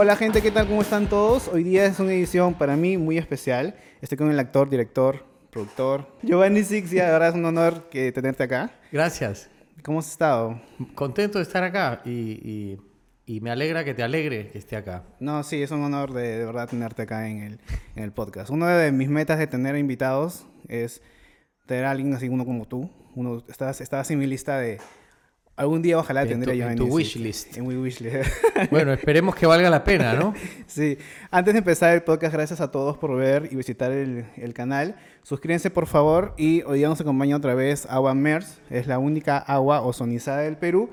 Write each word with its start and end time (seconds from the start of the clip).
Hola 0.00 0.14
gente, 0.14 0.40
¿qué 0.42 0.52
tal? 0.52 0.68
¿Cómo 0.68 0.82
están 0.82 1.08
todos? 1.08 1.48
Hoy 1.48 1.64
día 1.64 1.84
es 1.84 1.98
una 1.98 2.12
edición 2.12 2.54
para 2.54 2.76
mí 2.76 2.96
muy 2.96 3.18
especial. 3.18 3.74
Estoy 4.00 4.16
con 4.16 4.30
el 4.30 4.38
actor, 4.38 4.70
director, 4.70 5.24
productor 5.50 6.06
Giovanni 6.22 6.62
Six 6.62 6.92
y 6.92 7.00
ahora 7.00 7.28
es 7.28 7.34
un 7.34 7.44
honor 7.44 7.88
que 7.90 8.12
tenerte 8.12 8.44
acá. 8.44 8.70
Gracias. 8.92 9.50
¿Cómo 9.82 9.98
has 9.98 10.08
estado? 10.08 10.60
Contento 10.94 11.38
de 11.38 11.42
estar 11.42 11.64
acá 11.64 12.00
y, 12.04 12.10
y- 12.10 12.80
y 13.26 13.40
me 13.42 13.50
alegra 13.50 13.84
que 13.84 13.92
te 13.92 14.02
alegre 14.04 14.48
que 14.52 14.58
esté 14.58 14.74
acá. 14.76 15.02
No, 15.20 15.42
sí, 15.42 15.60
es 15.62 15.70
un 15.72 15.82
honor 15.82 16.14
de, 16.14 16.38
de 16.38 16.46
verdad 16.46 16.66
tenerte 16.68 17.02
acá 17.02 17.28
en 17.28 17.42
el, 17.42 17.60
en 17.94 18.04
el 18.04 18.12
podcast. 18.12 18.48
Una 18.50 18.74
de 18.78 18.90
mis 18.92 19.08
metas 19.10 19.38
de 19.38 19.46
tener 19.48 19.76
invitados 19.76 20.46
es 20.68 21.02
tener 21.66 21.84
a 21.84 21.90
alguien 21.90 22.14
así, 22.14 22.28
uno 22.30 22.46
como 22.46 22.66
tú. 22.66 22.88
Uno, 23.14 23.42
estás, 23.48 23.80
estás 23.82 24.10
en 24.12 24.20
mi 24.20 24.26
lista 24.26 24.58
de... 24.58 24.78
Algún 25.58 25.82
día 25.82 25.98
ojalá 25.98 26.22
En 26.22 26.28
tendré 26.28 26.46
tu- 26.46 26.50
a 26.50 26.54
en 26.54 26.58
Giovanni 26.60 26.76
tu 26.78 26.96
wishlist. 26.96 27.56
En 27.58 27.66
mi 27.66 27.74
wishlist. 27.76 28.16
Bueno, 28.70 28.92
esperemos 28.92 29.34
que 29.34 29.44
valga 29.46 29.68
la 29.70 29.84
pena, 29.84 30.14
¿no? 30.14 30.32
Sí, 30.66 30.96
antes 31.30 31.52
de 31.54 31.58
empezar 31.58 31.94
el 31.94 32.02
podcast, 32.02 32.32
gracias 32.32 32.60
a 32.60 32.70
todos 32.70 32.96
por 32.96 33.14
ver 33.16 33.48
y 33.50 33.56
visitar 33.56 33.90
el, 33.92 34.24
el 34.36 34.54
canal. 34.54 34.96
Suscríbanse 35.22 35.70
por 35.70 35.86
favor 35.86 36.34
y 36.38 36.62
hoy 36.62 36.78
día 36.78 36.88
nos 36.88 37.00
acompaña 37.00 37.36
otra 37.36 37.54
vez 37.54 37.86
Agua 37.90 38.14
MERS, 38.14 38.60
es 38.70 38.86
la 38.86 38.98
única 38.98 39.36
agua 39.38 39.82
ozonizada 39.82 40.38
del 40.42 40.56
Perú 40.56 40.88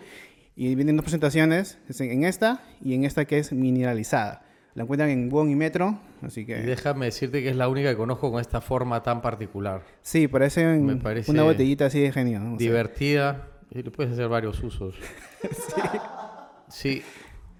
y 0.58 0.74
vienen 0.76 0.96
dos 0.98 1.04
presentaciones, 1.04 1.78
es 1.88 2.02
en 2.02 2.12
en 2.12 2.24
esta 2.26 2.62
y 2.84 2.94
en 2.96 3.04
esta 3.06 3.26
que 3.26 3.38
es 3.40 3.52
mineralizada. 3.54 4.42
La 4.74 4.84
encuentran 4.84 5.10
en 5.10 5.30
Wong 5.30 5.50
y 5.52 5.56
Metro, 5.56 6.00
así 6.22 6.42
Y 6.42 6.46
que 6.46 6.56
déjame 6.58 7.06
decirte 7.06 7.42
que 7.42 7.50
es 7.50 7.56
la 7.56 7.70
única 7.70 7.90
que 7.92 7.96
conozco 7.96 8.30
con 8.30 8.42
esta 8.42 8.60
forma 8.60 9.02
tan 9.04 9.22
particular. 9.22 9.84
sí, 10.02 10.28
parece, 10.28 10.66
Me 10.66 10.98
parece 10.98 11.32
una 11.32 11.44
botellita 11.44 11.86
así 11.86 12.02
de 12.02 12.12
genio. 12.12 12.40
¿no? 12.42 12.58
Divertida 12.58 13.48
y 13.72 13.84
le 13.84 13.92
puedes 13.92 14.14
hacer 14.14 14.28
varios 14.28 14.62
usos. 14.64 14.96
sí. 16.70 17.04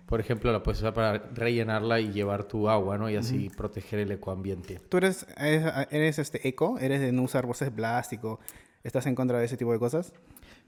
Por 0.06 0.20
ejemplo, 0.20 0.52
la 0.52 0.62
puedes 0.62 0.80
usar 0.80 0.94
para 0.94 1.18
rellenarla 1.34 2.00
y 2.00 2.12
llevar 2.12 2.44
tu 2.44 2.70
agua, 2.70 2.98
¿no? 2.98 3.10
Y 3.10 3.16
así 3.16 3.50
proteger 3.50 4.00
el 4.00 4.12
ecoambiente. 4.12 4.80
Tú 4.88 4.98
eres, 4.98 5.26
eres, 5.36 5.74
eres, 5.90 6.20
este 6.20 6.48
eco, 6.48 6.78
eres 6.78 7.02
de 7.02 7.12
no 7.12 7.24
usar 7.24 7.48
bolsas 7.48 7.70
de 7.70 7.76
plástico, 7.76 8.40
¿estás 8.84 9.08
en 9.08 9.16
contra 9.16 9.40
de 9.40 9.46
ese 9.46 9.58
tipo 9.58 9.72
de 9.72 9.80
cosas? 9.80 10.14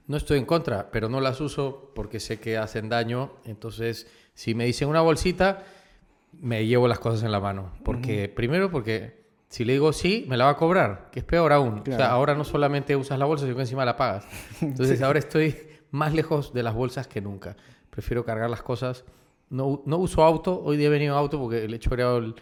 No 0.08 0.16
estoy 0.16 0.38
en 0.38 0.44
contra, 0.44 0.90
pero 0.90 1.08
no 1.08 1.20
las 1.20 1.40
uso 1.40 1.92
porque 1.94 2.18
sé 2.18 2.40
que 2.40 2.56
hacen 2.56 2.88
daño. 2.88 3.34
Entonces, 3.44 4.08
si 4.34 4.56
me 4.56 4.64
dicen 4.64 4.88
una 4.88 5.02
bolsita, 5.02 5.62
me 6.32 6.66
llevo 6.66 6.88
las 6.88 6.98
cosas 6.98 7.22
en 7.22 7.30
la 7.30 7.40
mano. 7.40 7.74
Porque, 7.84 8.28
primero, 8.28 8.70
porque 8.70 9.17
si 9.48 9.64
le 9.64 9.72
digo 9.74 9.92
sí, 9.92 10.24
me 10.28 10.36
la 10.36 10.44
va 10.44 10.50
a 10.50 10.56
cobrar, 10.56 11.08
que 11.10 11.20
es 11.20 11.24
peor 11.24 11.52
aún. 11.52 11.78
O 11.80 11.82
Claro. 11.82 11.98
sea, 11.98 12.10
ahora 12.10 12.34
no 12.34 12.44
solamente 12.44 12.94
usas 12.96 13.18
la 13.18 13.24
bolsa, 13.24 13.44
sino 13.44 13.56
que 13.56 13.62
encima 13.62 13.84
la 13.84 13.96
pagas. 13.96 14.26
Entonces, 14.60 15.00
ahora 15.02 15.18
estoy 15.18 15.56
más 15.90 16.12
lejos 16.14 16.52
de 16.52 16.62
las 16.62 16.74
bolsas 16.74 17.06
que 17.08 17.20
nunca. 17.20 17.56
Prefiero 17.90 18.24
cargar 18.24 18.50
las 18.50 18.62
cosas. 18.62 19.04
No, 19.50 19.82
no 19.86 19.96
uso 19.96 20.22
auto. 20.22 20.60
Hoy 20.62 20.76
día 20.76 20.88
he 20.88 20.90
venido 20.90 21.16
auto 21.16 21.38
porque 21.40 21.66
le 21.66 21.76
he 21.76 21.78
choreado 21.80 22.18
el, 22.18 22.34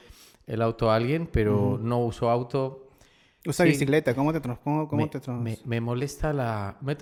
el 0.46 0.62
auto 0.62 0.90
a 0.90 0.96
alguien, 0.96 1.28
pero 1.32 1.78
no 1.80 2.00
uso 2.00 2.28
auto. 2.28 2.88
Usa 3.46 3.64
Sí. 3.64 3.70
bicicleta, 3.70 4.12
¿cómo 4.14 4.32
te 4.32 4.41
cómo, 4.41 4.88
cómo 4.88 5.02
me, 5.02 5.08
te 5.08 5.30
me- 5.30 5.58
me 5.64 5.80
molesta 5.80 6.32
la... 6.32 6.76
me 6.80 6.96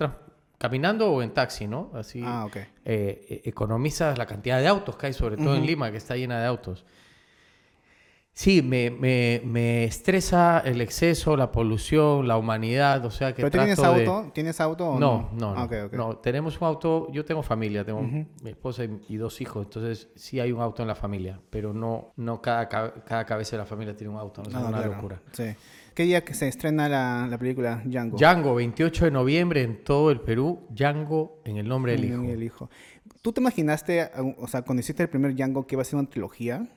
caminando 0.59 1.11
o 1.11 1.21
en 1.23 1.33
taxi, 1.33 1.67
¿no? 1.67 1.89
Así 1.95 2.21
Ah, 2.23 2.45
ok. 2.45 2.55
eh, 2.57 2.67
eh, 2.85 3.41
economizas 3.45 4.17
la 4.17 4.25
cantidad 4.27 4.59
de 4.59 4.67
autos 4.67 4.95
que 4.95 5.07
hay, 5.07 5.13
sobre 5.13 5.37
todo 5.37 5.55
en 5.55 5.65
Lima, 5.65 5.89
que 5.91 5.97
está 5.97 6.15
llena 6.15 6.39
de 6.39 6.45
autos. 6.45 6.85
Sí, 8.37 8.61
me, 8.61 8.91
me, 8.91 9.41
me 9.45 9.85
estresa 9.85 10.59
el 10.65 10.81
exceso, 10.81 11.37
la 11.37 11.53
polución, 11.53 12.27
la 12.27 12.35
humanidad, 12.37 13.05
o 13.05 13.09
sea 13.09 13.29
que 13.33 13.37
¿Pero 13.41 13.49
tienes 13.49 13.79
trato 13.79 13.97
de- 13.97 14.05
auto? 14.05 14.31
¿Tienes 14.33 14.59
auto 14.59 14.89
o 14.89 14.99
No, 14.99 15.29
no? 15.31 15.53
Ah, 15.55 15.69
no. 15.93 16.17
Tenemos 16.17 16.59
un 16.59 16.67
auto, 16.67 17.09
yo 17.13 17.23
tengo 17.23 17.41
familia, 17.41 17.85
tengo 17.85 18.01
mi 18.01 18.49
esposa 18.49 18.83
y, 18.83 18.99
y 19.07 19.15
dos 19.15 19.39
hijos, 19.39 19.63
entonces 19.65 20.09
sí 20.15 20.41
hay 20.41 20.51
un 20.51 20.59
auto 20.59 20.81
en 20.81 20.89
la 20.89 20.95
familia, 20.95 21.39
pero 21.49 21.73
no, 21.73 22.11
no 22.17 22.41
cada, 22.41 22.67
ca- 22.67 22.93
cada 23.05 23.25
cabeza 23.25 23.51
de 23.51 23.59
la 23.59 23.65
familia 23.65 23.95
tiene 23.95 24.11
un 24.11 24.19
auto, 24.19 24.43
no 24.43 24.49
es 24.49 24.55
Ah, 24.55 24.67
una 24.67 24.77
claro. 24.79 24.91
locura. 24.95 25.21
Sí. 25.31 25.45
¿Qué 25.93 26.03
día 26.03 26.25
que 26.25 26.33
se 26.33 26.49
estrena 26.49 26.89
la, 26.89 27.27
la 27.29 27.37
película 27.37 27.81
Django? 27.85 28.17
Django, 28.17 28.55
28 28.55 29.05
de 29.05 29.11
noviembre 29.11 29.61
en 29.63 29.81
todo 29.81 30.11
el 30.11 30.19
Perú, 30.19 30.67
Django 30.71 31.39
en 31.45 31.55
el 31.55 31.69
nombre 31.69 31.93
del 31.93 32.03
hijo. 32.03 32.21
El 32.23 32.43
hijo. 32.43 32.69
¿Tú 33.21 33.31
te 33.31 33.39
imaginaste, 33.39 34.09
o 34.39 34.45
sea, 34.49 34.61
cuando 34.63 34.81
hiciste 34.81 35.03
el 35.03 35.09
primer 35.09 35.33
Django, 35.35 35.65
que 35.65 35.75
iba 35.75 35.83
a 35.83 35.85
ser 35.85 35.97
una 35.99 36.09
trilogía? 36.09 36.67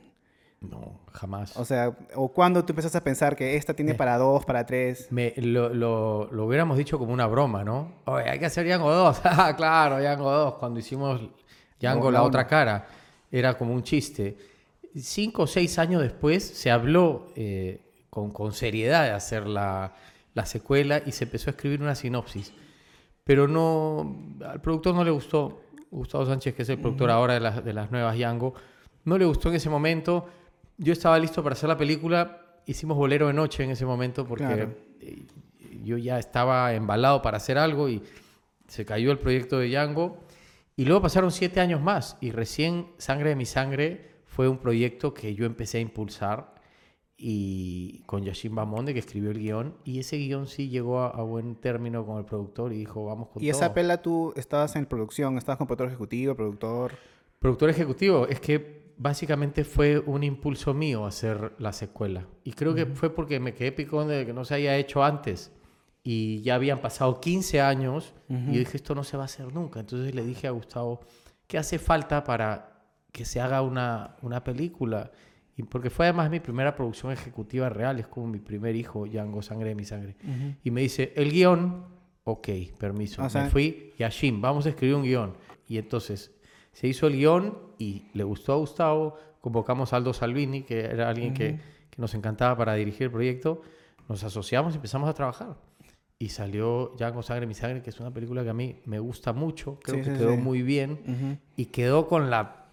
No, 0.61 1.01
jamás. 1.13 1.57
O 1.57 1.65
sea, 1.65 1.97
¿o 2.15 2.33
cuando 2.33 2.65
tú 2.65 2.73
empezaste 2.73 2.99
a 2.99 3.05
pensar 3.05 3.37
que 3.37 3.57
esta 3.57 3.75
tiene 3.75 3.95
para 3.95 4.19
dos, 4.19 4.45
para 4.45 4.67
tres? 4.67 5.07
Me, 5.11 5.33
lo, 5.37 5.69
lo, 5.73 6.29
lo 6.33 6.47
hubiéramos 6.47 6.77
dicho 6.77 6.99
como 6.99 7.13
una 7.13 7.27
broma, 7.27 7.63
¿no? 7.63 7.93
Oye, 8.07 8.29
hay 8.29 8.39
que 8.41 8.47
hacer 8.47 8.67
Django 8.67 8.93
2. 8.93 9.21
Ah, 9.25 9.55
claro, 9.57 9.99
Django 10.01 10.31
2. 10.31 10.55
Cuando 10.55 10.81
hicimos 10.81 11.21
Django 11.79 12.07
No, 12.07 12.11
la 12.11 12.23
otra 12.23 12.47
cara, 12.47 12.89
era 13.31 13.57
como 13.57 13.73
un 13.73 13.85
chiste. 13.85 14.37
Cinco 14.97 15.43
o 15.43 15.47
seis 15.47 15.79
años 15.79 16.03
después 16.03 16.45
se 16.45 16.73
habló 16.73 17.27
eh, 17.37 17.81
con, 18.11 18.33
con 18.33 18.53
seriedad 18.53 19.05
de 19.05 19.11
hacer 19.13 19.47
la, 19.47 19.95
la 20.35 20.45
secuela 20.45 21.03
y 21.07 21.13
se 21.13 21.25
empezó 21.25 21.51
a 21.51 21.53
escribir 21.53 21.81
una 21.81 21.95
sinopsis. 21.95 22.53
Pero 23.23 23.47
no, 23.47 24.35
al 24.45 24.61
productor 24.61 24.95
no 24.95 25.05
le 25.05 25.11
gustó. 25.11 25.61
Gustavo 25.91 26.27
Sánchez, 26.27 26.55
que 26.55 26.63
es 26.63 26.69
el 26.69 26.81
productor 26.81 27.11
ahora 27.11 27.35
de 27.35 27.41
las, 27.41 27.65
de 27.65 27.73
las 27.73 27.91
nuevas 27.91 28.17
Django, 28.17 28.55
no 29.05 29.17
le 29.17 29.25
gustó 29.25 29.51
en 29.51 29.55
ese 29.55 29.71
momento. 29.71 30.27
Yo 30.79 30.93
estaba 30.93 31.19
listo 31.19 31.43
para 31.43 31.53
hacer 31.55 31.69
la 31.69 31.77
película. 31.77 32.41
Hicimos 32.67 32.97
Bolero 32.97 33.27
de 33.27 33.33
Noche 33.33 33.65
en 33.65 33.71
ese 33.71 33.85
momento 33.85 34.25
porque 34.27 34.45
Claro. 34.45 34.75
eh, 35.01 35.27
yo 35.85 35.97
ya 35.99 36.19
estaba 36.19 36.73
embalado 36.75 37.21
para 37.23 37.37
hacer 37.39 37.59
algo 37.59 37.89
y 37.89 38.03
se 38.69 38.85
cayó 38.85 39.11
el 39.11 39.19
proyecto 39.19 39.59
de 39.59 39.69
Django. 39.69 40.19
Y 40.77 40.85
luego 40.85 41.03
pasaron 41.03 41.33
siete 41.33 41.61
años 41.61 41.81
más 41.83 42.17
y 42.21 42.31
recién 42.31 42.87
Sangre 42.99 43.31
de 43.31 43.37
mi 43.37 43.47
Sangre 43.47 44.11
fue 44.27 44.49
un 44.49 44.59
proyecto 44.59 45.13
que 45.13 45.35
yo 45.35 45.45
empecé 45.47 45.79
a 45.79 45.81
impulsar 45.81 46.55
y 47.17 48.03
con 48.07 48.23
Yashin 48.25 48.55
Bamonde 48.55 48.93
que 48.93 49.01
escribió 49.01 49.33
el 49.33 49.39
guion 49.41 49.75
y 49.83 49.99
ese 49.99 50.19
guion 50.19 50.47
sí 50.47 50.69
llegó 50.69 51.01
a, 51.01 51.09
a 51.09 51.23
buen 51.23 51.57
término 51.57 52.07
con 52.07 52.19
el 52.19 52.25
productor 52.25 52.73
y 52.73 52.77
dijo 52.79 53.05
vamos 53.07 53.29
con 53.31 53.43
Y 53.43 53.47
todo. 53.51 53.59
esa 53.59 53.75
pela 53.75 54.01
tú 54.03 54.33
estabas 54.37 54.77
en 54.77 54.87
producción, 54.87 55.37
estabas 55.37 55.59
con 55.59 55.67
productor 55.67 55.89
ejecutivo, 55.89 56.37
productor... 56.37 56.93
Productor 57.41 57.71
ejecutivo, 57.71 58.29
es 58.29 58.39
que 58.41 58.88
básicamente 58.99 59.65
fue 59.65 59.99
un 59.99 60.23
impulso 60.25 60.75
mío 60.75 61.07
hacer 61.07 61.53
la 61.59 61.73
secuela. 61.73 62.27
Y 62.45 62.53
creo 62.53 62.75
que 62.75 62.87
fue 62.87 63.15
porque 63.15 63.41
me 63.41 63.55
quedé 63.55 63.73
picón 63.73 64.09
de 64.09 64.27
que 64.27 64.33
no 64.33 64.45
se 64.45 64.55
haya 64.55 64.77
hecho 64.77 65.03
antes. 65.03 65.53
Y 66.03 66.41
ya 66.43 66.55
habían 66.57 66.81
pasado 66.81 67.21
15 67.21 67.61
años 67.61 68.15
y 68.29 68.53
yo 68.53 68.59
dije, 68.61 68.77
esto 68.77 68.95
no 68.95 69.05
se 69.05 69.17
va 69.17 69.25
a 69.25 69.27
hacer 69.27 69.53
nunca. 69.53 69.81
Entonces 69.81 70.15
le 70.15 70.25
dije 70.25 70.47
a 70.47 70.51
Gustavo, 70.53 71.01
¿qué 71.47 71.59
hace 71.59 71.79
falta 71.79 72.25
para 72.25 72.83
que 73.13 73.25
se 73.25 73.41
haga 73.41 73.63
una, 73.63 74.17
una 74.23 74.43
película? 74.43 75.11
Y 75.57 75.65
porque 75.65 75.91
fue 75.91 76.07
además 76.07 76.31
mi 76.31 76.41
primera 76.41 76.75
producción 76.75 77.13
ejecutiva 77.13 77.69
real, 77.69 77.99
es 77.99 78.07
como 78.07 78.27
mi 78.29 78.39
primer 78.39 78.77
hijo, 78.77 79.07
Django, 79.07 79.43
Sangre 79.43 79.71
de 79.71 79.75
mi 79.75 79.85
Sangre. 79.85 80.17
Y 80.63 80.71
me 80.71 80.81
dice, 80.83 81.13
el 81.17 81.31
guion, 81.33 81.85
ok, 82.25 82.49
permiso. 82.79 83.23
O 83.23 83.29
sea- 83.29 83.45
me 83.45 83.51
fui, 83.51 83.93
Yashin, 83.99 84.41
vamos 84.41 84.67
a 84.67 84.71
escribir 84.71 84.95
un 84.95 85.03
guion. 85.03 85.35
Y 85.67 85.77
entonces 85.79 86.33
se 86.79 86.87
hizo 86.87 87.09
el 87.09 87.15
guion 87.17 87.59
y 87.77 88.05
le 88.15 88.23
gustó 88.23 88.53
a 88.53 88.57
Gustavo. 88.57 89.17
Convocamos 89.41 89.93
a 89.93 89.97
Aldo 89.97 90.13
Salvini, 90.13 90.63
que 90.63 90.79
era 90.85 91.09
alguien 91.09 91.35
que, 91.35 91.59
que 91.91 92.01
nos 92.01 92.15
encantaba 92.15 92.57
para 92.57 92.75
dirigir 92.75 93.03
el 93.07 93.11
proyecto. 93.11 93.63
Nos 94.09 94.23
asociamos 94.23 94.75
y 94.75 94.77
empezamos 94.77 95.09
a 95.09 95.13
trabajar. 95.13 95.57
Y 96.21 96.29
salió 96.29 96.93
Django 96.97 97.23
Sangre 97.25 97.49
Mi 97.49 97.55
Sangre, 97.55 97.83
que 97.83 97.91
es 97.91 97.99
una 97.99 98.13
película 98.13 98.45
que 98.45 98.51
a 98.51 98.55
mí 98.55 98.77
me 98.85 99.01
gusta 99.01 99.33
mucho. 99.33 99.81
Creo 99.83 99.97
Sí, 99.99 100.05
que 100.05 100.13
sí, 100.13 100.19
quedó 100.19 100.37
sí. 100.37 100.37
muy 100.41 100.63
bien. 100.63 101.41
Y 101.57 101.65
quedó 101.67 102.07
con 102.07 102.31
la, 102.31 102.68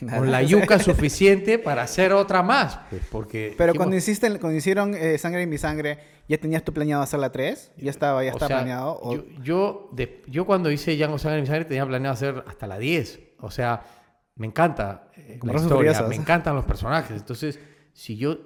con 0.18 0.30
la 0.30 0.42
yuca 0.42 0.78
suficiente 0.78 1.58
para 1.58 1.82
hacer 1.82 2.12
otra 2.12 2.42
más. 2.42 2.80
pues, 2.90 3.02
porque 3.10 3.54
Pero 3.56 3.72
dijimos, 3.72 3.84
cuando, 3.84 3.96
hiciste, 3.96 4.38
cuando 4.38 4.56
hicieron 4.58 4.94
eh, 4.94 5.18
Sangre 5.18 5.42
en 5.42 5.48
mi 5.50 5.58
Sangre, 5.58 5.98
¿ya 6.28 6.38
tenías 6.38 6.62
tú 6.64 6.72
planeado 6.72 7.02
hacer 7.02 7.20
la 7.20 7.30
3? 7.32 7.72
¿Ya 7.76 7.90
estaba, 7.90 8.22
ya 8.24 8.30
estaba 8.30 8.46
sea, 8.48 8.56
planeado? 8.58 8.98
o- 9.02 9.14
Yo, 9.14 9.24
yo, 9.42 9.88
de- 9.92 10.22
yo 10.26 10.46
cuando 10.46 10.70
hice 10.70 10.96
Django 10.96 11.18
Sangre 11.18 11.40
Mi 11.40 11.46
Sangre 11.46 11.64
tenía 11.64 11.86
planeado 11.86 12.14
hacer 12.14 12.44
hasta 12.46 12.66
la 12.66 12.78
10. 12.78 13.20
O 13.40 13.50
sea, 13.50 13.82
me 14.36 14.46
encanta 14.46 15.10
eh, 15.16 15.38
la 15.42 15.54
historia, 15.54 16.02
me 16.02 16.16
encantan 16.16 16.54
los 16.54 16.64
personajes. 16.64 17.16
Entonces, 17.16 17.58
si 17.92 18.16
yo 18.16 18.38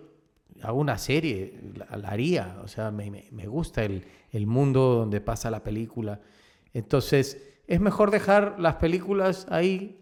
hago 0.62 0.78
una 0.80 0.98
serie, 0.98 1.60
la, 1.74 1.96
la 1.96 2.08
haría. 2.08 2.56
O 2.62 2.68
sea, 2.68 2.90
me, 2.90 3.10
me- 3.10 3.28
me 3.32 3.46
gusta 3.46 3.84
el, 3.84 4.06
el 4.30 4.46
mundo 4.46 4.94
donde 4.94 5.20
pasa 5.20 5.50
la 5.50 5.62
película. 5.62 6.20
Entonces, 6.72 7.53
es 7.66 7.80
mejor 7.80 8.10
dejar 8.10 8.56
las 8.58 8.76
películas 8.76 9.46
ahí. 9.50 10.00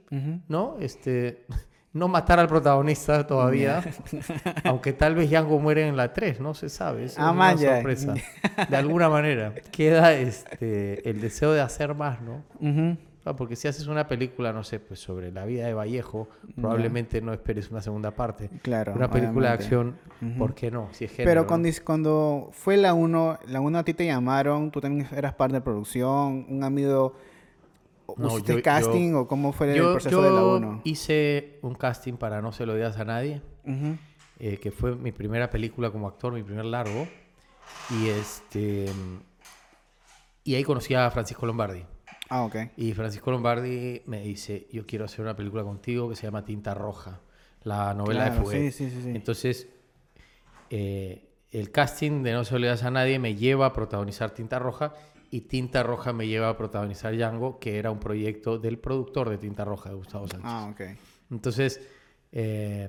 ¿no? 0.49 0.77
Este, 0.79 1.47
no 1.95 2.07
matar 2.09 2.39
al 2.39 2.49
protagonista 2.49 3.27
todavía. 3.27 3.83
aunque 4.65 4.93
tal 4.93 5.15
vez 5.15 5.31
Django 5.31 5.59
muere 5.59 5.87
en 5.87 5.97
la 5.97 6.13
3, 6.13 6.41
no 6.41 6.53
se 6.55 6.69
sabe. 6.69 7.05
Es 7.05 7.19
Ah, 7.19 7.31
una 7.33 7.57
sorpresa. 7.57 8.15
De 8.69 8.77
alguna 8.77 9.09
manera. 9.09 9.55
Queda 9.71 10.13
este, 10.15 11.09
el 11.09 11.21
deseo 11.21 11.53
de 11.53 11.61
hacer 11.63 11.95
más, 11.95 12.21
¿no? 12.21 12.43
Ah, 13.25 13.37
porque 13.37 13.55
si 13.55 13.69
haces 13.69 13.87
una 13.87 14.09
película, 14.09 14.53
no 14.53 14.65
sé, 14.65 14.81
pues 14.81 14.99
sobre 14.99 15.31
la 15.31 15.45
vida 15.45 15.65
de 15.67 15.75
Vallejo, 15.75 16.29
probablemente 16.57 17.21
no 17.23 17.33
esperes 17.33 17.71
una 17.71 17.81
segunda 17.81 18.11
parte. 18.11 18.51
Claro, 18.63 18.95
Una 18.95 19.09
película 19.09 19.51
obviamente. 19.55 19.75
de 19.75 19.81
acción. 19.81 20.39
¿por 20.39 20.55
qué 20.55 20.71
no? 20.73 20.89
Si 20.93 21.05
es 21.05 21.11
género, 21.13 21.31
Pero 21.31 21.41
¿no? 21.43 21.47
cuando, 21.47 21.69
cuando 21.85 22.49
fue 22.53 22.77
la 22.77 22.95
1, 22.95 23.39
la 23.47 23.61
1 23.61 23.79
a 23.79 23.85
ti 23.85 23.95
te 23.95 24.05
llamaron, 24.07 24.71
tú 24.73 24.81
también 24.81 25.07
eras 25.17 25.35
parte 25.35 25.55
de 25.55 25.61
producción, 25.61 26.47
un 26.49 26.65
amigo, 26.65 27.07
¿O 27.07 27.15
No, 28.19 28.29
¿Hiciste 28.29 28.53
yo- 28.53 28.59
yo- 28.59 28.63
casting 28.63 29.15
o 29.15 29.27
cómo 29.27 29.53
fue 29.53 29.71
el 29.71 29.77
Yo, 29.77 29.93
proceso 29.93 30.11
yo 30.19 30.23
de 30.23 30.31
la 30.31 30.45
1? 30.45 30.81
hice 30.85 31.59
un 31.63 31.75
casting 31.75 32.15
para 32.15 32.41
No 32.43 32.53
se 32.53 32.67
lo 32.67 32.75
digas 32.75 32.97
a 32.99 33.05
nadie, 33.05 33.43
eh, 34.39 34.59
que 34.59 34.71
fue 34.73 34.95
mi 34.97 35.13
primera 35.13 35.51
película 35.51 35.91
como 35.91 36.09
actor, 36.09 36.33
mi 36.33 36.43
primer 36.43 36.65
largo. 36.65 37.09
Y 37.91 38.09
este 38.09 38.87
y 40.45 40.55
ahí 40.55 40.65
conocí 40.65 40.95
a 40.95 41.11
Francisco 41.11 41.47
Lombardi. 41.47 41.85
Ah, 42.29 42.45
ok. 42.45 42.57
Y 42.77 42.93
Francisco 42.95 43.31
Lombardi 43.31 44.03
me 44.07 44.23
dice, 44.23 44.67
yo 44.73 44.87
quiero 44.87 45.05
hacer 45.05 45.21
una 45.21 45.37
película 45.37 45.63
contigo 45.63 46.09
que 46.09 46.17
se 46.17 46.23
llama 46.25 46.45
Tinta 46.45 46.75
Roja, 46.75 47.21
la 47.63 47.95
novela 47.95 48.25
de 48.25 48.31
Claro, 48.31 48.45
Fuguet. 48.45 48.73
sí, 48.73 48.89
sí, 48.89 48.91
sí, 48.91 49.03
sí. 49.03 49.11
Entonces, 49.11 49.69
eh, 50.71 51.29
el 51.51 51.71
casting 51.71 52.23
de 52.23 52.33
No 52.33 52.45
se 52.45 52.55
lo 52.55 52.61
digas 52.61 52.83
a 52.83 52.91
nadie 52.91 53.19
me 53.19 53.35
lleva 53.35 53.67
a 53.67 53.73
protagonizar 53.73 54.31
Tinta 54.31 54.59
Roja 54.59 54.95
y 55.33 55.41
Tinta 55.43 55.83
Roja 55.83 56.13
me 56.13 56.29
lleva 56.29 56.49
a 56.51 56.57
protagonizar 56.57 57.17
Django, 57.17 57.59
que 57.59 57.79
era 57.79 57.91
un 57.91 57.99
proyecto 57.99 58.59
del 58.59 58.79
productor 58.79 59.31
de 59.31 59.39
Tinta 59.39 59.65
Roja, 59.65 59.89
de 59.89 59.97
Gustavo 59.97 60.29
Sánchez. 60.29 60.45
Ah, 60.49 60.69
ok. 60.71 60.81
Entonces, 61.31 61.81
eh, 62.31 62.89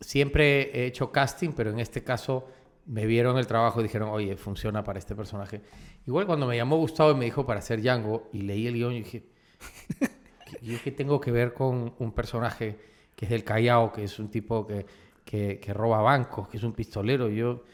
siempre 0.00 0.70
he 0.78 0.86
hecho 0.86 1.10
casting, 1.10 1.50
pero 1.52 1.70
en 1.70 1.80
este 1.80 2.04
caso 2.04 2.46
me 2.86 3.06
vieron 3.06 3.38
el 3.38 3.46
trabajo 3.46 3.80
y 3.80 3.84
dijeron, 3.84 4.10
oye, 4.10 4.36
funciona 4.36 4.84
para 4.84 4.98
este 4.98 5.14
personaje. 5.16 5.62
Igual 6.06 6.26
cuando 6.26 6.46
me 6.46 6.56
llamó 6.56 6.76
Gustavo 6.76 7.10
y 7.12 7.14
me 7.16 7.24
dijo 7.24 7.44
para 7.46 7.58
hacer 7.60 7.80
Django 7.80 8.28
y 8.32 8.42
leí 8.42 8.66
el 8.66 8.74
guion 8.74 8.92
y 8.92 8.98
dije, 9.02 9.24
¿qué- 9.98 10.58
¿yo 10.62 10.78
qué 10.84 10.92
tengo 10.92 11.20
que 11.20 11.30
ver 11.32 11.52
con 11.54 11.94
un 11.98 12.12
personaje 12.12 12.78
que 13.16 13.24
es 13.24 13.30
del 13.30 13.42
Callao, 13.44 13.92
que 13.92 14.04
es 14.04 14.18
un 14.18 14.30
tipo 14.30 14.66
que, 14.66 14.86
que, 15.24 15.58
que 15.58 15.72
roba 15.74 16.00
bancos, 16.02 16.48
que 16.48 16.58
es 16.58 16.62
un 16.62 16.72
pistolero? 16.74 17.28
Yo 17.28 17.64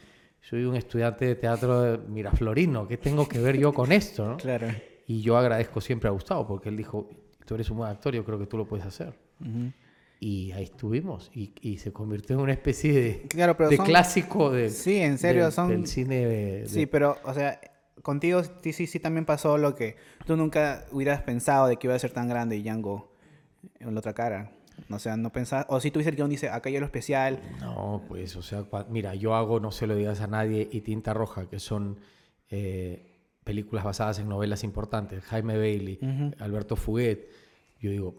soy 0.43 0.65
un 0.65 0.75
estudiante 0.75 1.25
de 1.25 1.35
teatro 1.35 1.81
de 1.81 1.97
miraflorino, 2.09 2.87
¿qué 2.87 2.97
tengo 2.97 3.27
que 3.27 3.39
ver 3.39 3.57
yo 3.57 3.73
con 3.73 3.91
esto? 3.91 4.27
no? 4.27 4.37
Claro. 4.43 4.67
Y 5.07 5.21
yo 5.21 5.37
agradezco 5.37 5.81
siempre 5.81 6.07
a 6.09 6.11
Gustavo 6.11 6.45
porque 6.47 6.69
él 6.69 6.77
dijo, 6.77 7.09
tú 7.45 7.55
eres 7.55 7.69
un 7.69 7.77
buen 7.77 7.89
actor, 7.91 8.13
yo 8.15 8.23
creo 8.23 8.37
que 8.39 8.45
tú 8.45 8.57
lo 8.57 8.65
puedes 8.65 8.85
hacer. 8.85 9.13
Y 10.19 10.51
ahí 10.53 10.63
estuvimos. 10.63 11.29
Y, 11.33 11.53
y 11.61 11.77
se 11.77 11.91
convirtió 11.91 12.35
en 12.37 12.41
una 12.41 12.53
especie 12.53 12.93
de, 12.93 13.21
Claro, 13.27 13.57
pero 13.57 13.69
de 13.69 13.75
son- 13.77 13.85
clásico 13.85 14.49
de, 14.51 14.69
Sí, 14.69 14.97
en 14.99 15.17
serio, 15.17 15.43
del- 15.43 15.51
son- 15.51 15.69
del 15.69 15.87
cine 15.87 16.25
de, 16.25 16.59
de- 16.61 16.67
Sí, 16.69 16.85
pero, 16.85 17.17
o 17.25 17.33
sea, 17.33 17.59
contigo 18.01 18.41
sí, 18.61 18.71
sí, 18.71 18.87
sí 18.87 18.99
también 19.01 19.25
pasó 19.25 19.57
lo 19.57 19.75
que 19.75 19.97
tú 20.25 20.37
nunca 20.37 20.85
hubieras 20.93 21.21
pensado 21.23 21.67
de 21.67 21.75
que 21.77 21.87
iba 21.87 21.95
a 21.95 21.99
ser 21.99 22.11
tan 22.11 22.29
grande 22.29 22.57
Django 22.61 23.13
en 23.79 23.93
la 23.93 23.99
otra 23.99 24.13
cara. 24.13 24.51
O 24.89 24.99
sea, 24.99 25.17
no 25.17 25.31
pensás, 25.31 25.65
o 25.69 25.79
si 25.79 25.91
tú 25.91 25.99
dices 25.99 26.11
el 26.11 26.17
guion 26.17 26.29
dice, 26.29 26.49
acá 26.49 26.69
hay 26.69 26.77
lo 26.79 26.85
especial, 26.85 27.39
No, 27.61 28.03
pues, 28.07 28.35
o 28.35 28.41
sea, 28.41 28.61
cua- 28.63 28.85
mira, 28.89 29.15
yo 29.15 29.33
hago 29.35 29.59
No 29.59 29.71
se 29.71 29.87
lo 29.87 29.95
digas 29.95 30.21
a 30.21 30.27
nadie 30.27 30.67
y 30.71 30.81
Tinta 30.81 31.13
Roja, 31.13 31.47
que 31.49 31.59
son 31.59 31.97
eh, 32.49 33.11
películas 33.43 33.83
basadas 33.83 34.19
en 34.19 34.29
novelas 34.29 34.63
importantes. 34.63 35.23
Jaime 35.25 35.57
Bailey, 35.57 35.99
Alberto 36.39 36.75
Fuguet. 36.75 37.27
Yo 37.79 37.89
digo, 37.91 38.15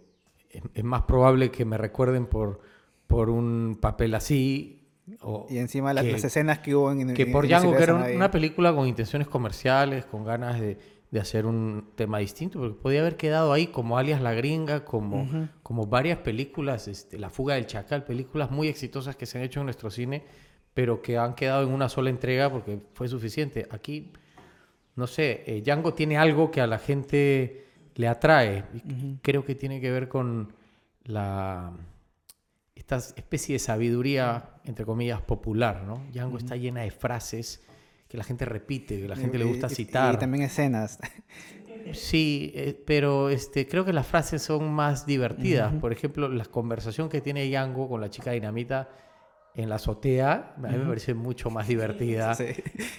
es, 0.51 0.63
es 0.75 0.85
más 0.85 1.03
probable 1.03 1.51
que 1.51 1.65
me 1.65 1.79
recuerden 1.79 2.27
por, 2.27 2.61
por 3.07 3.31
un 3.31 3.79
papel 3.81 4.15
así. 4.15 4.81
O 5.21 5.47
y 5.51 5.59
encima 5.59 5.93
las, 5.93 6.05
que- 6.05 6.13
las 6.13 6.25
escenas 6.25 6.59
que 6.61 6.75
hubo 6.75 6.91
en 6.91 7.15
que 7.15 7.23
en- 7.25 7.33
por 7.33 7.47
Django, 7.47 7.71
que 7.77 7.83
era 7.83 7.95
una 8.17 8.31
película 8.31 8.75
con 8.75 8.89
intenciones 8.89 9.29
comerciales, 9.29 10.05
con 10.07 10.25
ganas 10.25 10.59
de, 10.61 10.79
de 11.15 11.21
hacer 11.21 11.47
un 11.47 11.93
tema 11.95 12.19
distinto, 12.19 12.59
porque 12.59 12.75
podía 12.75 13.01
haber 13.01 13.17
quedado 13.17 13.53
ahí 13.53 13.69
como 13.69 13.99
Alias 13.99 14.21
la 14.21 14.35
Gringa, 14.35 14.85
como, 14.85 15.49
como 15.63 15.87
varias 15.87 16.19
películas, 16.19 16.89
este, 16.89 17.21
La 17.21 17.31
Fuga 17.31 17.55
del 17.55 17.67
Chacal, 17.67 18.03
películas 18.03 18.51
muy 18.51 18.67
exitosas 18.67 19.15
que 19.15 19.25
se 19.25 19.39
han 19.39 19.45
hecho 19.45 19.61
en 19.61 19.67
nuestro 19.67 19.93
cine, 19.93 20.25
pero 20.75 21.03
que 21.03 21.17
han 21.17 21.37
quedado 21.37 21.63
en 21.63 21.73
una 21.73 21.89
sola 21.89 22.11
entrega 22.11 22.51
porque 22.51 22.81
fue 22.95 23.07
suficiente. 23.07 23.69
Aquí, 23.71 24.11
no 24.97 25.07
sé, 25.07 25.45
eh, 25.47 25.63
Django 25.65 25.95
tiene 25.95 26.19
algo 26.19 26.51
que 26.51 26.61
a 26.61 26.67
la 26.67 26.81
gente 26.81 27.69
le 27.95 28.09
atrae, 28.09 28.65
y 28.85 29.19
creo 29.23 29.45
que 29.45 29.55
tiene 29.55 29.81
que 29.81 29.93
ver 29.93 30.09
con 30.09 30.53
la 31.05 31.75
esta 32.75 32.97
especie 32.97 33.53
de 33.53 33.61
sabiduría, 33.61 34.51
entre 34.65 34.85
comillas, 34.85 35.23
popular, 35.23 35.85
¿no? 35.85 36.03
Django 36.13 36.39
está 36.39 36.57
llena 36.57 36.81
de 36.81 36.91
frases 36.91 37.63
que 38.15 38.19
la 38.19 38.25
gente 38.25 38.45
repite, 38.45 39.01
que 39.01 39.09
la 39.09 39.17
gente 39.17 39.39
le 39.39 39.45
gusta 39.45 39.69
citar. 39.69 40.15
Y, 40.15 40.19
también 40.19 40.45
escenas. 40.45 40.99
Sí, 41.93 42.51
eh, 42.55 42.83
pero 42.87 43.29
este, 43.29 43.69
creo 43.69 43.85
que 43.85 43.93
las 43.93 44.07
frases 44.07 44.41
son 44.41 44.73
más 44.73 45.05
divertidas. 45.05 45.71
Por 45.75 45.93
ejemplo, 45.93 46.31
la 46.31 46.47
conversación 46.47 47.11
que 47.11 47.21
tiene 47.21 47.47
Django 47.47 47.91
con 47.91 48.01
la 48.01 48.09
chica 48.09 48.31
dinamita 48.31 48.89
en 49.55 49.69
la 49.69 49.75
azotea, 49.75 50.55
a 50.57 50.61
mí 50.69 50.79
me 50.79 50.87
parece 50.87 51.13
mucho 51.13 51.51
más 51.51 51.69
divertida 51.69 52.35
Sí. 52.35 52.47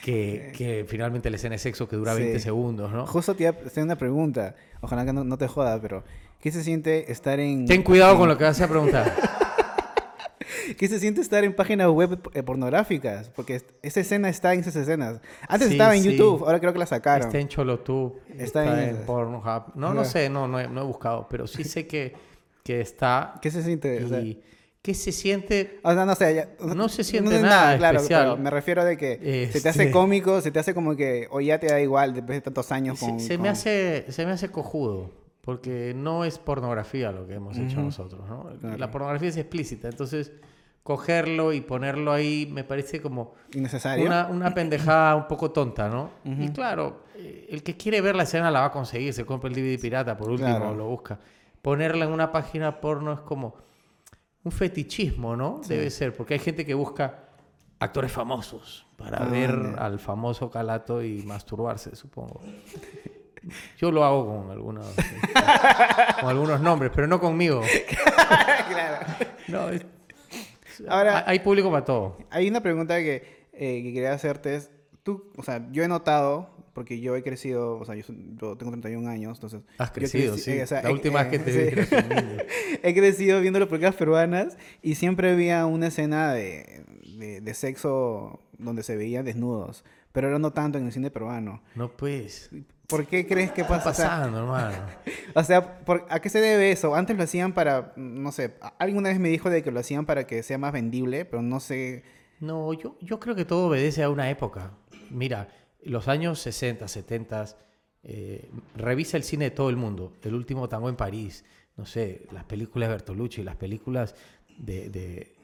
que, 0.03 0.53
que 0.55 0.85
finalmente 0.87 1.31
la 1.31 1.37
escena 1.37 1.53
de 1.53 1.59
sexo 1.59 1.87
que 1.87 1.95
dura 1.95 2.13
Sí. 2.13 2.21
20 2.21 2.39
segundos, 2.39 2.91
¿no? 2.91 3.07
Justo 3.07 3.33
te 3.35 3.47
hacer 3.47 3.83
una 3.83 3.97
pregunta, 3.97 4.55
ojalá 4.81 5.03
que 5.03 5.13
no, 5.13 5.23
no 5.23 5.37
te 5.39 5.47
joda, 5.47 5.81
pero 5.81 6.03
¿qué 6.39 6.51
se 6.51 6.63
siente 6.63 7.11
estar 7.11 7.39
en... 7.39 7.65
Ten 7.65 7.81
cuidado 7.81 8.19
con 8.19 8.29
lo 8.29 8.37
que 8.37 8.43
vas 8.43 8.61
a 8.61 8.67
preguntar. 8.67 9.11
¿Qué 10.77 10.87
se 10.87 10.99
siente 10.99 11.21
estar 11.21 11.43
en 11.43 11.53
páginas 11.55 11.89
web 11.89 12.19
eh, 12.33 12.43
pornográficas? 12.43 13.29
Porque 13.29 13.61
esa 13.81 13.99
escena 13.99 14.29
está 14.29 14.53
en 14.53 14.61
esas 14.61 14.75
escenas. 14.75 15.21
Antes 15.47 15.67
Sí, 15.69 15.73
estaba 15.75 15.95
en 15.95 16.03
sí. 16.03 16.11
YouTube, 16.11 16.43
ahora 16.45 16.59
creo 16.59 16.73
que 16.73 16.79
la 16.79 16.85
sacaron. 16.85 17.27
Está 17.27 17.39
en 17.39 17.47
Cholotube, 17.47 18.19
Está 18.29 18.43
está, 18.63 18.83
en 18.83 18.95
en. 18.97 19.05
Pornhub. 19.05 19.75
No, 19.75 19.93
no 19.93 20.05
sé, 20.05 20.29
no, 20.29 20.47
no 20.47 20.59
he, 20.59 20.67
no 20.67 20.81
he 20.81 20.85
buscado, 20.85 21.27
pero 21.29 21.47
sí 21.47 21.63
sé 21.63 21.85
que, 21.87 22.13
que 22.63 22.81
está. 22.81 23.35
¿Qué 23.41 23.51
se 23.51 23.61
siente? 23.63 24.03
O 24.03 24.07
sea, 24.09 24.19
Y 24.21 24.41
¿Qué 24.81 24.93
se 24.93 25.11
siente? 25.11 25.79
o 25.81 25.91
sea, 25.93 26.05
no 26.05 26.13
sé, 26.13 26.35
ya- 26.35 26.49
No 26.75 26.87
se 26.89 27.03
siente 27.03 27.37
es 27.37 27.41
nada 27.41 27.75
claro, 27.77 27.97
especial. 27.97 28.23
pero 28.23 28.37
me 28.37 28.51
refiero 28.51 28.85
de 28.85 28.97
que 28.97 29.49
se 29.51 29.59
te 29.61 29.69
hace 29.69 29.83
Este- 29.83 29.91
cómico, 29.91 30.41
se 30.41 30.51
te 30.51 30.59
hace 30.59 30.75
como 30.75 30.95
que, 30.95 31.27
o 31.31 31.41
ya 31.41 31.59
te 31.59 31.65
da 31.67 31.81
igual 31.81 32.13
después 32.13 32.37
de 32.37 32.41
tantos 32.41 32.71
años 32.71 32.99
Se, 32.99 33.05
con... 33.07 33.19
se 33.19 33.33
me 33.37 33.43
con- 33.45 33.47
hace, 33.47 34.05
se 34.09 34.25
me 34.27 34.31
hace 34.33 34.49
cojudo, 34.51 35.09
porque 35.41 35.93
no 35.95 36.23
es 36.23 36.37
pornografía 36.37 37.11
lo 37.11 37.25
que 37.25 37.33
hemos 37.33 37.57
hecho 37.57 37.77
Ujú. 37.77 37.81
nosotros, 37.85 38.29
¿no? 38.29 38.51
Claro. 38.61 38.77
La 38.77 38.91
pornografía 38.91 39.29
es 39.29 39.37
explícita, 39.37 39.87
entonces 39.89 40.31
cogerlo 40.85 41.51
y 41.51 41.61
ponerlo 41.61 42.13
ahí 42.13 42.47
me 42.51 42.63
parece 42.63 43.01
como 43.01 43.33
innecesario. 43.55 44.05
una, 44.05 44.27
una 44.27 44.53
pendejada 44.53 45.15
un 45.15 45.27
poco 45.27 45.49
tonta, 45.49 45.89
¿no? 45.89 46.11
Y 46.23 46.49
claro, 46.49 47.05
eh, 47.15 47.47
el 47.49 47.63
que 47.63 47.75
quiere 47.75 48.01
ver 48.01 48.15
la 48.15 48.21
escena 48.21 48.51
la 48.51 48.59
va 48.59 48.65
a 48.67 48.71
conseguir, 48.71 49.11
se 49.11 49.25
compra 49.25 49.49
el 49.49 49.55
DVD 49.55 49.81
pirata 49.81 50.15
por 50.15 50.29
último, 50.29 50.47
Claro. 50.55 50.75
lo 50.75 50.85
busca. 50.85 51.17
Ponerla 51.63 52.05
en 52.05 52.11
una 52.11 52.31
página 52.31 52.79
porno 52.79 53.11
es 53.13 53.19
como 53.21 53.55
un 54.43 54.51
fetichismo, 54.51 55.35
¿no? 55.35 55.59
Debe 55.67 55.89
ser, 55.89 56.15
porque 56.15 56.35
hay 56.35 56.39
gente 56.39 56.63
que 56.67 56.75
busca 56.75 57.15
actores 57.79 58.11
famosos 58.11 58.85
para 58.95 59.23
Ah, 59.23 59.25
ver 59.27 59.75
al 59.79 59.97
famoso 59.97 60.51
calato 60.51 61.01
y 61.01 61.23
masturbarse, 61.23 61.95
supongo. 61.95 62.41
Yo 63.79 63.89
lo 63.91 64.03
hago 64.03 64.27
con 64.43 64.51
algunos, 64.51 64.85
con 66.21 66.29
algunos 66.29 66.61
nombres, 66.61 66.91
pero 66.93 67.07
no 67.07 67.19
conmigo. 67.19 67.61
claro. 68.69 69.05
No, 69.47 69.69
es- 69.69 69.83
Ahora- 70.87 71.23
hay 71.27 71.39
público 71.39 71.71
para 71.71 71.85
todo. 71.85 72.17
Hay 72.29 72.47
una 72.47 72.61
pregunta 72.61 72.97
que, 72.99 73.47
eh, 73.53 73.81
que 73.83 73.93
quería 73.93 74.13
hacerte. 74.13 74.55
Es, 74.55 74.71
tú, 75.03 75.31
o 75.37 75.43
sea, 75.43 75.67
yo 75.71 75.83
he 75.83 75.87
notado, 75.87 76.49
porque 76.73 76.99
yo 76.99 77.15
he 77.15 77.23
crecido, 77.23 77.77
o 77.77 77.85
sea, 77.85 77.95
yo, 77.95 78.03
yo 78.41 78.57
tengo 78.57 78.71
31 78.71 79.07
años, 79.09 79.37
entonces... 79.37 79.61
Has 79.77 79.91
crecido, 79.91 80.35
creci- 80.35 80.39
sí. 80.39 80.51
eh, 80.51 80.63
o 80.63 80.67
sea, 80.67 80.81
la 80.83 80.89
eh, 80.89 80.93
última 80.93 81.23
vez 81.23 81.33
eh, 81.33 81.37
que 81.37 81.39
te 81.39 81.85
sí. 81.85 82.77
he 82.83 82.93
crecido 82.93 83.39
viendo 83.41 83.59
las 83.59 83.69
películas 83.69 83.95
peruanas 83.95 84.57
y 84.81 84.95
siempre 84.95 85.31
había 85.31 85.65
una 85.67 85.87
escena 85.87 86.33
de, 86.33 86.83
de, 87.17 87.39
de 87.41 87.53
sexo 87.53 88.41
donde 88.57 88.83
se 88.83 88.97
veían 88.97 89.23
desnudos, 89.25 89.85
pero 90.11 90.27
ahora 90.27 90.39
no 90.39 90.51
tanto 90.51 90.77
en 90.77 90.85
el 90.87 90.91
cine 90.91 91.11
peruano. 91.11 91.61
No, 91.75 91.89
pues. 91.95 92.49
¿Por 92.87 93.05
qué 93.07 93.25
crees 93.27 93.51
que 93.51 93.63
¿Qué 93.63 93.67
pasa? 93.67 93.89
está 93.91 94.03
pasando, 94.09 94.39
hermano? 94.39 94.75
O 95.35 95.43
sea, 95.43 95.79
¿por- 95.85 96.05
¿a 96.09 96.19
qué 96.19 96.29
se 96.29 96.39
debe 96.39 96.71
eso? 96.71 96.95
Antes 96.95 97.17
lo 97.17 97.23
hacían 97.23 97.53
para, 97.53 97.93
no 97.97 98.31
sé, 98.31 98.55
alguna 98.79 99.09
vez 99.09 99.19
me 99.19 99.29
dijo 99.29 99.49
de 99.49 99.63
que 99.63 99.71
lo 99.71 99.79
hacían 99.79 100.05
para 100.05 100.25
que 100.27 100.43
sea 100.43 100.57
más 100.57 100.71
vendible, 100.71 101.25
pero 101.25 101.41
no 101.41 101.59
sé. 101.59 102.03
No, 102.39 102.71
yo, 102.73 102.95
yo 103.01 103.19
creo 103.19 103.35
que 103.35 103.45
todo 103.45 103.67
obedece 103.67 104.03
a 104.03 104.09
una 104.09 104.29
época. 104.29 104.71
Mira, 105.09 105.49
los 105.83 106.07
años 106.07 106.39
60, 106.39 106.87
70, 106.87 107.45
eh, 108.03 108.49
revisa 108.75 109.17
el 109.17 109.23
cine 109.23 109.45
de 109.45 109.51
todo 109.51 109.69
el 109.69 109.75
mundo. 109.77 110.13
El 110.23 110.35
último 110.35 110.69
tango 110.69 110.89
en 110.89 110.95
París, 110.95 111.43
no 111.77 111.85
sé, 111.85 112.27
las 112.31 112.43
películas 112.45 112.89
de 112.89 112.95
Bertolucci, 112.95 113.43
las 113.43 113.55
películas 113.57 114.15
de, 114.57 114.89
de, 114.89 115.34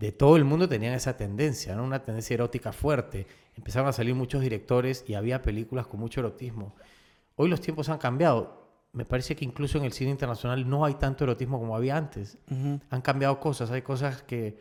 de 0.00 0.12
todo 0.12 0.36
el 0.36 0.44
mundo 0.44 0.66
tenían 0.66 0.94
esa 0.94 1.14
tendencia, 1.16 1.76
¿no? 1.76 1.84
una 1.84 2.02
tendencia 2.02 2.32
erótica 2.34 2.72
fuerte. 2.72 3.26
Empezaron 3.54 3.86
a 3.88 3.92
salir 3.92 4.14
muchos 4.14 4.40
directores 4.40 5.04
y 5.06 5.12
había 5.14 5.42
películas 5.42 5.86
con 5.86 6.00
mucho 6.00 6.20
erotismo. 6.20 6.74
Hoy 7.36 7.50
los 7.50 7.60
tiempos 7.60 7.90
han 7.90 7.98
cambiado. 7.98 8.66
Me 8.92 9.04
parece 9.04 9.36
que 9.36 9.44
incluso 9.44 9.76
en 9.76 9.84
el 9.84 9.92
cine 9.92 10.10
internacional 10.10 10.68
no 10.68 10.86
hay 10.86 10.94
tanto 10.94 11.24
erotismo 11.24 11.58
como 11.60 11.76
había 11.76 11.98
antes. 11.98 12.38
Han 12.48 13.02
cambiado 13.02 13.38
cosas, 13.40 13.70
hay 13.70 13.82
cosas 13.82 14.22
que, 14.22 14.58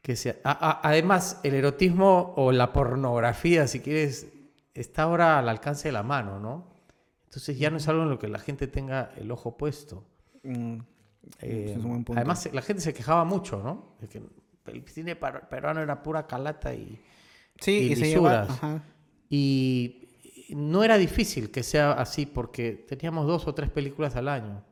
que 0.00 0.14
se... 0.14 0.40
a- 0.44 0.52
a- 0.52 0.80
además, 0.88 1.40
el 1.42 1.54
erotismo 1.54 2.32
o 2.36 2.52
la 2.52 2.72
pornografía, 2.72 3.66
si 3.66 3.80
quieres, 3.80 4.28
está 4.72 5.02
ahora 5.02 5.40
al 5.40 5.48
alcance 5.48 5.88
de 5.88 5.92
la 5.92 6.04
mano, 6.04 6.38
¿no? 6.38 6.68
Entonces 7.24 7.58
ya 7.58 7.70
no 7.70 7.78
es 7.78 7.88
algo 7.88 8.04
en 8.04 8.10
lo 8.10 8.18
que 8.20 8.28
la 8.28 8.38
gente 8.38 8.68
tenga 8.68 9.10
el 9.16 9.30
ojo 9.32 9.56
puesto. 9.56 10.04
Mm, 10.44 10.76
Eh, 11.40 11.70
es 11.70 11.76
un 11.78 11.82
buen 11.90 12.04
punto. 12.04 12.18
además, 12.20 12.48
la 12.52 12.62
gente 12.62 12.80
se 12.82 12.92
quejaba 12.94 13.24
mucho, 13.24 13.60
¿no? 13.62 13.96
De 14.00 14.06
que 14.08 14.22
el 14.66 14.86
cine 14.88 15.16
peruano 15.16 15.80
era 15.80 16.02
pura 16.02 16.26
calata 16.26 16.74
y, 16.74 17.00
Sí, 17.60 17.72
y 17.88 17.92
y, 17.92 17.96
se 17.96 18.06
lleva. 18.08 18.46
y 19.30 20.08
no 20.50 20.84
era 20.84 20.98
difícil 20.98 21.50
que 21.50 21.62
sea 21.62 21.92
así 21.92 22.26
porque 22.26 22.72
teníamos 22.72 23.26
dos 23.26 23.46
o 23.46 23.54
tres 23.54 23.70
películas 23.70 24.16
al 24.16 24.28
año. 24.28 24.64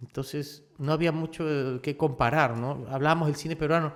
Entonces 0.00 0.64
no 0.78 0.92
había 0.92 1.12
mucho 1.12 1.80
que 1.82 1.96
comparar, 1.96 2.56
¿no? 2.56 2.86
Hablábamos 2.88 3.28
del 3.28 3.36
cine 3.36 3.56
peruano, 3.56 3.92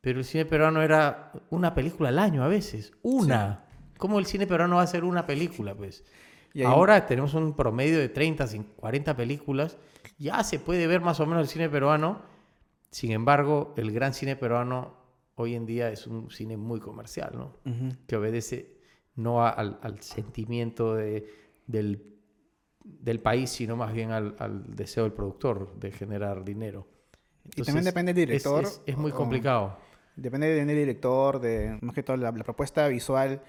pero 0.00 0.20
el 0.20 0.24
cine 0.24 0.44
peruano 0.44 0.82
era 0.82 1.32
una 1.50 1.74
película 1.74 2.10
al 2.10 2.18
año 2.18 2.44
a 2.44 2.48
veces, 2.48 2.92
una. 3.02 3.64
¿Cómo 3.98 4.18
el 4.18 4.26
cine 4.26 4.46
peruano 4.46 4.76
va 4.76 4.82
a 4.82 4.86
ser 4.86 5.04
una 5.04 5.26
película, 5.26 5.74
pues? 5.74 6.04
Ahora 6.66 7.06
tenemos 7.06 7.34
un 7.34 7.54
promedio 7.54 7.98
de 7.98 8.08
30, 8.08 8.46
40 8.76 9.16
películas, 9.16 9.78
ya 10.18 10.42
se 10.44 10.58
puede 10.58 10.86
ver 10.86 11.00
más 11.00 11.18
o 11.20 11.26
menos 11.26 11.42
el 11.44 11.48
cine 11.48 11.68
peruano, 11.68 12.22
sin 12.92 13.10
embargo, 13.10 13.72
el 13.78 13.90
gran 13.90 14.12
cine 14.12 14.36
peruano 14.36 14.94
hoy 15.36 15.54
en 15.54 15.64
día 15.64 15.90
es 15.90 16.06
un 16.06 16.30
cine 16.30 16.58
muy 16.58 16.78
comercial, 16.78 17.32
¿no? 17.34 17.56
Que 18.06 18.16
obedece 18.16 18.76
no 19.16 19.46
al, 19.46 19.78
sentimiento 20.00 20.94
de, 20.94 21.26
del, 21.66 22.02
del, 22.84 23.20
país, 23.20 23.48
sino 23.48 23.76
más 23.76 23.94
bien 23.94 24.10
al, 24.10 24.36
al, 24.38 24.76
deseo 24.76 25.04
del 25.04 25.14
productor 25.14 25.74
de 25.80 25.90
generar 25.90 26.44
dinero. 26.44 26.86
y 27.56 27.62
también 27.62 27.86
depende 27.86 28.12
del 28.12 28.26
director. 28.26 28.66
Es, 28.84 28.96
muy 28.98 29.10
complicado. 29.10 29.78
depende 30.14 30.48
del 30.48 30.68
director, 30.68 31.40
de 31.40 31.78
más 31.80 31.94
que 31.94 32.02
todo 32.02 32.18
la, 32.18 32.30
propuesta 32.32 32.86
visual. 32.88 33.42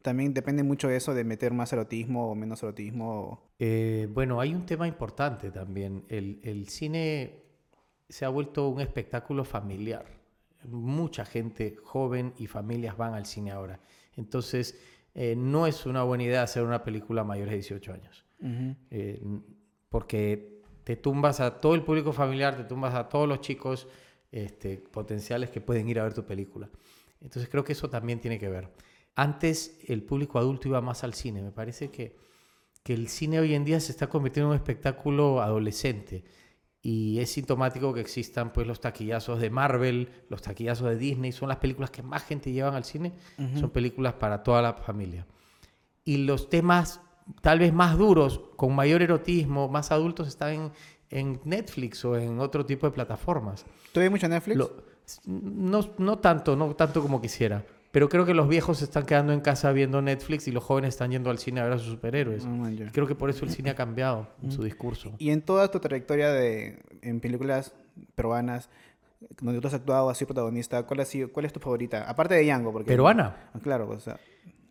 También 0.00 0.32
depende 0.32 0.62
mucho 0.62 0.88
de 0.88 0.96
eso, 0.96 1.12
de 1.12 1.24
meter 1.24 1.52
más 1.52 1.70
erotismo 1.70 2.30
o 2.30 2.34
menos 2.34 2.62
erotismo. 2.62 3.50
Eh, 3.58 4.08
bueno, 4.10 4.40
hay 4.40 4.54
un 4.54 4.64
tema 4.64 4.88
importante 4.88 5.50
también. 5.50 6.06
El, 6.08 6.40
el 6.44 6.68
cine 6.68 7.45
se 8.08 8.24
ha 8.24 8.28
vuelto 8.28 8.68
un 8.68 8.80
espectáculo 8.80 9.44
familiar. 9.44 10.06
Mucha 10.64 11.24
gente 11.24 11.76
joven 11.82 12.34
y 12.38 12.46
familias 12.46 12.96
van 12.96 13.14
al 13.14 13.26
cine 13.26 13.50
ahora. 13.50 13.80
Entonces, 14.16 14.78
eh, 15.14 15.34
no 15.36 15.66
es 15.66 15.86
una 15.86 16.02
buena 16.02 16.24
idea 16.24 16.42
hacer 16.42 16.62
una 16.62 16.82
película 16.82 17.24
mayores 17.24 17.52
de 17.52 17.56
18 17.56 17.92
años. 17.92 18.24
Eh, 18.90 19.22
porque 19.88 20.62
te 20.84 20.96
tumbas 20.96 21.40
a 21.40 21.60
todo 21.60 21.74
el 21.74 21.82
público 21.82 22.12
familiar, 22.12 22.56
te 22.56 22.64
tumbas 22.64 22.94
a 22.94 23.08
todos 23.08 23.26
los 23.28 23.40
chicos 23.40 23.88
este, 24.30 24.76
potenciales 24.76 25.50
que 25.50 25.60
pueden 25.60 25.88
ir 25.88 25.98
a 25.98 26.04
ver 26.04 26.14
tu 26.14 26.24
película. 26.24 26.68
Entonces 27.20 27.48
creo 27.48 27.64
que 27.64 27.72
eso 27.72 27.88
también 27.88 28.20
tiene 28.20 28.38
que 28.38 28.48
ver. 28.48 28.70
Antes 29.14 29.78
el 29.86 30.02
público 30.02 30.38
adulto 30.38 30.68
iba 30.68 30.80
más 30.80 31.02
al 31.02 31.14
cine. 31.14 31.40
Me 31.42 31.50
parece 31.50 31.90
que, 31.90 32.16
que 32.82 32.92
el 32.92 33.08
cine 33.08 33.40
hoy 33.40 33.54
en 33.54 33.64
día 33.64 33.80
se 33.80 33.92
está 33.92 34.08
convirtiendo 34.08 34.48
en 34.48 34.50
un 34.50 34.56
espectáculo 34.56 35.40
adolescente 35.40 36.24
y 36.88 37.18
es 37.18 37.32
sintomático 37.32 37.92
que 37.92 38.00
existan 38.00 38.52
pues 38.52 38.64
los 38.64 38.80
taquillazos 38.80 39.40
de 39.40 39.50
Marvel, 39.50 40.08
los 40.28 40.40
taquillazos 40.40 40.88
de 40.88 40.96
Disney, 40.96 41.32
son 41.32 41.48
las 41.48 41.58
películas 41.58 41.90
que 41.90 42.00
más 42.00 42.22
gente 42.22 42.52
llevan 42.52 42.76
al 42.76 42.84
cine, 42.84 43.12
son 43.58 43.70
películas 43.70 44.12
para 44.12 44.44
toda 44.44 44.62
la 44.62 44.72
familia. 44.72 45.26
Y 46.04 46.18
los 46.18 46.48
temas 46.48 47.00
tal 47.40 47.58
vez 47.58 47.72
más 47.72 47.98
duros, 47.98 48.40
con 48.54 48.72
mayor 48.72 49.02
erotismo, 49.02 49.68
más 49.68 49.90
adultos, 49.90 50.28
están 50.28 50.52
en, 50.52 50.72
en 51.10 51.40
Netflix 51.42 52.04
o 52.04 52.16
en 52.16 52.38
otro 52.38 52.64
tipo 52.64 52.86
de 52.86 52.92
plataformas. 52.92 53.66
¿Tú 53.90 53.98
ves 53.98 54.08
mucho 54.08 54.28
Netflix? 54.28 54.56
no, 55.24 55.80
no 55.98 56.18
tanto, 56.20 56.54
no 56.54 56.76
tanto 56.76 57.02
como 57.02 57.20
quisiera. 57.20 57.64
Pero 57.96 58.10
creo 58.10 58.26
que 58.26 58.34
los 58.34 58.46
viejos 58.46 58.76
se 58.76 58.84
están 58.84 59.06
quedando 59.06 59.32
en 59.32 59.40
casa 59.40 59.72
viendo 59.72 60.02
Netflix 60.02 60.46
y 60.48 60.52
los 60.52 60.62
jóvenes 60.62 60.90
están 60.90 61.12
yendo 61.12 61.30
al 61.30 61.38
cine 61.38 61.60
a 61.60 61.64
ver 61.64 61.72
a 61.72 61.78
sus 61.78 61.92
superhéroes. 61.92 62.44
Oh, 62.44 62.66
creo 62.92 63.06
que 63.06 63.14
por 63.14 63.30
eso 63.30 63.46
el 63.46 63.50
cine 63.50 63.70
ha 63.70 63.74
cambiado 63.74 64.28
en 64.42 64.52
su 64.52 64.62
discurso. 64.62 65.14
Y 65.16 65.30
en 65.30 65.40
toda 65.40 65.70
tu 65.70 65.80
trayectoria 65.80 66.30
de, 66.30 66.78
en 67.00 67.20
películas 67.20 67.74
peruanas, 68.14 68.68
donde 69.40 69.62
tú 69.62 69.68
has 69.68 69.72
actuado 69.72 70.10
así 70.10 70.26
protagonista, 70.26 70.82
¿cuál, 70.82 71.00
ha 71.00 71.06
sido, 71.06 71.32
cuál 71.32 71.46
es 71.46 71.54
tu 71.54 71.58
favorita? 71.58 72.06
Aparte 72.06 72.34
de 72.34 72.44
Yango. 72.44 72.70
Porque, 72.70 72.86
¿Peruana? 72.86 73.48
Ah, 73.54 73.60
claro, 73.62 73.88
o 73.88 73.98
sea... 73.98 74.20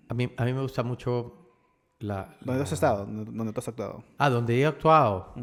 A 0.08 0.14
mí, 0.14 0.32
a 0.38 0.46
mí 0.46 0.54
me 0.54 0.62
gusta 0.62 0.84
mucho 0.84 1.50
la... 1.98 2.38
¿Dónde 2.42 2.62
has 2.62 2.74
estado? 2.74 3.08
¿Dónde 3.08 3.52
tú 3.52 3.60
has 3.60 3.68
actuado? 3.68 4.04
Ah, 4.20 4.30
donde 4.30 4.60
he 4.60 4.68
actuado. 4.68 5.34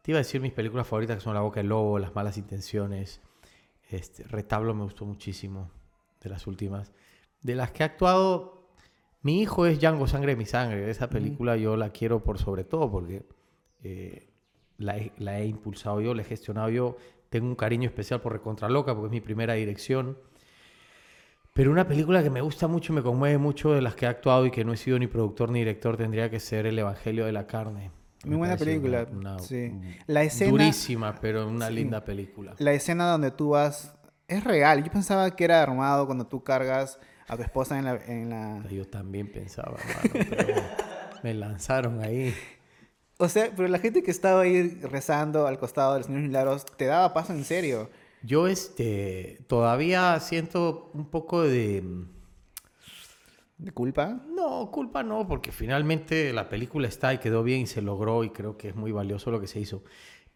Te 0.00 0.12
iba 0.12 0.16
a 0.16 0.22
decir 0.22 0.40
mis 0.40 0.54
películas 0.54 0.86
favoritas 0.86 1.18
que 1.18 1.22
son 1.22 1.34
La 1.34 1.42
Boca 1.42 1.60
del 1.60 1.68
Lobo, 1.68 1.98
Las 1.98 2.14
Malas 2.14 2.38
Intenciones. 2.38 3.20
Este, 3.90 4.24
Retablo 4.24 4.72
me 4.72 4.84
gustó 4.84 5.04
muchísimo 5.04 5.76
de 6.20 6.30
las 6.30 6.46
últimas. 6.46 6.92
De 7.42 7.54
las 7.54 7.70
que 7.70 7.82
ha 7.82 7.86
actuado, 7.86 8.58
mi 9.22 9.40
hijo 9.40 9.66
es 9.66 9.80
Django 9.80 10.06
Sangre 10.06 10.36
mi 10.36 10.46
Sangre. 10.46 10.90
Esa 10.90 11.08
película 11.08 11.56
yo 11.56 11.76
la 11.76 11.90
quiero 11.90 12.22
por 12.22 12.38
sobre 12.38 12.64
todo 12.64 12.90
porque 12.90 13.26
eh, 13.82 14.28
la, 14.78 14.96
he, 14.96 15.46
impulsado 15.46 16.00
yo, 16.00 16.14
la 16.14 16.22
he 16.22 16.24
gestionado 16.24 16.68
yo. 16.70 16.96
Tengo 17.28 17.46
un 17.46 17.56
cariño 17.56 17.88
especial 17.88 18.20
por 18.20 18.32
Recontra 18.32 18.68
Loca 18.68 18.94
porque 18.94 19.06
es 19.06 19.12
mi 19.12 19.20
primera 19.20 19.54
dirección. 19.54 20.18
Pero 21.52 21.72
una 21.72 21.88
película 21.88 22.22
que 22.22 22.30
me 22.30 22.40
gusta 22.40 22.68
mucho 22.68 22.92
me 22.92 23.02
conmueve 23.02 23.36
mucho 23.36 23.72
de 23.72 23.82
las 23.82 23.96
que 23.96 24.06
he 24.06 24.08
actuado 24.08 24.46
y 24.46 24.50
que 24.50 24.64
no 24.64 24.72
he 24.72 24.76
sido 24.76 24.98
ni 24.98 25.08
productor 25.08 25.50
ni 25.50 25.58
director 25.58 25.96
tendría 25.96 26.30
que 26.30 26.38
ser 26.38 26.66
El 26.66 26.78
Evangelio 26.78 27.26
de 27.26 27.32
la 27.32 27.46
Carne. 27.46 27.90
Muy 28.24 28.36
buena 28.36 28.56
película. 28.56 29.06
sí. 29.40 29.72
La 30.06 30.22
escena, 30.22 30.50
durísima, 30.50 31.14
pero 31.20 31.48
una 31.48 31.68
linda 31.70 32.04
película. 32.04 32.54
La 32.58 32.72
escena 32.72 33.10
donde 33.10 33.30
tú 33.30 33.50
vas 33.50 33.97
es 34.28 34.44
real. 34.44 34.84
Yo 34.84 34.92
pensaba 34.92 35.34
que 35.34 35.44
era 35.44 35.62
armado 35.62 36.06
cuando 36.06 36.26
tú 36.26 36.44
cargas 36.44 37.00
a 37.26 37.36
tu 37.36 37.42
esposa 37.42 37.78
en 37.78 37.84
la... 37.86 37.96
En 38.06 38.30
la... 38.30 38.62
Yo 38.70 38.86
también 38.86 39.32
pensaba, 39.32 39.76
hermano, 39.78 40.26
pero 40.30 40.62
me 41.22 41.34
lanzaron 41.34 42.02
ahí. 42.02 42.34
O 43.16 43.28
sea, 43.28 43.50
pero 43.56 43.66
la 43.68 43.78
gente 43.78 44.02
que 44.02 44.10
estaba 44.10 44.42
ahí 44.42 44.68
rezando 44.82 45.46
al 45.46 45.58
costado 45.58 45.94
del 45.94 46.04
Señor 46.04 46.20
Milagros, 46.20 46.64
¿te 46.76 46.84
daba 46.84 47.12
paso 47.12 47.32
en 47.32 47.44
serio? 47.44 47.90
Yo 48.22 48.46
este, 48.46 49.44
todavía 49.48 50.18
siento 50.20 50.90
un 50.94 51.10
poco 51.10 51.42
de... 51.42 51.82
¿De 53.56 53.72
culpa? 53.72 54.20
No, 54.28 54.70
culpa 54.70 55.02
no, 55.02 55.26
porque 55.26 55.50
finalmente 55.50 56.32
la 56.32 56.48
película 56.48 56.86
está 56.86 57.12
y 57.12 57.18
quedó 57.18 57.42
bien 57.42 57.62
y 57.62 57.66
se 57.66 57.82
logró 57.82 58.22
y 58.22 58.30
creo 58.30 58.56
que 58.56 58.68
es 58.68 58.76
muy 58.76 58.92
valioso 58.92 59.32
lo 59.32 59.40
que 59.40 59.48
se 59.48 59.58
hizo. 59.58 59.82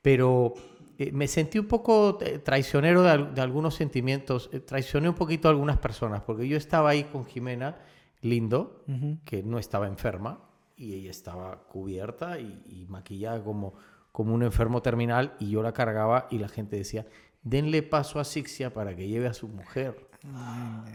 Pero 0.01 0.55
eh, 0.99 1.13
me 1.13 1.27
sentí 1.29 1.59
un 1.59 1.67
poco 1.67 2.19
eh, 2.21 2.39
traicionero 2.39 3.03
de, 3.03 3.41
algunos 3.41 3.75
sentimientos, 3.75 4.51
eh, 4.53 4.61
traicioné 4.61 5.09
un 5.09 5.15
poquito 5.15 5.49
a 5.49 5.51
algunas 5.51 5.79
personas, 5.79 6.23
porque 6.23 6.47
yo 6.47 6.57
estaba 6.57 6.91
ahí 6.91 7.05
con 7.05 7.25
Jimena 7.25 7.79
Lindo, 8.21 8.85
que 9.25 9.43
no 9.43 9.59
estaba 9.59 9.89
enferma, 9.89 10.41
y 10.77 10.95
ella 10.95 11.11
estaba 11.11 11.65
cubierta 11.69 12.39
y, 12.39 12.87
maquillada 12.89 13.43
como, 13.43 13.75
como 14.13 14.33
un 14.35 14.45
enfermo 14.45 14.81
terminal, 14.81 15.35
y 15.41 15.51
yo 15.51 15.63
la 15.63 15.73
cargaba 15.73 16.29
y 16.31 16.39
la 16.39 16.49
gente 16.49 16.77
decía, 16.77 17.07
denle 17.43 17.83
paso 17.83 18.19
a 18.19 18.23
Asixia 18.23 18.73
para 18.73 18.95
que 18.95 19.09
lleve 19.09 19.27
a 19.27 19.35
su 19.35 19.49
mujer. 19.49 20.09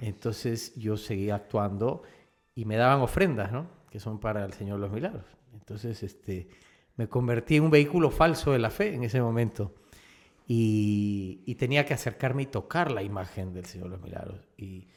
Entonces 0.01 0.74
yo 0.75 0.96
seguía 0.96 1.36
actuando 1.36 2.04
y 2.56 2.63
me 2.63 2.77
daban 2.77 3.01
ofrendas, 3.01 3.51
¿no? 3.51 3.68
Que 3.89 4.00
son 4.00 4.20
para 4.20 4.46
el 4.46 4.54
Señor 4.54 4.80
los 4.80 4.92
Milagros. 4.92 5.25
Entonces, 5.54 6.01
este, 6.01 6.48
me 6.96 7.08
convertí 7.08 7.58
en 7.58 7.63
un 7.63 7.72
vehículo 7.72 8.10
falso 8.10 8.51
de 8.51 8.60
la 8.60 8.70
fe 8.70 8.94
en 8.94 9.04
ese 9.04 9.22
momento. 9.22 9.74
Y, 10.50 11.56
tenía 11.56 11.86
que 11.86 11.94
acercarme 11.94 12.44
y 12.44 12.46
tocar 12.46 12.92
la 12.92 13.04
imagen 13.04 13.54
del 13.54 13.66
Señor 13.66 13.88
de 13.88 13.92
los 13.92 14.01
Milagros. 14.01 14.48
Y, 14.58 14.88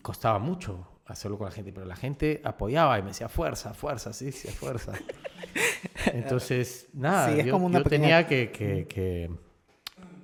costaba 0.00 0.38
mucho 0.38 0.88
hacerlo 1.06 1.36
con 1.36 1.44
la 1.44 1.52
gente, 1.52 1.72
pero 1.72 1.84
la 1.84 1.94
gente 1.94 2.40
apoyaba 2.44 2.98
y 2.98 3.02
me 3.02 3.08
decía, 3.08 3.28
fuerza, 3.28 3.74
fuerza, 3.74 4.12
sí, 4.12 4.32
sí, 4.32 4.48
fuerza. 4.48 4.94
Entonces, 6.12 6.88
nada, 6.94 7.36
yo, 7.36 7.82
tenía 7.82 8.26
que, 8.26 8.50
que, 8.50 8.86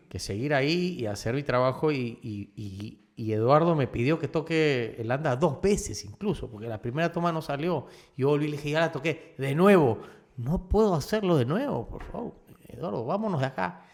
que, 0.08 0.18
seguir 0.18 0.54
ahí 0.54 0.96
y 0.98 1.06
hacer 1.06 1.34
mi 1.34 1.42
trabajo 1.42 1.92
y, 1.92 2.18
y, 2.22 3.32
Eduardo 3.32 3.74
me 3.74 3.86
pidió 3.86 4.18
que 4.18 4.28
toque 4.28 4.96
el 4.98 5.10
anda 5.10 5.36
dos 5.36 5.60
veces 5.60 6.04
incluso, 6.04 6.48
porque 6.48 6.66
la 6.68 6.80
primera 6.80 7.12
toma 7.12 7.30
no 7.30 7.42
salió. 7.42 7.86
Yo 8.16 8.28
volví 8.28 8.46
y 8.46 8.48
le 8.48 8.56
dije, 8.56 8.70
ya 8.70 8.80
la 8.80 8.92
toqué, 8.92 9.34
de 9.36 9.54
nuevo. 9.54 10.00
No 10.36 10.68
puedo 10.68 10.94
hacerlo 10.94 11.36
de 11.36 11.44
nuevo, 11.44 11.86
por 11.86 12.04
favor. 12.04 12.32
Eduardo, 12.68 13.04
vámonos 13.04 13.40
de 13.40 13.46
acá 13.46 13.87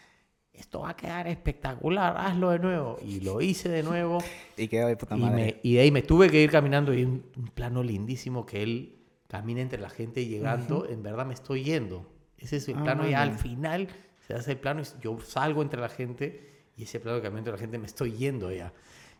esto 0.57 0.81
va 0.81 0.91
a 0.91 0.95
quedar 0.95 1.27
espectacular, 1.27 2.15
hazlo 2.17 2.51
de 2.51 2.59
nuevo. 2.59 2.97
Y 3.03 3.21
lo 3.21 3.41
hice 3.41 3.69
de 3.69 3.83
nuevo. 3.83 4.19
y 4.57 4.67
quedó 4.67 4.87
de 4.87 4.97
puta 4.97 5.15
madre. 5.15 5.59
Y, 5.63 5.75
de 5.75 5.81
ahí 5.81 5.91
me 5.91 6.01
tuve 6.01 6.29
que 6.29 6.41
ir 6.41 6.51
caminando 6.51 6.93
y 6.93 7.03
un, 7.03 7.25
un, 7.37 7.47
plano 7.47 7.83
lindísimo 7.83 8.45
que 8.45 8.63
él 8.63 8.95
camina 9.27 9.61
entre 9.61 9.79
la 9.79 9.89
gente 9.89 10.25
llegando, 10.25 10.87
en 10.87 11.03
verdad 11.03 11.25
me 11.25 11.33
estoy 11.33 11.63
yendo. 11.63 12.09
Ese 12.37 12.57
es 12.57 12.67
el 12.69 12.77
ah, 12.77 12.83
plano 12.83 13.07
y 13.07 13.13
al 13.13 13.37
final 13.37 13.87
se 14.27 14.33
hace 14.33 14.51
el 14.51 14.57
plano 14.57 14.81
y 14.81 15.01
yo 15.01 15.19
salgo 15.19 15.61
entre 15.61 15.79
la 15.79 15.89
gente 15.89 16.65
y 16.77 16.83
ese 16.83 16.99
plano 16.99 17.17
que 17.17 17.23
camina 17.23 17.39
entre 17.39 17.53
la 17.53 17.59
gente 17.59 17.77
me 17.77 17.87
estoy 17.87 18.13
yendo 18.13 18.51
ya. 18.51 18.73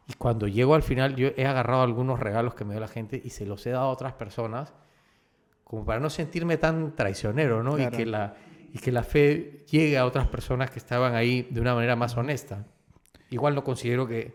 Y 0.07 0.13
cuando 0.13 0.47
llego 0.47 0.75
al 0.75 0.83
final 0.83 1.15
yo 1.15 1.29
he 1.35 1.45
agarrado 1.45 1.81
algunos 1.81 2.19
regalos 2.19 2.53
que 2.53 2.65
me 2.65 2.73
dio 2.73 2.81
la 2.81 2.87
gente 2.87 3.21
y 3.23 3.31
se 3.31 3.45
los 3.45 3.65
he 3.65 3.71
dado 3.71 3.85
a 3.85 3.89
otras 3.89 4.13
personas 4.13 4.73
como 5.63 5.83
para 5.83 5.99
no 5.99 6.09
sentirme 6.09 6.57
tan 6.57 6.95
traicionero, 6.95 7.63
¿no? 7.63 7.79
Y 7.79 7.87
que 7.89 8.05
la 8.05 8.35
y 8.73 8.79
que 8.79 8.91
la 8.91 9.03
fe 9.03 9.65
llegue 9.69 9.97
a 9.97 10.05
otras 10.05 10.27
personas 10.27 10.69
que 10.71 10.79
estaban 10.79 11.15
ahí 11.15 11.47
de 11.49 11.61
una 11.61 11.75
manera 11.75 11.95
más 11.95 12.15
honesta. 12.17 12.65
Igual 13.29 13.55
no 13.55 13.63
considero 13.63 14.07
que, 14.07 14.33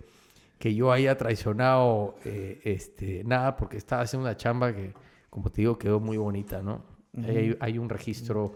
que 0.59 0.75
yo 0.75 0.93
haya 0.93 1.17
traicionado 1.17 2.17
eh, 2.25 2.61
este, 2.65 3.25
nada 3.25 3.57
porque 3.57 3.77
estaba 3.77 4.03
haciendo 4.03 4.27
una 4.29 4.37
chamba 4.37 4.75
que, 4.75 4.93
como 5.31 5.51
te 5.51 5.63
digo, 5.63 5.79
quedó 5.79 6.01
muy 6.01 6.17
bonita, 6.17 6.63
¿no? 6.63 6.85
hay, 7.27 7.57
hay, 7.61 7.79
un 7.79 7.89
registro 7.89 8.55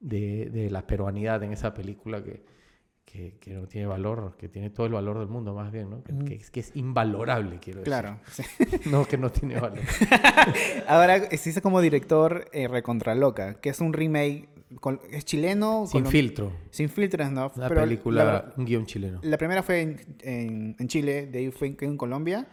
de, 0.00 0.50
de, 0.50 0.70
la 0.70 0.86
peruanidad 0.86 1.42
en 1.42 1.52
esa 1.52 1.72
película 1.72 2.22
que, 2.22 2.44
que, 3.04 3.38
que 3.38 3.54
no 3.54 3.66
tiene 3.66 3.86
valor, 3.86 4.36
que 4.36 4.48
tiene 4.48 4.70
todo 4.70 4.86
el 4.86 4.92
valor 4.92 5.18
del 5.18 5.28
mundo 5.28 5.54
más 5.54 5.70
bien, 5.70 5.90
¿no? 5.90 6.02
Que, 6.02 6.12
que 6.24 6.34
es, 6.34 6.50
que 6.50 6.60
es 6.60 6.74
invalorable, 6.74 7.58
quiero 7.60 7.80
decir. 7.80 7.90
Claro. 7.90 8.18
sí. 8.30 8.42
No, 8.90 9.04
que 9.06 9.16
no 9.16 9.30
tiene 9.30 9.60
valor. 9.60 9.78
Ahora 10.88 11.16
existe 11.16 11.62
como 11.62 11.80
director 11.80 12.46
eh, 12.52 12.68
Recontraloca, 12.68 13.54
que 13.54 13.70
es 13.70 13.80
un 13.80 13.92
remake, 13.92 14.48
es 15.10 15.24
chileno. 15.24 15.86
Sin 15.86 16.06
filtro. 16.06 16.52
Sin 16.70 16.88
filtros, 16.88 17.30
¿no? 17.30 17.52
Una 17.56 17.68
Pero 17.68 17.80
película, 17.82 18.24
La, 18.24 18.52
un 18.56 18.64
guion 18.64 18.86
chileno. 18.86 19.20
la 19.22 19.36
primera 19.38 19.62
fue 19.62 19.80
en, 19.82 20.00
en- 20.20 20.76
en 20.78 20.88
Chile, 20.88 21.26
de 21.26 21.38
ahí 21.38 21.50
fue 21.50 21.68
en, 21.68 21.76
en 21.80 21.96
Colombia. 21.96 22.46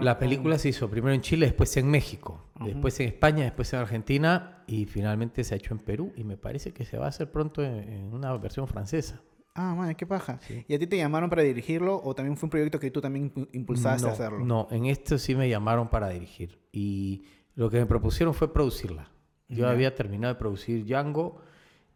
La 0.00 0.16
película 0.16 0.58
se 0.58 0.68
hizo 0.68 0.88
primero 0.88 1.12
en 1.12 1.22
Chile, 1.22 1.46
después 1.46 1.76
en 1.76 1.90
México, 1.90 2.50
después 2.64 3.00
en 3.00 3.08
España, 3.08 3.42
después 3.42 3.72
en 3.72 3.80
Argentina 3.80 4.62
y 4.68 4.86
finalmente 4.86 5.42
se 5.42 5.54
ha 5.54 5.56
hecho 5.56 5.74
en 5.74 5.80
Perú 5.80 6.12
y 6.16 6.22
me 6.22 6.36
parece 6.36 6.72
que 6.72 6.84
se 6.84 6.96
va 6.98 7.06
a 7.06 7.08
hacer 7.08 7.32
pronto 7.32 7.64
en, 7.64 7.88
en 7.92 8.12
una 8.14 8.32
versión 8.36 8.68
francesa. 8.68 9.20
Ah, 9.56 9.74
man, 9.74 9.92
qué 9.96 10.06
paja. 10.06 10.38
¿Y 10.68 10.72
a 10.74 10.78
ti 10.78 10.86
te 10.86 10.96
llamaron 10.96 11.28
para 11.28 11.42
dirigirlo 11.42 12.00
o 12.02 12.14
también 12.14 12.36
fue 12.36 12.46
un 12.46 12.50
proyecto 12.50 12.78
que 12.78 12.92
tú 12.92 13.00
también 13.00 13.34
impu- 13.34 13.48
impulsaste 13.52 14.02
no, 14.04 14.10
a 14.10 14.12
hacerlo? 14.12 14.38
No, 14.44 14.68
en 14.70 14.86
esto 14.86 15.18
sí 15.18 15.34
me 15.34 15.48
llamaron 15.48 15.88
para 15.90 16.08
dirigir 16.10 16.60
y 16.70 17.24
lo 17.56 17.68
que 17.68 17.78
me 17.80 17.86
propusieron 17.86 18.34
fue 18.34 18.52
producirla. 18.52 19.10
Yo 19.54 19.68
había 19.68 19.94
terminado 19.94 20.34
de 20.34 20.38
producir 20.38 20.84
Django, 20.84 21.40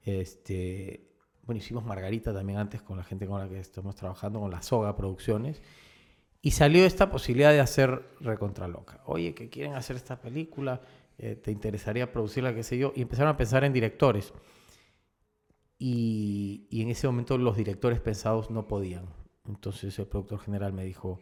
este, 0.03 1.09
bueno, 1.43 1.59
hicimos 1.59 1.85
Margarita 1.85 2.33
también 2.33 2.59
antes 2.59 2.83
con 2.83 2.97
la 2.97 3.05
gente 3.05 3.27
con 3.27 3.41
la 3.41 3.49
que 3.49 3.59
estamos 3.59 3.95
trabajando, 3.97 4.41
con 4.41 4.51
la 4.51 4.63
Soga 4.63 4.97
Producciones, 4.97 5.63
y 6.43 6.51
salió 6.53 6.85
esta 6.85 7.11
posibilidad 7.11 7.51
de 7.51 7.61
hacer 7.61 8.11
Recontra 8.21 8.69
Loca. 8.69 9.03
Oye, 9.07 9.35
que 9.35 9.49
quieren 9.49 9.75
hacer 9.75 9.97
esta 9.97 10.21
película, 10.21 10.81
Eh, 11.19 11.35
¿te 11.35 11.51
interesaría 11.51 12.13
producirla, 12.13 12.53
qué 12.53 12.63
sé 12.63 12.77
yo? 12.77 12.93
Y 12.95 13.01
empezaron 13.01 13.31
a 13.33 13.39
pensar 13.39 13.65
en 13.65 13.73
directores. 13.73 14.35
Y, 15.79 16.67
y 16.69 16.83
en 16.83 16.91
ese 16.91 17.07
momento 17.07 17.39
los 17.39 17.57
directores 17.57 18.01
pensados 18.01 18.51
no 18.51 18.67
podían. 18.69 19.07
Entonces 19.49 19.99
el 19.99 20.07
productor 20.09 20.41
general 20.41 20.75
me 20.75 20.85
dijo, 20.85 21.19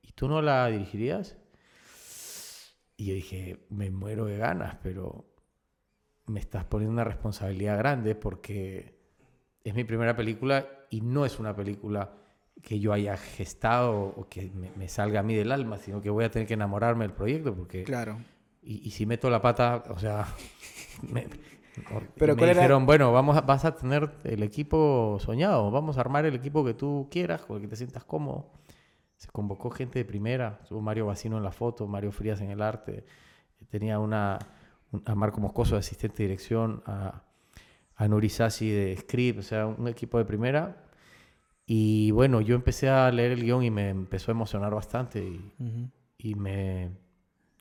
¿y 0.00 0.12
tú 0.12 0.28
no 0.28 0.40
la 0.40 0.68
dirigirías? 0.68 1.36
Y 2.96 3.04
yo 3.08 3.14
dije, 3.14 3.66
me 3.68 3.90
muero 3.90 4.24
de 4.24 4.38
ganas, 4.38 4.78
pero 4.82 5.26
me 6.26 6.40
estás 6.40 6.64
poniendo 6.64 6.92
una 6.92 7.04
responsabilidad 7.04 7.76
grande 7.78 8.14
porque 8.14 8.94
es 9.62 9.74
mi 9.74 9.84
primera 9.84 10.16
película 10.16 10.66
y 10.90 11.00
no 11.00 11.24
es 11.26 11.38
una 11.38 11.54
película 11.54 12.12
que 12.62 12.78
yo 12.80 12.92
haya 12.92 13.16
gestado 13.16 13.92
o 14.16 14.28
que 14.28 14.50
me, 14.54 14.70
me 14.76 14.88
salga 14.88 15.20
a 15.20 15.22
mí 15.22 15.34
del 15.34 15.52
alma, 15.52 15.78
sino 15.78 16.00
que 16.00 16.08
voy 16.10 16.24
a 16.24 16.30
tener 16.30 16.46
que 16.48 16.54
enamorarme 16.54 17.04
del 17.04 17.12
proyecto 17.14 17.54
porque... 17.54 17.84
Claro. 17.84 18.18
Y, 18.62 18.86
y 18.88 18.90
si 18.92 19.04
meto 19.04 19.28
la 19.28 19.42
pata, 19.42 19.82
o 19.90 19.98
sea, 19.98 20.26
me, 21.02 21.26
Pero 22.16 22.32
me 22.34 22.38
¿cuál 22.38 22.50
era- 22.50 22.60
dijeron, 22.60 22.86
bueno, 22.86 23.12
vamos 23.12 23.36
a- 23.36 23.42
vas 23.42 23.64
a 23.66 23.74
tener 23.76 24.10
el 24.24 24.42
equipo 24.42 25.18
soñado, 25.20 25.70
vamos 25.70 25.98
a 25.98 26.00
armar 26.00 26.24
el 26.24 26.34
equipo 26.34 26.64
que 26.64 26.72
tú 26.72 27.08
quieras, 27.10 27.42
con 27.44 27.56
el 27.56 27.62
que 27.62 27.68
te 27.68 27.76
sientas 27.76 28.04
cómodo. 28.04 28.50
Se 29.16 29.28
convocó 29.28 29.70
gente 29.70 29.98
de 29.98 30.04
primera, 30.06 30.58
estuvo 30.62 30.80
Mario 30.80 31.06
Bacino 31.06 31.36
en 31.36 31.42
la 31.44 31.52
foto, 31.52 31.86
Mario 31.86 32.12
Frías 32.12 32.40
en 32.40 32.50
el 32.50 32.62
arte, 32.62 33.04
tenía 33.68 33.98
una, 33.98 34.38
un- 34.38 34.46
a 35.04 35.14
Marco 35.14 35.40
Moscoso 35.40 35.74
de 35.74 35.80
asistente 35.80 36.18
de 36.22 36.28
dirección, 36.28 36.82
a, 36.86 37.22
a 37.96 38.08
Nuri 38.08 38.28
Sassi 38.28 38.70
de 38.70 38.96
script, 38.96 39.38
o 39.38 39.42
sea, 39.42 39.66
un 39.66 39.88
equipo 39.88 40.18
de 40.18 40.24
primera. 40.24 40.84
Y 41.66 42.10
bueno, 42.10 42.40
yo 42.40 42.54
empecé 42.54 42.88
a 42.90 43.10
leer 43.10 43.32
el 43.32 43.42
guion 43.42 43.62
y 43.64 43.70
me 43.70 43.88
empezó 43.88 44.30
a 44.30 44.34
emocionar 44.34 44.74
bastante 44.74 45.20
y, 45.24 45.52
Ujú. 45.58 45.88
y 46.18 46.34
me, 46.34 46.90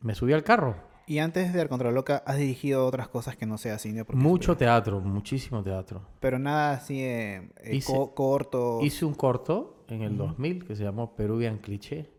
me 0.01 0.13
subí 0.15 0.33
al 0.33 0.43
carro. 0.43 0.75
Y 1.05 1.19
antes 1.19 1.51
de 1.53 1.63
Recontraloca 1.63 2.23
has 2.25 2.37
dirigido 2.37 2.85
otras 2.85 3.09
cosas 3.09 3.35
que 3.35 3.45
no 3.45 3.57
sea 3.57 3.77
cine. 3.77 4.05
Mucho 4.13 4.55
teatro, 4.55 5.01
muchísimo 5.01 5.61
teatro. 5.61 6.01
Pero 6.21 6.39
nada 6.39 6.73
así 6.73 7.01
eh, 7.01 7.49
eh, 7.61 7.75
Hice- 7.75 7.93
co- 7.93 8.13
corto. 8.15 8.79
Hice 8.81 9.03
un 9.05 9.13
corto 9.13 9.83
en 9.89 10.01
el 10.01 10.17
2000 10.17 10.63
que 10.65 10.75
se 10.77 10.83
llamó 10.83 11.13
Peruvian 11.15 11.57
Cliché. 11.57 12.09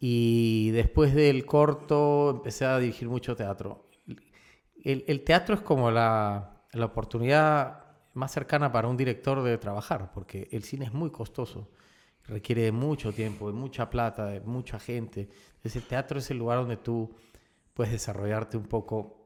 Y 0.00 0.70
después 0.72 1.14
del 1.14 1.46
corto 1.46 2.30
empecé 2.30 2.64
a 2.64 2.78
dirigir 2.78 3.08
mucho 3.08 3.36
teatro. 3.36 3.81
El, 4.82 5.04
el 5.06 5.24
teatro 5.24 5.54
es 5.54 5.60
como 5.60 5.90
la, 5.90 6.66
la 6.72 6.86
oportunidad 6.86 7.82
más 8.14 8.32
cercana 8.32 8.70
para 8.72 8.88
un 8.88 8.96
director 8.96 9.42
de 9.42 9.58
trabajar, 9.58 10.12
porque 10.12 10.48
el 10.52 10.64
cine 10.64 10.86
es 10.86 10.92
muy 10.92 11.10
costoso. 11.10 11.70
Requiere 12.24 12.62
de 12.62 12.72
mucho 12.72 13.12
tiempo, 13.12 13.48
de 13.48 13.54
mucha 13.54 13.90
plata, 13.90 14.26
de 14.26 14.40
mucha 14.40 14.78
gente. 14.78 15.28
Entonces 15.56 15.76
el 15.76 15.88
teatro 15.88 16.18
es 16.18 16.30
el 16.30 16.38
lugar 16.38 16.58
donde 16.58 16.76
tú 16.76 17.14
puedes 17.74 17.92
desarrollarte 17.92 18.56
un 18.56 18.66
poco 18.66 19.22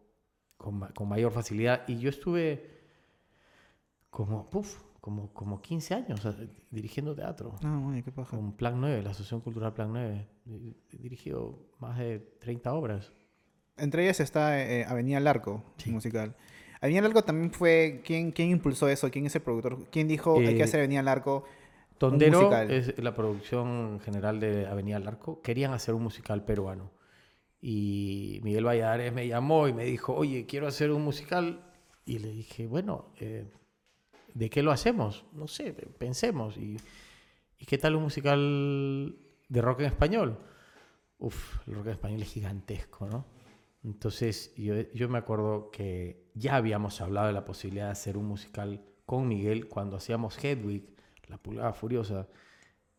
con, 0.56 0.80
con 0.80 1.08
mayor 1.08 1.32
facilidad. 1.32 1.82
Y 1.88 1.98
yo 1.98 2.08
estuve 2.08 2.70
como, 4.10 4.48
puf, 4.48 4.80
como, 5.00 5.32
como 5.34 5.60
15 5.60 5.94
años 5.94 6.24
eh, 6.24 6.48
dirigiendo 6.70 7.14
teatro. 7.14 7.54
Ah, 7.62 7.68
man, 7.68 8.02
qué 8.02 8.10
paja. 8.10 8.36
Con 8.36 8.52
Plan 8.52 8.80
9, 8.80 9.02
la 9.02 9.10
Asociación 9.10 9.40
Cultural 9.40 9.74
Plan 9.74 9.92
9. 9.92 10.28
He 10.46 10.74
he 10.92 10.98
dirigido 10.98 11.68
más 11.78 11.98
de 11.98 12.18
30 12.40 12.72
obras. 12.72 13.12
Entre 13.76 14.04
ellas 14.04 14.20
está 14.20 14.60
eh, 14.62 14.84
Avenida 14.84 15.20
Larco, 15.20 15.62
Sí. 15.76 15.90
musical. 15.90 16.34
Avenida 16.80 17.02
Larco 17.02 17.22
también 17.24 17.50
fue... 17.52 18.02
¿quién, 18.04 18.32
¿Quién 18.32 18.50
impulsó 18.50 18.88
eso? 18.88 19.10
¿Quién 19.10 19.26
es 19.26 19.34
el 19.34 19.42
productor? 19.42 19.86
¿Quién 19.90 20.08
dijo 20.08 20.38
hay 20.38 20.54
que 20.54 20.60
Eh, 20.60 20.64
hacer 20.64 20.80
Avenida 20.80 21.02
Larco? 21.02 21.44
Tondero 21.98 22.38
musical. 22.42 22.70
es 22.70 22.98
la 23.02 23.14
producción 23.14 24.00
general 24.00 24.38
de 24.40 24.66
Avenida 24.66 24.96
al 24.96 25.08
Arco. 25.08 25.40
Querían 25.42 25.72
hacer 25.72 25.94
un 25.94 26.02
musical 26.02 26.44
peruano. 26.44 26.90
Y 27.60 28.40
Miguel 28.42 28.66
Valladares 28.66 29.12
me 29.14 29.26
llamó 29.26 29.66
y 29.68 29.72
me 29.72 29.84
dijo, 29.84 30.14
oye, 30.14 30.44
quiero 30.46 30.66
hacer 30.66 30.90
un 30.92 31.02
musical. 31.02 31.62
Y 32.04 32.18
le 32.18 32.28
dije, 32.30 32.66
bueno, 32.66 33.06
eh, 33.18 33.46
¿de 34.34 34.50
qué 34.50 34.62
lo 34.62 34.70
hacemos? 34.72 35.24
No 35.32 35.48
sé, 35.48 35.72
pensemos. 35.72 36.56
¿Y, 36.58 36.76
¿y 37.58 37.64
qué 37.64 37.78
tal 37.78 37.96
un 37.96 38.02
musical 38.04 39.16
de 39.48 39.60
rock 39.62 39.80
en 39.80 39.86
español? 39.86 40.38
Uf, 41.18 41.66
el 41.66 41.74
rock 41.76 41.86
en 41.86 41.92
español 41.92 42.22
es 42.22 42.28
gigantesco, 42.28 43.06
¿no? 43.08 43.24
Entonces 43.86 44.52
yo, 44.56 44.74
yo 44.94 45.08
me 45.08 45.18
acuerdo 45.18 45.70
que 45.70 46.26
ya 46.34 46.56
habíamos 46.56 47.00
hablado 47.00 47.28
de 47.28 47.32
la 47.32 47.44
posibilidad 47.46 47.86
de 47.86 47.92
hacer 47.92 48.18
un 48.18 48.26
musical 48.26 48.84
con 49.06 49.28
Miguel 49.28 49.68
cuando 49.68 49.96
hacíamos 49.96 50.42
Hedwig, 50.44 50.84
La 51.28 51.38
Pulgada 51.38 51.72
Furiosa, 51.72 52.28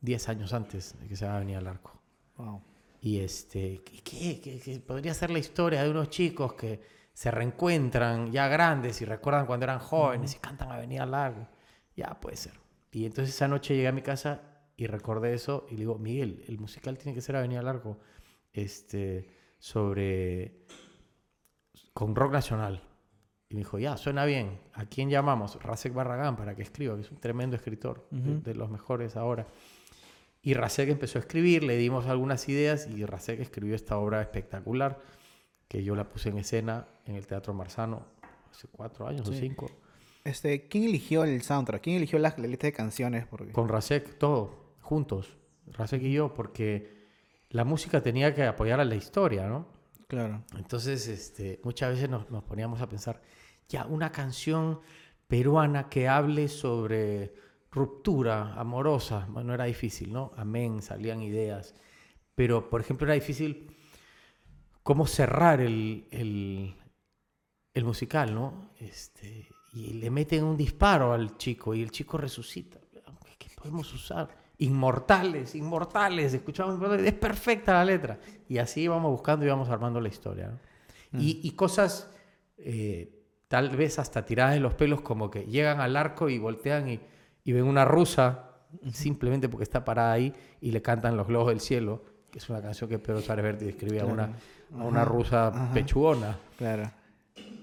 10 0.01 0.29
años 0.29 0.53
antes 0.53 0.99
de 0.99 1.07
que 1.07 1.15
se 1.17 1.25
haga 1.25 1.39
venir 1.39 1.57
al 1.57 1.67
arco. 1.67 2.01
Wow. 2.37 2.61
Y 3.01 3.19
este, 3.19 3.81
¿qué, 3.83 4.01
qué, 4.41 4.59
qué- 4.63 4.79
podría 4.79 5.13
ser 5.13 5.29
la 5.31 5.39
historia 5.39 5.83
de 5.83 5.91
unos 5.91 6.09
chicos 6.09 6.53
que 6.53 6.81
se 7.13 7.31
reencuentran 7.31 8.31
ya 8.31 8.47
grandes 8.47 9.01
y 9.01 9.05
recuerdan 9.05 9.45
cuando 9.45 9.65
eran 9.65 9.79
jóvenes 9.79 10.35
y 10.35 10.39
cantan 10.39 10.71
Avenida 10.71 11.05
Largo? 11.05 11.47
Ya 11.95 12.19
puede 12.19 12.37
ser. 12.37 12.53
Y 12.91 13.05
entonces 13.05 13.35
esa 13.35 13.47
noche 13.47 13.75
llegué 13.75 13.87
a 13.89 13.91
mi 13.91 14.01
casa 14.03 14.41
y 14.77 14.87
recordé 14.87 15.33
eso 15.33 15.67
y 15.69 15.73
le 15.73 15.79
digo, 15.81 15.97
Miguel, 15.99 16.43
el 16.47 16.59
musical 16.59 16.97
tiene 16.97 17.13
que 17.15 17.21
ser 17.21 17.35
Avenida 17.35 17.61
Largo, 17.61 17.99
este, 18.53 19.27
sobre, 19.59 20.65
con 21.93 22.15
rock 22.15 22.31
nacional. 22.33 22.83
Y 23.49 23.55
me 23.55 23.59
dijo, 23.61 23.79
ya, 23.79 23.95
suena 23.97 24.25
bien. 24.25 24.59
¿A 24.73 24.85
quién 24.85 25.09
llamamos? 25.09 25.61
Rasek 25.63 25.93
Barragán 25.93 26.35
para 26.35 26.55
que 26.55 26.63
escriba, 26.63 26.95
que 26.95 27.01
es 27.01 27.11
un 27.11 27.17
tremendo 27.19 27.55
escritor, 27.55 28.07
de- 28.11 28.55
los 28.55 28.69
mejores 28.69 29.15
ahora. 29.15 29.47
Y 30.41 30.53
Rasek 30.53 30.89
empezó 30.89 31.17
a 31.17 31.21
escribir, 31.21 31.63
le 31.63 31.77
dimos 31.77 32.05
algunas 32.07 32.47
ideas 32.49 32.87
y 32.87 33.05
Rasek 33.05 33.39
escribió 33.39 33.75
esta 33.75 33.97
obra 33.97 34.21
espectacular 34.21 34.99
que 35.67 35.83
yo 35.83 35.95
la 35.95 36.07
puse 36.07 36.29
en 36.29 36.37
escena 36.37 36.87
en 37.05 37.15
el 37.15 37.25
Teatro 37.27 37.53
Marzano 37.53 38.05
hace 38.51 38.67
cuatro 38.69 39.07
años 39.07 39.27
o 39.27 39.33
cinco. 39.33 39.69
Este, 40.23 40.67
¿Quién 40.67 40.83
eligió 40.85 41.23
el 41.23 41.41
soundtrack? 41.41 41.81
¿Quién 41.81 41.95
eligió 41.97 42.19
la, 42.19 42.33
la 42.37 42.47
lista 42.47 42.67
de 42.67 42.73
canciones? 42.73 43.25
Porque... 43.27 43.51
Con 43.53 43.67
Rasek, 43.69 44.17
todo, 44.17 44.75
juntos, 44.81 45.35
Rasek 45.67 46.01
y 46.03 46.11
yo, 46.13 46.33
porque 46.33 46.96
la 47.49 47.63
música 47.63 48.01
tenía 48.01 48.33
que 48.33 48.43
apoyar 48.43 48.79
a 48.79 48.85
la 48.85 48.95
historia, 48.95 49.47
¿no? 49.47 49.67
Claro. 50.07 50.43
Entonces, 50.57 51.07
este, 51.07 51.59
muchas 51.63 51.91
veces 51.91 52.09
nos, 52.09 52.29
nos 52.29 52.43
poníamos 52.43 52.81
a 52.81 52.87
pensar, 52.87 53.21
ya, 53.67 53.85
una 53.85 54.11
canción 54.11 54.79
peruana 55.27 55.89
que 55.89 56.07
hable 56.07 56.47
sobre 56.47 57.33
ruptura 57.71 58.53
amorosa, 58.53 59.27
bueno, 59.29 59.53
era 59.53 59.65
difícil, 59.65 60.11
¿no? 60.11 60.31
Amén, 60.37 60.81
salían 60.81 61.21
ideas. 61.21 61.75
Pero, 62.35 62.69
por 62.69 62.81
ejemplo, 62.81 63.05
era 63.05 63.13
difícil 63.13 63.75
cómo 64.83 65.05
cerrar 65.05 65.59
el, 65.59 66.07
el, 66.11 66.75
el 67.73 67.83
musical, 67.83 68.33
¿no? 68.33 68.71
Este, 68.79 69.47
y 69.73 69.93
le 69.93 70.09
meten 70.09 70.43
un 70.43 70.55
disparo 70.55 71.13
al 71.13 71.37
chico 71.37 71.75
y 71.75 71.81
el 71.81 71.91
chico 71.91 72.17
resucita. 72.17 72.79
¿Qué 73.37 73.49
podemos 73.55 73.93
usar? 73.93 74.46
Inmortales, 74.59 75.53
inmortales, 75.55 76.33
escuchamos, 76.33 76.81
es 76.99 77.13
perfecta 77.13 77.73
la 77.73 77.85
letra. 77.85 78.19
Y 78.49 78.57
así 78.57 78.81
íbamos 78.81 79.11
buscando 79.11 79.45
y 79.45 79.47
íbamos 79.47 79.69
armando 79.69 80.01
la 80.01 80.07
historia. 80.09 80.47
¿no? 81.11 81.19
Y, 81.19 81.39
y 81.43 81.51
cosas 81.51 82.09
eh, 82.57 83.23
tal 83.47 83.75
vez 83.75 83.99
hasta 83.99 84.25
tiradas 84.25 84.55
de 84.55 84.59
los 84.59 84.73
pelos, 84.73 85.01
como 85.01 85.29
que 85.29 85.43
llegan 85.45 85.79
al 85.79 85.95
arco 85.95 86.29
y 86.29 86.39
voltean 86.39 86.89
y, 86.89 86.99
y 87.43 87.51
ven 87.53 87.65
una 87.65 87.85
rusa, 87.85 88.51
simplemente 88.91 89.47
porque 89.47 89.63
está 89.63 89.85
parada 89.85 90.11
ahí, 90.11 90.33
y 90.59 90.71
le 90.71 90.81
cantan 90.81 91.15
Los 91.15 91.27
Globos 91.27 91.49
del 91.49 91.61
Cielo, 91.61 92.03
que 92.31 92.39
es 92.39 92.49
una 92.49 92.61
canción 92.61 92.89
que 92.89 92.99
Pedro 92.99 93.21
Suárez 93.21 93.43
Vértiz 93.43 93.69
escribía 93.69 94.03
a 94.03 94.05
una, 94.05 94.23
a 94.73 94.83
una 94.83 95.01
Ajá, 95.03 95.09
rusa 95.09 95.47
ajá. 95.47 95.73
pechugona. 95.73 96.37
Claro. 96.57 96.91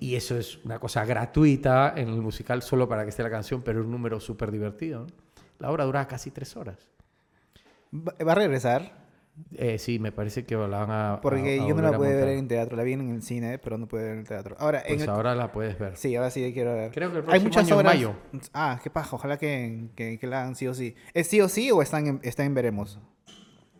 Y 0.00 0.14
eso 0.14 0.36
es 0.38 0.64
una 0.64 0.78
cosa 0.78 1.04
gratuita 1.04 1.92
en 1.96 2.08
el 2.08 2.20
musical 2.20 2.62
solo 2.62 2.88
para 2.88 3.02
que 3.02 3.10
esté 3.10 3.22
la 3.22 3.30
canción, 3.30 3.62
pero 3.62 3.80
un 3.80 3.90
número 3.90 4.20
súper 4.20 4.50
divertido. 4.50 5.00
¿no? 5.00 5.23
La 5.58 5.70
obra 5.70 5.84
duraba 5.84 6.06
casi 6.08 6.30
tres 6.30 6.56
horas. 6.56 6.88
¿Va 7.92 8.32
a 8.32 8.34
regresar? 8.34 9.04
Eh, 9.56 9.78
sí, 9.78 9.98
me 9.98 10.12
parece 10.12 10.44
que 10.44 10.54
la 10.56 10.66
van 10.66 10.90
a. 10.90 11.20
Porque 11.20 11.58
a- 11.60 11.64
a 11.64 11.68
yo 11.68 11.74
no 11.74 11.82
la 11.82 11.96
pude 11.96 12.14
ver 12.14 12.28
en 12.28 12.46
teatro. 12.46 12.76
La 12.76 12.82
vi 12.84 12.92
en 12.92 13.10
el 13.14 13.22
cine, 13.22 13.58
pero 13.58 13.78
no 13.78 13.86
pude 13.88 14.02
ver 14.02 14.12
en 14.12 14.18
el 14.20 14.26
teatro. 14.28 14.56
Ahora, 14.60 14.80
en 14.82 14.86
Pues 14.88 15.02
el- 15.02 15.08
ahora 15.10 15.34
la 15.34 15.50
puedes 15.50 15.76
ver. 15.78 15.96
Sí, 15.96 16.14
ahora 16.14 16.30
sí 16.30 16.52
quiero 16.52 16.74
ver. 16.74 16.92
Creo 16.92 17.10
que 17.10 17.18
el 17.18 17.24
Hay 17.24 17.40
próximo 17.40 17.48
muchas 17.48 17.64
año, 17.64 17.74
en 17.74 17.80
obras. 17.80 17.94
mayo. 17.94 18.14
Ah, 18.52 18.80
qué 18.82 18.90
paja. 18.90 19.16
Ojalá 19.16 19.36
que, 19.36 19.88
que, 19.96 20.18
que 20.20 20.26
la 20.28 20.42
hagan 20.42 20.54
sí 20.54 20.68
o 20.68 20.74
sí. 20.74 20.94
¿Es 21.14 21.26
sí 21.26 21.40
o 21.40 21.48
sí 21.48 21.70
o 21.72 21.82
están 21.82 22.06
en, 22.06 22.20
están 22.22 22.46
en 22.46 22.54
veremos? 22.54 23.00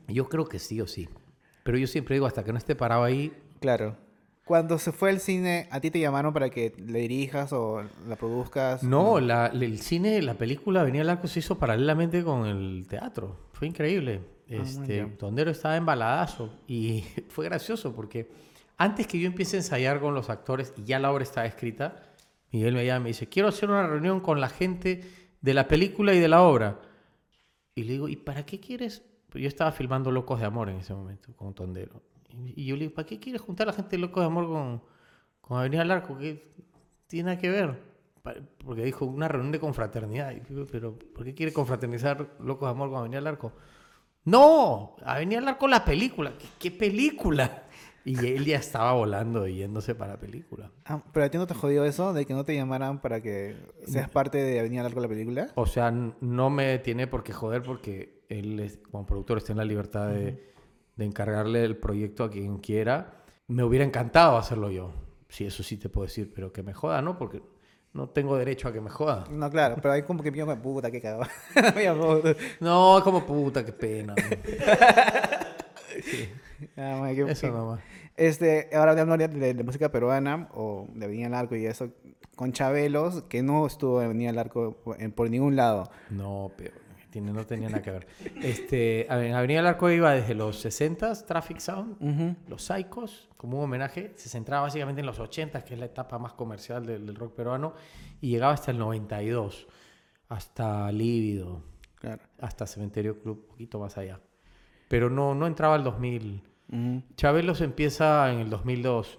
Yo 0.09 0.29
creo 0.29 0.47
que 0.47 0.59
sí 0.59 0.81
o 0.81 0.87
sí. 0.89 1.09
Pero 1.63 1.79
yo 1.79 1.87
siempre 1.87 2.15
digo, 2.17 2.27
hasta 2.27 2.43
que 2.45 2.53
no 2.53 2.59
esté 2.59 2.75
parado 2.75 3.05
ahí, 3.05 3.33
Claro. 3.61 3.97
Cuando 4.45 4.79
se 4.79 4.93
fue 4.93 5.09
al 5.11 5.21
cine, 5.21 5.69
¿a 5.71 5.81
ti 5.81 5.91
te 5.91 5.99
llamaron 5.99 6.33
para 6.35 6.51
que 6.51 6.75
le 6.77 6.99
dirijas 7.01 7.53
o 7.55 7.83
la 8.07 8.17
produzcas? 8.17 8.83
No, 8.83 9.19
la- 9.21 9.47
el 9.47 9.79
cine, 9.81 10.21
la 10.21 10.35
película 10.35 10.83
Venía 10.83 11.01
al 11.01 11.09
Arco 11.11 11.27
se 11.29 11.39
hizo 11.39 11.59
paralelamente 11.59 12.23
con 12.23 12.45
el 12.47 12.87
teatro. 12.89 13.37
Fue 13.53 13.67
increíble. 13.67 14.21
Este, 14.47 14.93
bien. 14.95 15.17
Tondero 15.17 15.51
estaba 15.51 15.77
embaladazo 15.77 16.51
y 16.69 17.03
fue 17.31 17.47
gracioso 17.47 17.95
porque 17.95 18.29
antes 18.77 19.07
que 19.07 19.19
yo 19.19 19.27
empiece 19.27 19.57
a 19.57 19.61
ensayar 19.61 20.01
con 20.01 20.15
los 20.15 20.29
actores 20.29 20.75
y 20.77 20.85
ya 20.85 20.99
la 20.99 21.11
obra 21.11 21.23
estaba 21.23 21.47
escrita, 21.47 22.03
Miguel 22.53 22.75
me 22.75 22.85
llama 22.85 23.01
y 23.01 23.03
me 23.05 23.09
dice, 23.09 23.27
quiero 23.29 23.49
hacer 23.49 23.71
una 23.71 23.87
reunión 23.87 24.21
con 24.21 24.41
la 24.43 24.51
gente 24.51 25.03
de 25.41 25.55
la 25.55 25.67
película 25.69 26.13
y 26.13 26.19
de 26.21 26.29
la 26.29 26.43
obra. 26.43 26.81
Y 27.75 27.85
le 27.85 27.93
digo, 27.93 28.09
¿y 28.11 28.17
para 28.17 28.45
qué 28.45 28.61
quieres? 28.61 29.03
Yo 29.33 29.49
estaba 29.49 29.73
filmando 29.73 30.13
Locos 30.13 30.39
de 30.39 30.47
Amor 30.47 30.69
en 30.69 30.77
ese 30.77 30.95
momento 30.95 31.33
con 31.35 31.55
Tondero. 31.55 32.01
Y 32.57 32.67
yo 32.67 32.75
le 32.77 32.83
digo, 32.83 32.95
¿para 32.95 33.07
qué 33.07 33.19
quieres 33.19 33.41
juntar 33.43 33.67
a 33.69 33.71
la 33.71 33.77
gente 33.77 33.91
de 33.97 33.99
Locos 33.99 34.23
de 34.23 34.27
Amor 34.27 34.47
con, 34.47 34.83
con 35.41 35.59
Avenida 35.59 35.83
al 35.83 35.91
Arco? 35.91 36.17
¿Qué 36.19 36.53
tiene 37.07 37.31
nada 37.31 37.39
que 37.41 37.51
ver? 37.51 37.79
Porque 38.65 38.85
dijo 38.85 39.05
una 39.05 39.29
reunión 39.29 39.53
de 39.53 39.61
confraternidad. 39.61 40.33
Pero 40.73 40.99
¿por 40.99 41.25
qué 41.25 41.35
quiere 41.35 41.53
confraternizar 41.53 42.37
Locos 42.41 42.67
de 42.69 42.71
Amor 42.71 42.89
con 42.91 42.99
Avenida 43.01 43.19
al 43.19 43.27
Arco? 43.27 43.53
No, 44.25 44.97
Avenida 45.05 45.39
al 45.39 45.49
Arco 45.49 45.69
la 45.69 45.85
película. 45.85 46.33
¿Qué, 46.39 46.47
qué 46.59 46.71
película? 46.71 47.65
Y 48.07 48.19
él 48.27 48.45
ya 48.45 48.59
estaba 48.59 48.93
volando 48.93 49.47
y 49.49 49.57
yéndose 49.57 49.95
para 49.95 50.13
la 50.15 50.21
película. 50.21 50.71
Ah, 50.85 51.03
¿Pero 51.13 51.25
a 51.27 51.31
ti 51.31 51.39
no 51.39 51.47
te 51.47 51.55
jodió 51.55 51.85
eso 51.87 52.13
de 52.13 52.27
que 52.27 52.35
no 52.35 52.45
te 52.45 52.55
llamaran 52.55 53.01
para 53.01 53.23
que 53.23 53.57
seas 53.87 54.11
parte 54.11 54.39
de 54.39 54.61
Avenida 54.61 54.83
Largo 54.83 55.01
la 55.01 55.09
película? 55.09 55.49
O 55.55 55.65
sea, 55.67 55.91
no 55.91 56.51
me 56.51 56.79
tiene 56.81 57.07
por 57.07 57.23
qué 57.23 57.33
joder 57.33 57.63
porque 57.63 58.25
él, 58.29 58.61
es- 58.61 58.79
como 58.91 59.07
productor, 59.07 59.39
está 59.39 59.53
en 59.53 59.59
la 59.59 59.65
libertad 59.65 60.09
de, 60.09 60.54
de 60.97 61.05
encargarle 61.05 61.65
el 61.65 61.77
proyecto 61.77 62.25
a 62.25 62.31
quien 62.31 62.59
quiera. 62.59 63.25
Me 63.49 63.63
hubiera 63.65 63.85
encantado 63.85 64.37
hacerlo 64.37 64.71
yo. 64.71 64.93
Sí, 65.29 65.45
eso 65.47 65.63
sí 65.63 65.77
te 65.77 65.89
puedo 65.89 66.07
decir, 66.07 66.33
pero 66.35 66.53
que 66.53 66.63
me 66.63 66.73
joda, 66.75 67.03
¿no? 67.03 67.19
Porque 67.19 67.43
no 67.93 68.09
tengo 68.09 68.37
derecho 68.37 68.69
a 68.69 68.73
que 68.73 68.81
me 68.81 68.91
joda. 68.91 69.25
No, 69.31 69.51
claro, 69.51 69.77
pero 69.77 69.93
hay 69.93 70.03
como 70.03 70.23
que 70.23 70.31
pienso, 70.33 70.57
puta, 70.61 70.91
qué 70.91 71.01
cagado. 71.01 71.25
No 72.61 72.99
es 72.99 73.05
como 73.05 73.25
puta, 73.27 73.65
qué 73.65 73.73
pena. 73.73 74.15
¿no? 76.77 76.77
Ah, 76.77 76.99
man, 77.01 77.29
Eso 77.29 77.49
nomás. 77.49 77.81
Este, 78.17 78.69
ahora 78.75 78.93
hablando 78.93 79.17
de, 79.17 79.29
de- 79.29 79.55
de 79.55 79.65
música 79.65 79.91
peruana 79.91 80.49
o 80.55 80.87
de 80.95 81.05
Avenida 81.07 81.27
del 81.27 81.35
Arco 81.35 81.57
y 81.57 81.67
eso, 81.67 81.91
con 82.37 82.53
Chabelos, 82.53 83.23
que 83.25 83.43
no 83.43 83.67
estuvo 83.67 84.01
en 84.01 84.07
Avenida 84.07 84.29
del 84.31 84.39
Arco 84.39 84.77
en- 84.99 85.11
por 85.13 85.29
ningún 85.31 85.57
lado. 85.57 85.91
No, 86.11 86.53
pero 86.57 86.73
tiene, 87.15 87.33
no 87.33 87.47
tenía 87.47 87.69
nada 87.69 87.81
que 87.81 87.93
ver. 87.93 88.07
Este, 88.43 89.07
a 89.09 89.15
ver, 89.17 89.27
en 89.27 89.35
Avenida 89.35 89.59
del 89.61 89.67
Arco 89.69 89.89
iba 89.89 90.13
desde 90.13 90.35
los 90.35 90.65
60s, 90.65 91.25
Traffic 91.27 91.59
Sound. 91.61 92.37
Los 92.49 92.65
Psychos, 92.65 93.29
como 93.37 93.59
un 93.59 93.65
homenaje, 93.65 94.13
se 94.17 94.29
centraba 94.29 94.63
básicamente 94.65 95.01
en 95.01 95.07
los 95.07 95.21
80, 95.21 95.65
que 95.65 95.75
es 95.75 95.81
la 95.81 95.87
etapa 95.87 96.19
más 96.19 96.33
comercial 96.33 96.85
del, 96.85 97.07
del 97.07 97.15
rock 97.15 97.35
peruano, 97.37 97.75
y 98.21 98.31
llegaba 98.31 98.53
hasta 98.53 98.73
el 98.73 98.79
92, 98.79 99.69
hasta 100.29 100.91
Lívido, 100.91 101.63
Claro. 102.01 102.21
hasta 102.41 102.67
Cementerio 102.67 103.21
Club, 103.21 103.43
un 103.45 103.49
poquito 103.49 103.79
más 103.79 103.97
allá. 103.97 104.19
Pero 104.89 105.09
no, 105.09 105.35
no 105.37 105.47
entraba 105.47 105.77
al 105.77 105.85
2000. 105.85 106.43
Ujú. 106.73 107.03
Chabelos 107.17 107.61
empieza 107.61 108.33
en 108.33 108.41
el 108.41 108.51
2002. 108.51 109.19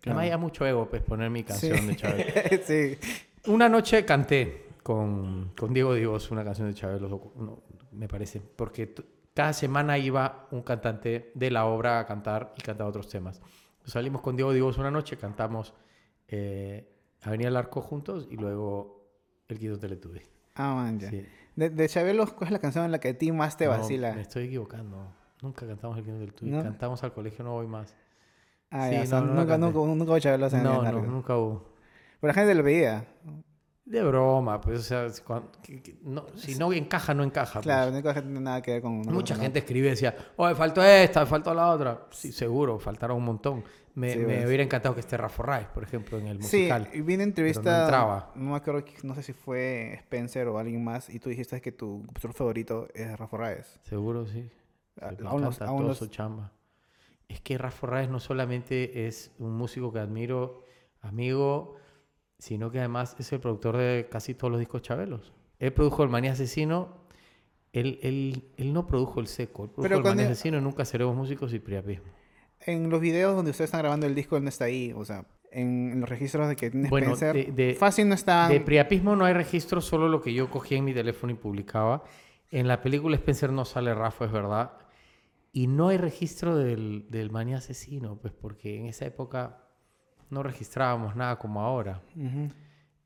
Claro. 0.00 0.18
Además, 0.18 0.28
ya 0.28 0.38
mucho 0.38 0.66
ego, 0.66 0.88
pues, 0.88 1.02
poner 1.02 1.28
mi 1.30 1.44
canción 1.44 1.76
Sí. 1.78 1.86
de 1.86 1.96
Chabelos. 1.96 2.34
sí. 2.64 2.98
Una 3.46 3.68
noche 3.68 4.04
canté 4.06 4.63
con, 4.84 5.50
con 5.58 5.74
Diego 5.74 5.94
Divos 5.94 6.30
una 6.30 6.44
canción 6.44 6.68
de 6.68 6.74
Chabelos, 6.74 7.10
o- 7.10 7.32
no, 7.36 7.62
me 7.90 8.06
parece, 8.06 8.40
porque 8.40 8.94
cada 9.34 9.52
semana 9.52 9.98
iba 9.98 10.46
un 10.52 10.62
cantante 10.62 11.32
de 11.34 11.50
la 11.50 11.64
obra 11.66 11.98
a 11.98 12.06
cantar 12.06 12.54
y 12.56 12.60
cantaba 12.62 12.88
otros 12.90 13.08
temas. 13.08 13.40
Salimos 13.84 14.20
con 14.22 14.36
Diego 14.36 14.52
Divos 14.52 14.78
una 14.78 14.90
noche, 14.92 15.16
cantamos 15.16 15.74
eh, 16.28 16.88
Avenida 17.22 17.48
del 17.48 17.56
Arco 17.56 17.80
juntos 17.80 18.28
y 18.30 18.36
luego 18.36 19.08
El 19.48 19.58
Quito 19.58 19.78
Teletubi. 19.78 20.20
Ah, 20.54 20.74
man, 20.74 21.00
ya. 21.00 21.10
Sí. 21.10 21.26
De, 21.56 21.70
de 21.70 21.88
Chabelos, 21.88 22.32
¿cuál 22.32 22.48
es 22.48 22.52
la 22.52 22.58
canción 22.60 22.84
en 22.84 22.92
la 22.92 23.00
que 23.00 23.08
a 23.08 23.18
ti 23.18 23.32
más 23.32 23.56
te 23.56 23.64
No, 23.64 23.72
vacila? 23.72 24.12
me 24.14 24.20
estoy 24.20 24.44
equivocando. 24.44 25.08
Nunca 25.42 25.66
cantamos 25.66 25.98
El 25.98 26.04
Quito 26.04 26.18
Teletubi. 26.18 26.50
¿No? 26.50 26.62
Cantamos 26.62 27.02
al 27.02 27.12
colegio 27.12 27.44
No 27.44 27.52
Voy 27.52 27.66
Más. 27.66 27.94
Ah, 28.70 28.88
Sí, 28.88 28.94
ya, 28.96 29.02
o 29.02 29.06
sea, 29.06 29.20
nunca, 29.20 29.56
nunca, 29.58 29.78
nunca 29.78 30.10
hubo 30.12 30.18
Chabelos 30.18 30.52
en 30.52 30.62
No, 30.62 30.82
no, 30.82 31.00
nunca 31.02 31.36
hubo. 31.36 31.64
Pero 32.20 32.28
la 32.28 32.34
gente 32.34 32.54
lo 32.54 32.62
veía. 32.62 33.06
De 33.84 34.02
broma, 34.02 34.60
pues, 34.62 34.80
o 34.80 34.82
sea, 34.82 35.04
es 35.04 35.20
cuan- 35.20 35.44
que- 35.62 35.82
que- 35.82 35.96
no, 36.04 36.24
si 36.36 36.54
no 36.54 36.72
encaja, 36.72 37.12
no 37.12 37.22
encaja. 37.22 37.54
pues. 37.60 37.64
Claro, 37.64 37.90
no 37.90 38.00
tiene 38.02 38.40
nada 38.40 38.62
que 38.62 38.72
ver 38.72 38.82
con... 38.82 38.92
una 38.92 39.12
Mucha 39.12 39.34
cosa, 39.34 39.36
¿no? 39.36 39.42
gente 39.42 39.58
escribe 39.58 39.88
y 39.88 39.90
decía, 39.90 40.16
oh, 40.36 40.46
me 40.48 40.54
faltó 40.54 40.82
esta, 40.82 41.26
faltó 41.26 41.52
la 41.52 41.68
otra. 41.70 42.06
Sí, 42.10 42.32
seguro, 42.32 42.78
faltaron 42.78 43.18
un 43.18 43.24
montón. 43.24 43.62
Me, 43.94 44.12
Sí, 44.12 44.18
me 44.20 44.24
pues. 44.24 44.46
hubiera 44.46 44.62
encantado 44.64 44.94
que 44.94 45.00
esté 45.02 45.16
Rafa 45.18 45.42
Raez, 45.42 45.66
por 45.68 45.82
ejemplo, 45.84 46.18
en 46.18 46.26
el 46.28 46.42
Sí, 46.42 46.56
musical. 46.56 46.88
y 46.94 47.00
vi 47.02 47.14
una 47.14 47.24
no 47.24 47.28
entrevista, 47.28 47.82
entraba. 47.82 48.32
no 48.34 48.50
me 48.52 48.56
acuerdo, 48.56 48.84
no 49.04 49.14
sé 49.14 49.22
si 49.22 49.32
fue 49.34 49.92
Spencer 49.98 50.48
o 50.48 50.58
alguien 50.58 50.82
más, 50.82 51.08
y 51.10 51.20
tú 51.20 51.28
dijiste 51.28 51.60
que 51.60 51.70
tu 51.70 52.02
compositor 52.06 52.32
favorito 52.34 52.88
es 52.94 53.16
Rafa 53.18 53.36
Raez. 53.36 53.78
Seguro, 53.82 54.26
sí. 54.26 54.48
A- 55.00 55.10
Me 55.12 55.28
aún 55.28 55.42
los- 55.42 55.56
encanta 55.56 55.66
aún 55.66 55.76
toda 55.78 55.88
los- 55.90 55.98
su 55.98 56.06
chamba. 56.08 56.50
Es 57.28 57.40
que 57.40 57.56
Rafa 57.58 57.86
Raez 57.86 58.08
no 58.08 58.18
solamente 58.18 59.06
es 59.06 59.30
un 59.38 59.52
músico 59.52 59.92
que 59.92 59.98
admiro, 60.00 60.64
amigo, 61.02 61.76
sino 62.38 62.70
que 62.70 62.78
además 62.78 63.16
es 63.18 63.32
el 63.32 63.40
productor 63.40 63.76
de 63.76 64.08
casi 64.10 64.34
todos 64.34 64.50
los 64.50 64.60
discos 64.60 64.82
chabelos. 64.82 65.32
Él 65.58 65.72
produjo 65.72 66.02
El 66.02 66.08
Manía 66.10 66.32
Asesino, 66.32 67.04
él, 67.72 67.98
él, 68.02 68.44
él 68.56 68.72
no 68.72 68.86
produjo 68.86 69.20
El 69.20 69.26
Seco, 69.26 69.64
él 69.64 69.70
produjo 69.70 69.82
Pero 69.82 69.96
El 69.96 70.02
Manía 70.02 70.14
cuando- 70.24 70.32
Asesino, 70.32 70.60
Nunca 70.60 70.84
Seremos 70.84 71.16
Músicos 71.16 71.52
y 71.54 71.58
Priapismo. 71.58 72.06
En 72.60 72.88
los 72.90 73.00
videos 73.00 73.34
donde 73.36 73.50
ustedes 73.50 73.68
están 73.68 73.80
grabando 73.80 74.06
el 74.06 74.14
disco, 74.14 74.36
él 74.36 74.42
no 74.42 74.48
está 74.48 74.64
ahí. 74.66 74.92
O 74.96 75.04
sea, 75.04 75.26
en, 75.50 76.00
los 76.00 76.08
registros 76.08 76.48
de 76.48 76.56
que 76.56 76.70
tiene 76.70 76.88
Bueno, 76.88 77.12
Spencer, 77.14 77.52
de- 77.54 77.66
de- 77.66 77.74
fácil 77.74 78.08
no 78.08 78.14
está... 78.14 78.48
De 78.48 78.60
priapismo 78.60 79.16
no 79.16 79.24
hay 79.24 79.34
registro, 79.34 79.80
solo 79.80 80.08
lo 80.08 80.20
que 80.22 80.32
yo 80.32 80.50
cogía 80.50 80.78
en 80.78 80.84
mi 80.84 80.94
teléfono 80.94 81.32
y 81.32 81.36
publicaba. 81.36 82.04
En 82.50 82.66
la 82.68 82.80
película 82.82 83.16
Spencer 83.16 83.52
no 83.52 83.64
sale 83.64 83.94
Rafa, 83.94 84.24
es 84.26 84.32
verdad. 84.32 84.72
Y 85.52 85.66
no 85.66 85.88
hay 85.88 85.98
registro 85.98 86.56
del, 86.56 87.06
del 87.10 87.30
manía 87.30 87.58
asesino, 87.58 88.16
pues 88.20 88.32
porque 88.32 88.78
en 88.78 88.86
esa 88.86 89.04
época 89.06 89.63
no 90.30 90.42
registrábamos 90.42 91.14
nada 91.16 91.36
como 91.38 91.60
ahora. 91.60 92.00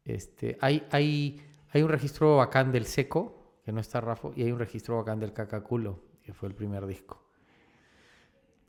Este, 0.05 0.57
hay, 0.61 0.87
hay, 0.91 1.41
hay 1.73 1.83
un 1.83 1.89
registro 1.89 2.37
bacán 2.37 2.73
del 2.73 2.85
seco, 2.87 3.59
que 3.65 3.73
no 3.73 3.81
está 3.81 4.01
Rafa, 4.01 4.29
y 4.37 4.43
hay 4.43 4.53
un 4.53 4.59
registro 4.59 4.97
bacán 4.97 5.21
del 5.21 5.33
cacaculo, 5.33 6.01
que 6.23 6.33
fue 6.33 6.49
el 6.49 6.55
primer 6.55 6.87
disco. 6.87 7.23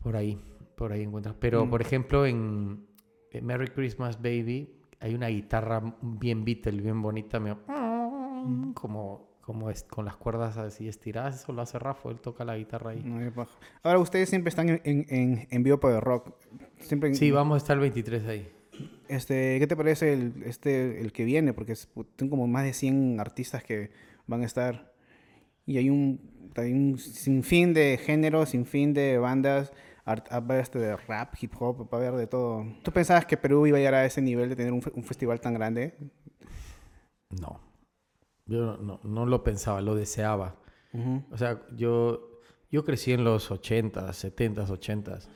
Por 0.04 0.16
ahí, 0.16 0.38
por 0.76 0.92
ahí 0.92 1.04
encuentras. 1.04 1.36
Pero, 1.40 1.66
Mm. 1.66 1.70
por 1.70 1.82
ejemplo, 1.82 2.26
en, 2.26 2.86
en 3.32 3.46
Merry 3.46 3.68
Christmas 3.68 4.18
Baby 4.22 4.76
hay 5.00 5.16
una 5.16 5.28
guitarra 5.28 5.82
bien 6.02 6.44
Beatle, 6.44 6.82
bien 6.82 7.02
bonita, 7.02 7.40
medio- 7.40 7.60
como, 8.74 9.29
como 9.50 9.72
es, 9.72 9.82
con 9.84 10.06
las 10.06 10.16
cuerdas 10.16 10.58
así 10.58 10.88
estiradas. 10.88 11.42
Eso 11.42 11.54
lo 11.54 11.64
hace 11.64 11.80
Rafa, 11.80 12.10
él 12.10 12.20
toca 12.20 12.46
la 12.46 12.56
guitarra 12.56 12.92
ahí. 12.92 13.02
No. 13.04 13.48
Ahora, 13.82 13.98
ustedes 13.98 14.30
siempre 14.30 14.50
están 14.50 14.70
en, 14.70 14.82
en, 14.84 15.06
en, 15.10 15.48
en 15.50 15.64
vivo 15.64 15.80
por 15.80 15.92
el 15.92 16.02
rock. 16.02 16.36
Siempre 16.82 17.10
en- 17.10 17.16
Sí, 17.16 17.32
vamos 17.32 17.56
a 17.56 17.58
estar 17.58 17.76
el 17.76 17.82
23 17.82 18.26
ahí. 18.28 18.48
Este, 19.08 19.58
¿Qué 19.58 19.66
te 19.66 19.76
parece 19.76 20.14
el, 20.14 20.44
este, 20.46 21.02
el 21.02 21.12
que 21.12 21.24
viene? 21.26 21.54
Porque 21.54 21.72
es- 21.72 21.90
tengo 22.16 22.30
como 22.30 22.46
más 22.48 22.64
de 22.64 22.74
100 22.74 23.20
artistas 23.20 23.64
que 23.64 23.90
van 24.28 24.44
a 24.44 24.46
estar. 24.46 24.94
Y 25.66 25.78
hay 25.80 25.90
un, 25.90 26.22
hay 26.56 26.72
un 26.72 27.00
sinfín 27.00 27.74
de 27.74 27.98
géneros, 27.98 28.50
sinfín 28.50 28.94
de 28.94 29.18
bandas. 29.18 29.74
art- 30.06 30.28
Va 30.32 30.36
a 30.36 30.38
haber 30.38 30.60
este 30.60 30.78
de 30.78 30.96
rap, 30.96 31.34
hip 31.42 31.54
hop, 31.60 31.92
va 31.92 31.98
a 31.98 32.02
haber 32.08 32.14
de 32.20 32.28
todo. 32.28 32.68
¿Tú 32.84 32.92
pensabas 32.92 33.26
que 33.26 33.36
Perú 33.36 33.66
iba 33.66 33.78
a 33.78 33.80
llegar 33.80 33.96
a 33.96 34.06
ese 34.06 34.22
nivel 34.22 34.48
de 34.50 34.56
tener 34.56 34.74
un, 34.74 34.82
un 34.94 35.04
festival 35.04 35.42
tan 35.42 35.56
grande? 35.56 35.96
No. 37.42 37.60
Yo 38.50 38.78
no, 38.78 39.00
no, 39.04 39.26
lo 39.26 39.44
pensaba, 39.44 39.82
lo 39.82 39.96
deseaba. 39.96 40.56
Ujú. 40.94 41.24
O 41.32 41.38
sea, 41.38 41.62
yo, 41.76 42.42
yo 42.72 42.84
crecí 42.84 43.14
en 43.14 43.24
los 43.24 43.52
80s, 43.52 44.14
70s, 44.14 44.68
80s. 44.68 45.28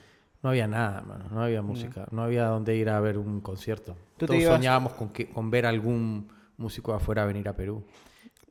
No 0.42 0.50
había 0.50 0.68
nada, 0.68 1.02
mano. 1.02 1.26
No 1.32 1.42
había 1.42 1.62
música. 1.62 2.08
No 2.12 2.24
había 2.24 2.46
dónde 2.48 2.76
ir 2.76 2.90
a 2.90 3.00
ver 3.00 3.18
un 3.18 3.40
concierto. 3.40 3.96
¿Tú 4.18 4.26
Todos 4.26 4.42
ibas- 4.42 4.56
soñábamos 4.58 4.94
con, 4.94 5.10
que, 5.10 5.30
con 5.30 5.50
ver 5.52 5.66
algún 5.66 6.28
músico 6.58 6.92
de 6.92 6.98
afuera 6.98 7.26
venir 7.26 7.48
a 7.48 7.56
Perú. 7.56 7.84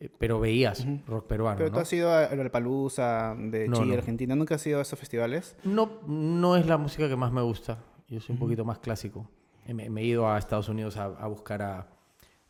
Eh, 0.00 0.08
Pero 0.18 0.40
veías 0.40 0.86
rock 1.06 1.26
peruano, 1.26 1.58
Pero 1.58 1.70
¿no? 1.70 1.74
tú 1.74 1.80
has 1.80 1.92
ido 1.92 2.10
a 2.12 2.28
Palusa 2.50 3.34
de 3.38 3.68
No, 3.68 3.76
Chile, 3.76 3.88
no. 3.88 3.94
Argentina. 3.98 4.34
¿Nunca 4.34 4.54
has 4.54 4.66
ido 4.66 4.78
a 4.78 4.82
esos 4.82 4.98
festivales? 4.98 5.56
No, 5.64 6.00
no 6.06 6.56
es 6.56 6.66
la 6.66 6.76
música 6.78 7.08
que 7.08 7.16
más 7.16 7.30
me 7.32 7.42
gusta. 7.42 7.78
Yo 8.08 8.20
soy 8.20 8.34
un 8.34 8.38
poquito 8.38 8.64
más 8.64 8.78
clásico. 8.78 9.28
Eh, 9.66 9.74
Me, 9.74 9.88
me 9.90 10.00
he 10.00 10.04
ido 10.04 10.28
a 10.30 10.38
Estados 10.38 10.68
Unidos 10.68 10.96
a, 10.96 11.04
a 11.04 11.26
buscar 11.28 11.62
a, 11.62 11.88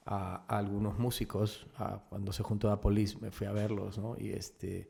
a, 0.07 0.45
a 0.49 0.59
algunos 0.59 0.99
músicos. 0.99 1.67
a- 1.77 2.01
cuando 2.09 2.33
se 2.33 2.43
juntó 2.43 2.71
a 2.71 2.81
Police 2.81 3.17
me 3.21 3.31
fui 3.31 3.47
a 3.47 3.53
verlos, 3.53 3.99
¿no? 3.99 4.17
Y 4.19 4.31
este, 4.33 4.89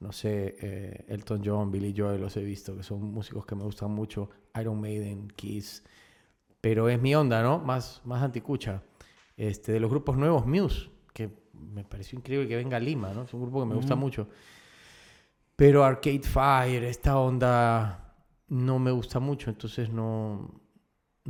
no 0.00 0.12
sé, 0.12 0.56
eh, 0.60 1.04
Elton 1.08 1.42
John, 1.44 1.70
Billy 1.70 1.94
Joel 1.96 2.20
los 2.20 2.36
he 2.36 2.44
visto, 2.44 2.76
que 2.76 2.82
son 2.82 3.02
músicos 3.12 3.46
que 3.46 3.54
me 3.54 3.64
gustan 3.64 3.90
mucho. 3.92 4.30
Iron 4.60 4.80
Maiden, 4.80 5.28
Kiss. 5.36 5.84
Pero 6.60 6.88
es 6.88 7.00
mi 7.00 7.14
onda, 7.14 7.42
¿no? 7.42 7.58
Más, 7.58 8.02
más 8.04 8.22
anticucha. 8.22 8.82
Este, 9.36 9.72
de 9.72 9.80
los 9.80 9.90
grupos 9.90 10.16
nuevos, 10.18 10.46
Muse, 10.46 10.90
que 11.14 11.30
me 11.54 11.84
pareció 11.84 12.18
increíble 12.18 12.48
que 12.48 12.56
venga 12.56 12.76
a 12.76 12.80
Lima, 12.80 13.12
¿no? 13.14 13.22
Es 13.22 13.34
un 13.34 13.42
grupo 13.42 13.60
que 13.60 13.66
me 13.66 13.74
gusta 13.74 13.94
Ujú. 13.94 14.00
mucho. 14.00 14.28
Pero 15.56 15.84
Arcade 15.84 16.22
Fire, 16.22 16.84
esta 16.84 17.18
onda 17.18 18.14
no 18.48 18.78
me 18.78 18.90
gusta 18.90 19.20
mucho, 19.20 19.50
entonces 19.50 19.90
no, 19.90 20.60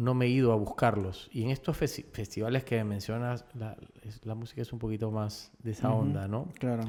no 0.00 0.14
me 0.14 0.24
he 0.24 0.28
ido 0.28 0.52
a 0.52 0.56
buscarlos. 0.56 1.28
Y 1.30 1.42
en 1.44 1.50
estos 1.50 1.78
festi- 1.78 2.06
festivales 2.10 2.64
que 2.64 2.82
mencionas, 2.84 3.44
la, 3.54 3.76
música 4.34 4.62
es 4.62 4.72
un 4.72 4.78
poquito 4.78 5.10
más 5.10 5.52
de 5.58 5.72
esa 5.72 5.92
onda, 5.92 6.26
¿no? 6.26 6.48
Claro. 6.58 6.84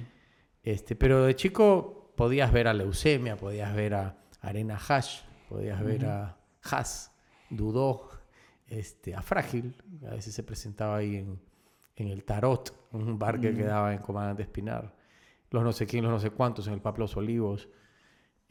Este, 0.63 0.95
pero 0.95 1.26
de 1.26 1.36
chico 1.36 2.13
podías 2.15 2.54
ver 2.54 2.69
a 2.69 2.74
Leucemia, 2.74 3.36
podías 3.36 3.76
ver 3.76 3.95
a 3.95 4.17
Arena 4.39 4.78
Hash, 4.88 5.24
podías 5.50 5.84
ver 5.84 6.06
a 6.06 6.38
Haas, 6.63 7.12
Dudó, 7.50 8.10
este, 8.67 9.13
a 9.13 9.21
Frágil, 9.21 9.76
a 10.10 10.12
veces 10.12 10.34
se 10.34 10.43
presentaba 10.43 10.95
ahí 10.97 11.17
en, 11.17 11.38
en 11.97 12.08
el 12.08 12.24
Tarot, 12.24 12.88
un 12.93 13.19
bar 13.19 13.41
que 13.41 13.50
Ujú. 13.50 13.58
quedaba 13.58 13.93
en 13.93 14.00
Comandante 14.00 14.43
Espinar, 14.43 14.95
los 15.50 15.63
no 15.63 15.74
sé 15.74 15.86
quién, 15.86 16.06
los 16.06 16.13
no 16.13 16.19
sé 16.19 16.30
cuántos, 16.30 16.67
en 16.67 16.76
el 16.76 16.82
Pablo 16.82 17.04
Los 17.04 17.17
Olivos. 17.17 17.67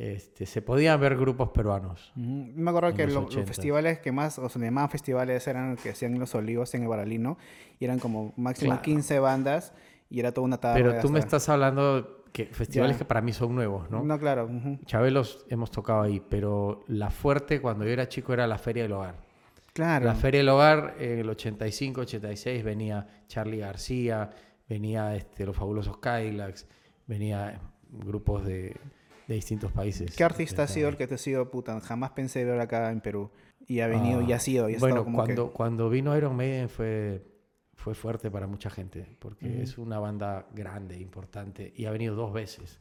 Este, 0.02 0.46
se 0.46 0.62
podían 0.62 0.98
ver 0.98 1.14
grupos 1.14 1.50
peruanos. 1.50 2.10
Me 2.16 2.70
acuerdo 2.70 2.94
que 2.94 3.04
los 3.04 3.14
lo- 3.14 3.20
los 3.22 3.36
80s. 3.36 3.46
festivales 3.46 3.98
que 3.98 4.12
más, 4.12 4.38
o 4.38 4.48
sea, 4.48 4.70
más 4.70 4.90
festivales 4.90 5.46
eran 5.46 5.72
los 5.72 5.80
que 5.82 5.90
hacían 5.90 6.14
en 6.14 6.20
Los 6.20 6.34
Olivos, 6.34 6.74
en 6.74 6.82
el 6.84 6.88
Baralino, 6.88 7.36
y 7.78 7.84
eran 7.84 7.98
como 7.98 8.32
máximo 8.38 8.70
Claro. 8.70 8.82
15 8.82 9.18
bandas, 9.18 9.74
y 10.08 10.18
era 10.20 10.32
toda 10.32 10.46
una 10.46 10.56
tarde. 10.58 10.82
Pero 10.82 10.98
tú 11.02 11.10
me 11.10 11.18
estás 11.18 11.46
hablando 11.50 12.24
que 12.32 12.46
festivales 12.46 12.96
que 12.96 13.04
para 13.04 13.20
mí 13.20 13.34
son 13.34 13.54
nuevos, 13.54 13.90
¿no? 13.90 14.02
No, 14.02 14.18
claro. 14.18 14.46
ujú. 14.46 14.78
Chabelos 14.86 15.44
hemos 15.50 15.70
tocado 15.70 16.00
ahí, 16.00 16.22
pero 16.30 16.82
la 16.88 17.10
fuerte 17.10 17.60
cuando 17.60 17.84
yo 17.84 17.90
era 17.90 18.08
chico 18.08 18.32
era 18.32 18.46
la 18.46 18.56
Feria 18.56 18.84
del 18.84 18.92
Hogar. 18.92 19.16
Claro. 19.74 20.06
La 20.06 20.14
Feria 20.14 20.38
del 20.40 20.48
Hogar, 20.48 20.94
en 20.98 21.18
el 21.18 21.28
85, 21.28 22.00
86, 22.00 22.64
venía 22.64 23.06
Charlie 23.26 23.58
García, 23.58 24.30
venía 24.66 25.14
este, 25.14 25.44
los 25.44 25.54
fabulosos 25.54 25.98
Cadillacs, 25.98 26.66
venía 27.06 27.60
grupos 27.90 28.46
de, 28.46 28.76
de 29.30 29.36
distintos 29.36 29.70
países. 29.70 30.16
¿Qué 30.16 30.24
artista 30.24 30.64
ha 30.64 30.66
sido 30.66 30.88
el 30.88 30.96
que 30.96 31.06
te 31.06 31.14
ha 31.14 31.18
sido 31.18 31.48
puta? 31.50 31.80
Jamás 31.80 32.10
pensé 32.10 32.44
ver 32.44 32.60
acá 32.60 32.90
en 32.90 33.00
Perú. 33.00 33.30
Y 33.68 33.78
ha 33.78 33.86
venido, 33.86 34.20
y 34.22 34.32
Ah, 34.32 34.36
ha 34.36 34.40
sido, 34.40 34.68
y 34.68 34.74
ha 34.74 34.78
Bueno, 34.80 35.04
como 35.04 35.18
que- 35.18 35.34
cuando, 35.36 35.52
cuando 35.52 35.88
vino 35.88 36.16
Iron 36.16 36.34
Maiden 36.34 36.68
fue, 36.68 37.24
fue 37.76 37.94
fuerte 37.94 38.28
para 38.28 38.48
mucha 38.48 38.70
gente, 38.70 39.06
porque 39.20 39.46
Ujú. 39.48 39.62
es 39.62 39.78
una 39.78 40.00
banda 40.00 40.46
grande, 40.52 40.98
importante, 40.98 41.72
y 41.76 41.84
ha 41.84 41.92
venido 41.92 42.16
dos 42.16 42.32
veces. 42.32 42.80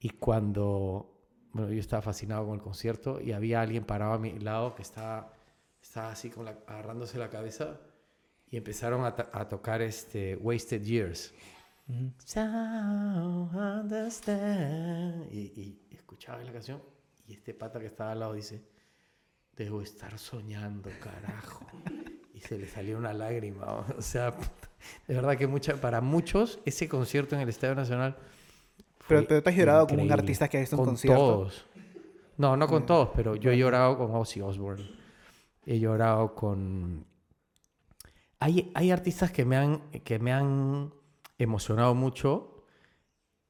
Y 0.00 0.10
cuando, 0.10 1.10
bueno, 1.54 1.72
yo 1.72 1.80
estaba 1.80 2.02
fascinado 2.02 2.44
con 2.44 2.56
el 2.56 2.60
concierto 2.60 3.18
y 3.22 3.32
había 3.32 3.62
alguien 3.62 3.84
parado 3.84 4.12
a 4.12 4.18
mi 4.18 4.38
lado 4.38 4.74
que 4.74 4.82
estaba, 4.82 5.32
estaba 5.82 6.10
así 6.12 6.28
con 6.28 6.44
la, 6.44 6.58
agarrándose 6.66 7.16
la 7.16 7.30
cabeza 7.30 7.80
y 8.50 8.58
empezaron 8.58 9.06
a, 9.06 9.14
a 9.32 9.48
tocar 9.48 9.80
este 9.80 10.36
Wasted 10.36 10.82
Years. 10.82 11.32
Understand. 13.54 15.32
Y, 15.32 15.38
y 15.38 15.94
escuchaba 15.94 16.42
la 16.42 16.52
canción 16.52 16.80
y 17.26 17.34
este 17.34 17.54
pata 17.54 17.80
que 17.80 17.86
estaba 17.86 18.12
al 18.12 18.20
lado 18.20 18.34
dice, 18.34 18.62
debo 19.56 19.80
estar 19.80 20.18
soñando, 20.18 20.90
carajo. 21.00 21.66
Y 22.34 22.40
se 22.40 22.58
le 22.58 22.66
salió 22.66 22.98
una 22.98 23.12
lágrima. 23.12 23.86
O 23.96 24.02
sea, 24.02 24.34
de 25.06 25.14
verdad 25.14 25.36
que 25.36 25.46
mucha, 25.46 25.76
para 25.80 26.00
muchos 26.00 26.58
ese 26.64 26.88
concierto 26.88 27.34
en 27.34 27.42
el 27.42 27.48
Estadio 27.48 27.74
Nacional... 27.74 28.16
Pero, 29.06 29.20
fue 29.20 29.28
pero 29.28 29.42
te 29.42 29.50
has 29.50 29.56
llorado 29.56 29.86
con 29.86 30.00
un 30.00 30.10
artista 30.10 30.48
que 30.48 30.56
ha 30.56 30.60
visto 30.60 30.76
un 30.76 30.84
Con 30.84 30.94
concierto. 30.94 31.20
todos. 31.20 31.66
No, 32.38 32.56
no 32.56 32.66
con 32.66 32.86
todos, 32.86 33.10
pero 33.14 33.36
yo 33.36 33.50
he 33.50 33.58
llorado 33.58 33.98
con 33.98 34.10
Ozzy 34.14 34.40
Osbourne. 34.40 34.84
He 35.66 35.78
llorado 35.78 36.34
con... 36.34 37.06
Hay, 38.40 38.72
hay 38.74 38.90
artistas 38.90 39.30
que 39.30 39.44
me, 39.44 39.56
han, 39.56 39.90
que 39.90 40.18
me 40.18 40.32
han 40.32 40.92
emocionado 41.38 41.94
mucho. 41.94 42.64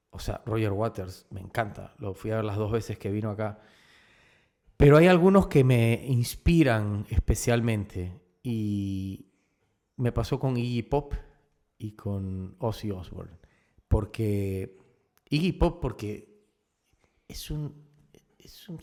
O 0.09 0.19
sea, 0.19 0.41
Roger 0.45 0.71
Waters, 0.71 1.27
me 1.29 1.41
encanta. 1.41 1.93
Lo 1.99 2.13
fui 2.13 2.31
a 2.31 2.37
ver 2.37 2.45
las 2.45 2.57
dos 2.57 2.71
veces 2.71 2.97
que 2.97 3.11
vino 3.11 3.29
acá. 3.29 3.59
Pero 4.77 4.97
hay 4.97 5.07
algunos 5.07 5.47
que 5.47 5.63
me 5.63 6.05
inspiran 6.07 7.05
especialmente. 7.09 8.21
Y 8.43 9.31
me 9.97 10.11
pasó 10.11 10.39
con 10.39 10.57
Iggy 10.57 10.83
Pop 10.83 11.13
y 11.77 11.93
con 11.93 12.55
Ozzy 12.59 12.91
Osbourne. 12.91 13.37
Porque 13.87 14.77
Iggy 15.29 15.53
Pop, 15.53 15.79
porque 15.81 16.45
es 17.27 17.49
un, 17.51 17.85
es 18.37 18.69
un, 18.69 18.79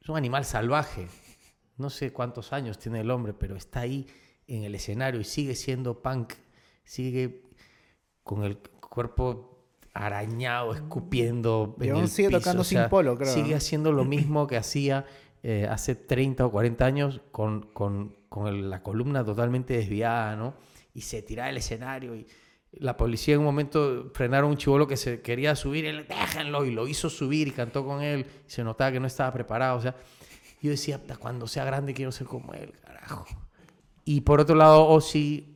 es 0.00 0.08
un 0.08 0.16
animal 0.16 0.44
salvaje. 0.44 1.08
No 1.76 1.90
sé 1.90 2.12
cuántos 2.12 2.52
años 2.52 2.78
tiene 2.78 3.00
el 3.00 3.10
hombre, 3.10 3.32
pero 3.34 3.56
está 3.56 3.80
ahí 3.80 4.06
en 4.46 4.64
el 4.64 4.74
escenario 4.74 5.20
y 5.20 5.24
sigue 5.24 5.54
siendo 5.54 6.02
punk. 6.02 6.34
Sigue 6.84 7.51
con 8.22 8.44
el 8.44 8.58
cuerpo 8.58 9.58
arañado, 9.94 10.74
escupiendo. 10.74 11.76
Y 11.80 11.88
en 11.88 11.96
el 11.96 12.08
sigue 12.08 12.28
piso, 12.28 12.40
tocando 12.40 12.62
o 12.62 12.64
sin 12.64 12.78
sea, 12.78 12.88
polo, 12.88 13.16
creo, 13.16 13.32
Sigue 13.32 13.54
haciendo 13.54 13.92
lo 13.92 14.04
mismo 14.04 14.46
que 14.46 14.56
hacía 14.56 15.04
eh, 15.42 15.66
hace 15.68 15.94
30 15.96 16.46
o 16.46 16.50
40 16.52 16.84
años 16.84 17.20
con, 17.32 17.62
con, 17.72 18.14
con 18.28 18.46
el- 18.46 18.70
la 18.70 18.82
columna 18.82 19.24
totalmente 19.24 19.74
desviada, 19.74 20.36
¿no? 20.36 20.54
Y 20.94 21.00
se 21.00 21.20
tiraba 21.22 21.48
del 21.48 21.56
escenario 21.56 22.14
y 22.14 22.26
la 22.74 22.96
policía 22.96 23.34
en 23.34 23.40
un 23.40 23.46
momento 23.46 24.10
frenaron 24.14 24.50
un 24.50 24.56
chivolo 24.56 24.86
que 24.86 24.96
se 24.96 25.20
quería 25.20 25.54
subir, 25.56 25.84
y 25.84 25.88
él, 25.88 26.06
déjenlo, 26.08 26.64
y 26.64 26.70
lo 26.70 26.86
hizo 26.88 27.10
subir 27.10 27.48
y 27.48 27.50
cantó 27.50 27.84
con 27.84 28.02
él, 28.02 28.24
y 28.46 28.50
se 28.50 28.64
notaba 28.64 28.92
que 28.92 29.00
no 29.00 29.06
estaba 29.06 29.30
preparado, 29.32 29.76
o 29.78 29.82
sea, 29.82 29.94
yo 30.62 30.70
decía, 30.70 30.98
"Puta, 30.98 31.16
cuando 31.16 31.46
sea 31.46 31.64
grande 31.66 31.92
quiero 31.92 32.12
ser 32.12 32.26
como 32.28 32.54
él, 32.54 32.72
carajo. 32.80 33.26
Y 34.04 34.22
por 34.22 34.40
otro 34.40 34.54
lado, 34.54 34.86
Ozzy 34.86 35.51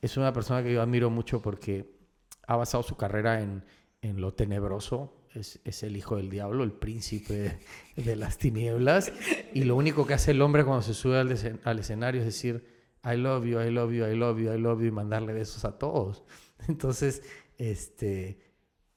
es 0.00 0.16
una 0.16 0.32
persona 0.32 0.62
que 0.62 0.72
yo 0.72 0.82
admiro 0.82 1.10
mucho 1.10 1.42
porque 1.42 1.98
ha 2.46 2.56
basado 2.56 2.82
su 2.82 2.96
carrera 2.96 3.40
en, 3.40 3.64
en 4.02 4.20
lo 4.20 4.34
tenebroso. 4.34 5.16
Es, 5.34 5.60
es 5.64 5.84
el 5.84 5.96
hijo 5.96 6.16
del 6.16 6.28
diablo, 6.28 6.64
el 6.64 6.72
príncipe 6.72 7.60
de 7.96 8.16
las 8.16 8.38
tinieblas. 8.38 9.12
Y 9.54 9.64
lo 9.64 9.76
único 9.76 10.06
que 10.06 10.14
hace 10.14 10.32
el 10.32 10.42
hombre 10.42 10.64
cuando 10.64 10.82
se 10.82 10.94
sube 10.94 11.18
al, 11.18 11.60
al 11.64 11.78
escenario 11.78 12.20
es 12.20 12.26
decir, 12.26 12.64
I 13.04 13.16
love 13.16 13.44
you, 13.44 13.60
I 13.60 13.70
love 13.70 13.92
you, 13.92 14.04
I 14.04 14.16
love 14.16 14.38
you, 14.38 14.52
I 14.52 14.58
love 14.58 14.80
you, 14.80 14.86
y 14.86 14.90
mandarle 14.90 15.32
besos 15.32 15.64
a 15.64 15.78
todos. 15.78 16.24
Entonces, 16.68 17.22
este, 17.56 18.40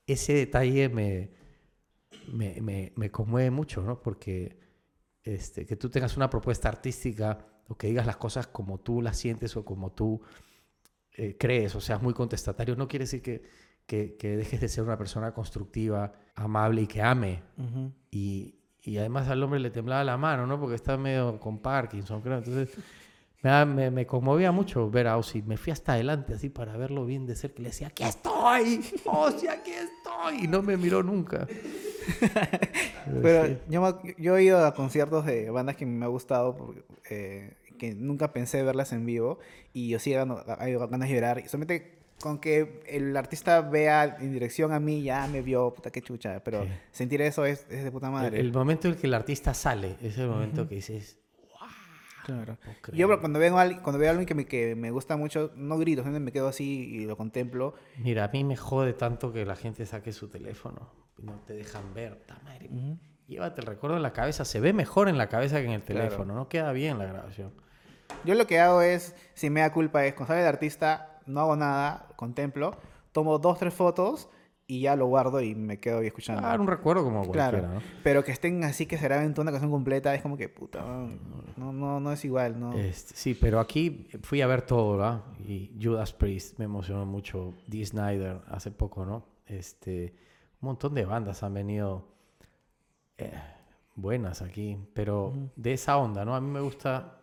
ese 0.08 0.34
detalle 0.34 0.90
me, 0.90 1.32
me, 2.32 2.60
me, 2.62 2.94
me 2.96 3.12
conmueve 3.12 3.52
mucho, 3.52 3.82
¿no? 3.82 4.02
Porque 4.02 4.58
este, 5.24 5.66
que 5.66 5.76
tú 5.76 5.90
tengas 5.90 6.18
una 6.18 6.30
propuesta 6.30 6.68
artística 6.68 7.46
o 7.68 7.78
que 7.78 7.88
digas 7.88 8.06
las 8.06 8.18
cosas 8.18 8.48
como 8.48 8.80
tú 8.80 9.02
las 9.02 9.18
sientes 9.18 9.56
o 9.56 9.64
como 9.64 9.92
tú 9.92 10.22
eh, 11.16 11.36
crees, 11.40 11.76
o 11.76 11.82
seas 11.82 12.02
muy 12.02 12.14
contestatario, 12.14 12.76
no 12.76 12.88
quiere 12.88 13.04
decir 13.06 13.22
que, 13.22 13.42
que, 13.86 14.16
que 14.16 14.38
dejes 14.38 14.60
de 14.62 14.68
ser 14.68 14.84
una 14.84 14.98
persona 14.98 15.34
constructiva, 15.34 16.14
amable 16.36 16.82
y 16.84 16.88
que 16.88 17.02
ame. 17.02 17.42
Ujú. 17.58 17.92
Y, 18.12 18.56
y 18.82 18.98
además 18.98 19.28
al 19.30 19.42
hombre 19.44 19.60
le 19.60 19.70
temblaba 19.70 20.04
la 20.04 20.18
mano, 20.18 20.46
¿no? 20.48 20.60
Porque 20.60 20.76
está 20.76 20.98
medio 20.98 21.40
con 21.40 21.60
Parkinson, 21.60 22.22
creo. 22.22 22.38
Entonces 22.40 22.70
me, 23.42 23.66
me, 23.66 23.92
me 23.92 24.06
conmovía 24.08 24.52
mucho 24.52 24.90
ver 24.90 25.08
a 25.08 25.18
Ozzy. 25.18 25.42
Me 25.42 25.58
fui 25.58 25.72
hasta 25.72 25.94
adelante 25.94 26.34
así 26.34 26.50
para 26.50 26.76
verlo 26.78 27.06
bien 27.06 27.26
de 27.26 27.36
cerca. 27.36 27.62
Le 27.62 27.70
decía, 27.70 27.88
aquí 27.88 28.04
estoy, 28.04 28.82
Ozzy, 29.06 29.48
aquí 29.48 29.72
estoy. 29.72 30.46
Y 30.46 30.48
no 30.48 30.62
me 30.62 30.78
miró 30.78 31.04
nunca. 31.04 31.46
Pero 33.22 33.48
sí. 33.48 33.58
yo, 33.70 33.82
me- 33.82 34.16
yo 34.18 34.38
he 34.38 34.44
ido 34.44 34.66
a 34.66 34.74
conciertos 34.74 35.26
de 35.26 35.50
bandas 35.50 35.76
que 35.76 35.86
me 35.86 36.06
ha 36.06 36.10
gustado, 36.10 36.56
porque, 36.56 36.84
eh, 37.10 37.58
que 37.90 37.96
nunca 37.96 38.32
pensé 38.32 38.64
verlas 38.64 38.94
en 38.94 39.06
vivo, 39.06 39.40
y 39.74 39.90
yo 39.90 40.00
sí 40.00 40.12
ganas 40.14 40.46
de 40.46 41.14
llorar. 41.14 41.40
Y 41.40 41.48
solamente 41.50 42.00
con 42.22 42.40
que 42.40 42.82
el 42.88 43.18
artista 43.18 43.60
vea 43.62 44.18
en 44.22 44.32
dirección 44.32 44.72
a 44.72 44.80
mí, 44.80 45.04
ya 45.04 45.28
me 45.28 45.42
vio, 45.42 45.74
puta 45.74 45.92
que 45.92 46.02
chucha. 46.02 46.42
Pero 46.44 46.64
Sí. 46.64 46.70
sentir 46.92 47.22
eso 47.22 47.46
es, 47.46 47.66
es 47.70 47.84
de 47.84 47.92
puta 47.92 48.08
El, 48.08 48.14
madre. 48.14 48.40
el 48.40 48.54
momento 48.54 48.88
en 48.88 48.96
que 48.96 49.08
el 49.08 49.14
artista 49.14 49.54
sale, 49.54 49.98
es 50.02 50.18
el 50.18 50.28
momento 50.30 50.68
que 50.68 50.76
dices, 50.76 51.20
Claro. 52.26 52.58
"No 52.66 52.94
Yo 52.94 53.08
creo". 53.08 53.20
cuando 53.20 53.38
veo 53.40 53.58
a 53.58 53.62
alguien, 53.64 53.82
cuando 53.82 54.00
veo 54.00 54.08
a 54.08 54.12
alguien 54.12 54.26
que 54.26 54.34
me, 54.36 54.46
que 54.46 54.76
me 54.76 54.92
gusta 54.92 55.18
mucho, 55.18 55.52
no 55.58 55.78
grito, 55.78 56.04
simplemente 56.04 56.24
me 56.24 56.32
quedo 56.32 56.48
así 56.48 56.64
y 56.96 57.06
lo 57.06 57.18
contemplo. 57.18 57.74
Mira, 57.98 58.24
a 58.24 58.28
mí 58.30 58.46
me 58.46 58.56
jode 58.56 58.94
tanto 58.94 59.34
que 59.34 59.44
la 59.46 59.58
gente 59.58 59.86
saque 59.86 60.14
su 60.14 60.30
teléfono 60.30 60.90
y 61.18 61.24
no 61.24 61.42
te 61.46 61.54
dejan 61.54 61.94
ver. 61.94 62.24
Ta 62.26 62.40
madre, 62.46 62.70
Llévate 63.28 63.62
el 63.62 63.68
recuerdo 63.68 63.96
en 63.98 64.04
la 64.04 64.12
cabeza. 64.14 64.44
Se 64.46 64.60
ve 64.60 64.72
mejor 64.74 65.08
en 65.10 65.18
la 65.18 65.28
cabeza 65.28 65.58
que 65.60 65.66
en 65.66 65.72
el 65.72 65.82
Claro. 65.82 66.02
teléfono. 66.02 66.34
No 66.36 66.48
queda 66.50 66.72
bien 66.74 66.98
la 67.00 67.06
grabación. 67.06 67.52
Yo 68.26 68.36
lo 68.36 68.48
que 68.48 68.60
hago 68.60 68.82
es, 68.82 69.16
si 69.34 69.50
me 69.50 69.62
da 69.62 69.72
culpa, 69.72 70.06
es 70.06 70.14
cuando 70.14 70.34
sale 70.34 70.42
el 70.42 70.48
artista, 70.48 71.20
no 71.26 71.42
hago 71.42 71.56
nada, 71.56 72.08
contemplo, 72.16 72.76
tomo 73.12 73.40
dos, 73.40 73.60
tres 73.60 73.74
fotos 73.74 74.30
y 74.66 74.82
ya 74.82 74.96
lo 74.96 75.08
guardo 75.08 75.42
y 75.42 75.56
me 75.56 75.80
quedo 75.80 76.00
ahí 76.00 76.08
escuchando. 76.08 76.42
Claro, 76.42 76.62
un 76.62 76.68
recuerdo 76.68 77.04
como 77.04 77.20
cualquiera, 77.26 77.50
Claro, 77.50 77.74
¿no? 77.76 77.82
pero 78.02 78.24
que 78.24 78.32
estén 78.32 78.64
así 78.64 78.86
que 78.86 78.98
se 78.98 79.04
graben 79.04 79.34
toda 79.34 79.44
una 79.44 79.52
canción 79.52 79.72
completa 79.72 80.16
es 80.16 80.22
como 80.22 80.38
que 80.38 80.48
puta, 80.50 80.82
no, 81.58 81.74
no, 81.74 82.00
no 82.00 82.12
es 82.12 82.24
igual, 82.24 82.60
¿no? 82.60 82.74
Este, 82.74 83.14
sí, 83.16 83.34
pero 83.34 83.60
aquí 83.60 84.08
fui 84.22 84.42
a 84.42 84.48
ver 84.48 84.62
todo, 84.62 84.98
¿verdad? 84.98 85.22
Y 85.46 85.78
Judas 85.82 86.14
Priest 86.14 86.60
me 86.60 86.66
emocionó 86.66 87.06
mucho. 87.06 87.54
Dee 87.68 87.86
Snyder 87.86 88.42
hace 88.48 88.72
poco, 88.72 89.06
¿no? 89.06 89.26
Este, 89.46 90.14
un 90.62 90.68
montón 90.68 90.94
de 90.94 91.04
bandas 91.06 91.44
han 91.44 91.54
venido 91.54 92.08
eh, 93.18 93.34
buenas 93.96 94.42
aquí, 94.42 94.78
pero 94.94 95.34
de 95.58 95.74
esa 95.74 95.98
onda, 95.98 96.24
¿no? 96.24 96.36
A 96.36 96.42
mí 96.42 96.50
me 96.50 96.62
gusta 96.62 97.20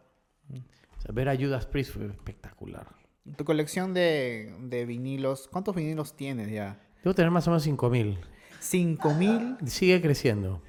o 1.01 1.03
sea, 1.03 1.13
ver 1.15 1.29
a 1.29 1.35
Judas 1.37 1.67
Priest 1.67 1.95
fue 1.95 2.07
espectacular. 2.07 2.87
Tu 3.37 3.45
colección 3.45 3.95
de, 3.95 4.55
de 4.61 4.85
vinilos, 4.85 5.49
¿cuántos 5.51 5.75
vinilos 5.75 6.15
tienes 6.15 6.51
ya? 6.51 6.79
Debo 7.03 7.15
tener 7.15 7.31
más 7.31 7.47
o 7.49 7.51
menos 7.51 7.63
5000. 7.65 8.19
¿Cinco 8.61 9.15
mil? 9.15 9.57
Sigue 9.67 10.01
creciendo. 10.03 10.63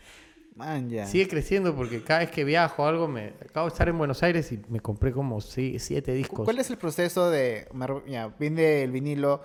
Man, 0.56 0.89
ya. 0.89 1.06
Sigue 1.06 1.28
creciendo 1.28 1.76
porque 1.76 2.04
cada 2.04 2.22
vez 2.22 2.32
que 2.32 2.44
viajo 2.46 2.84
o 2.84 2.86
algo, 2.86 3.08
me 3.08 3.34
acabo 3.41 3.67
de 3.67 3.74
estar 3.74 3.89
en 3.89 3.98
Buenos 3.98 4.24
Aires 4.24 4.52
y 4.52 4.62
me 4.70 4.80
compré 4.80 5.12
como 5.12 5.41
si- 5.41 5.78
siete 5.80 6.13
discos. 6.13 6.46
¿Cuál 6.46 6.60
es 6.60 6.70
el 6.70 6.78
proceso 6.78 7.30
de, 7.30 7.67
ya, 8.08 8.28
viene 8.39 8.84
el 8.84 8.91
vinilo, 8.91 9.41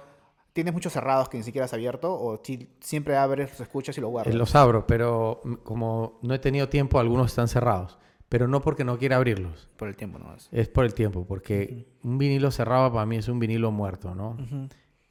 tienes 0.52 0.72
muchos 0.74 0.92
cerrados 0.92 1.28
que 1.28 1.38
ni 1.38 1.42
siquiera 1.44 1.64
has 1.64 1.72
abierto 1.72 2.12
o 2.12 2.40
si- 2.44 2.68
siempre 2.80 3.16
abres, 3.16 3.50
los 3.50 3.60
escuchas 3.60 3.96
y 3.98 4.00
lo 4.00 4.08
Eh, 4.08 4.10
guardas? 4.10 4.34
Los 4.34 4.54
abro, 4.54 4.86
pero 4.86 5.40
mm, 5.44 5.54
como 5.64 6.18
no 6.22 6.34
he 6.34 6.38
tenido 6.38 6.68
tiempo, 6.68 6.98
algunos 7.00 7.26
están 7.28 7.48
cerrados. 7.48 7.98
Pero 8.28 8.48
no 8.48 8.60
porque 8.60 8.84
no 8.84 8.98
quiera 8.98 9.16
abrirlos. 9.16 9.68
Por 9.76 9.88
el 9.88 9.96
tiempo, 9.96 10.18
¿no? 10.18 10.34
Es- 10.34 10.48
Es 10.52 10.68
por 10.68 10.84
el 10.84 10.94
tiempo, 10.94 11.24
porque 11.26 11.86
un 12.02 12.18
vinilo 12.18 12.50
cerrado 12.50 12.92
para 12.92 13.06
mí 13.06 13.16
es 13.16 13.28
un 13.28 13.38
vinilo 13.38 13.70
muerto, 13.70 14.14
¿no? 14.14 14.36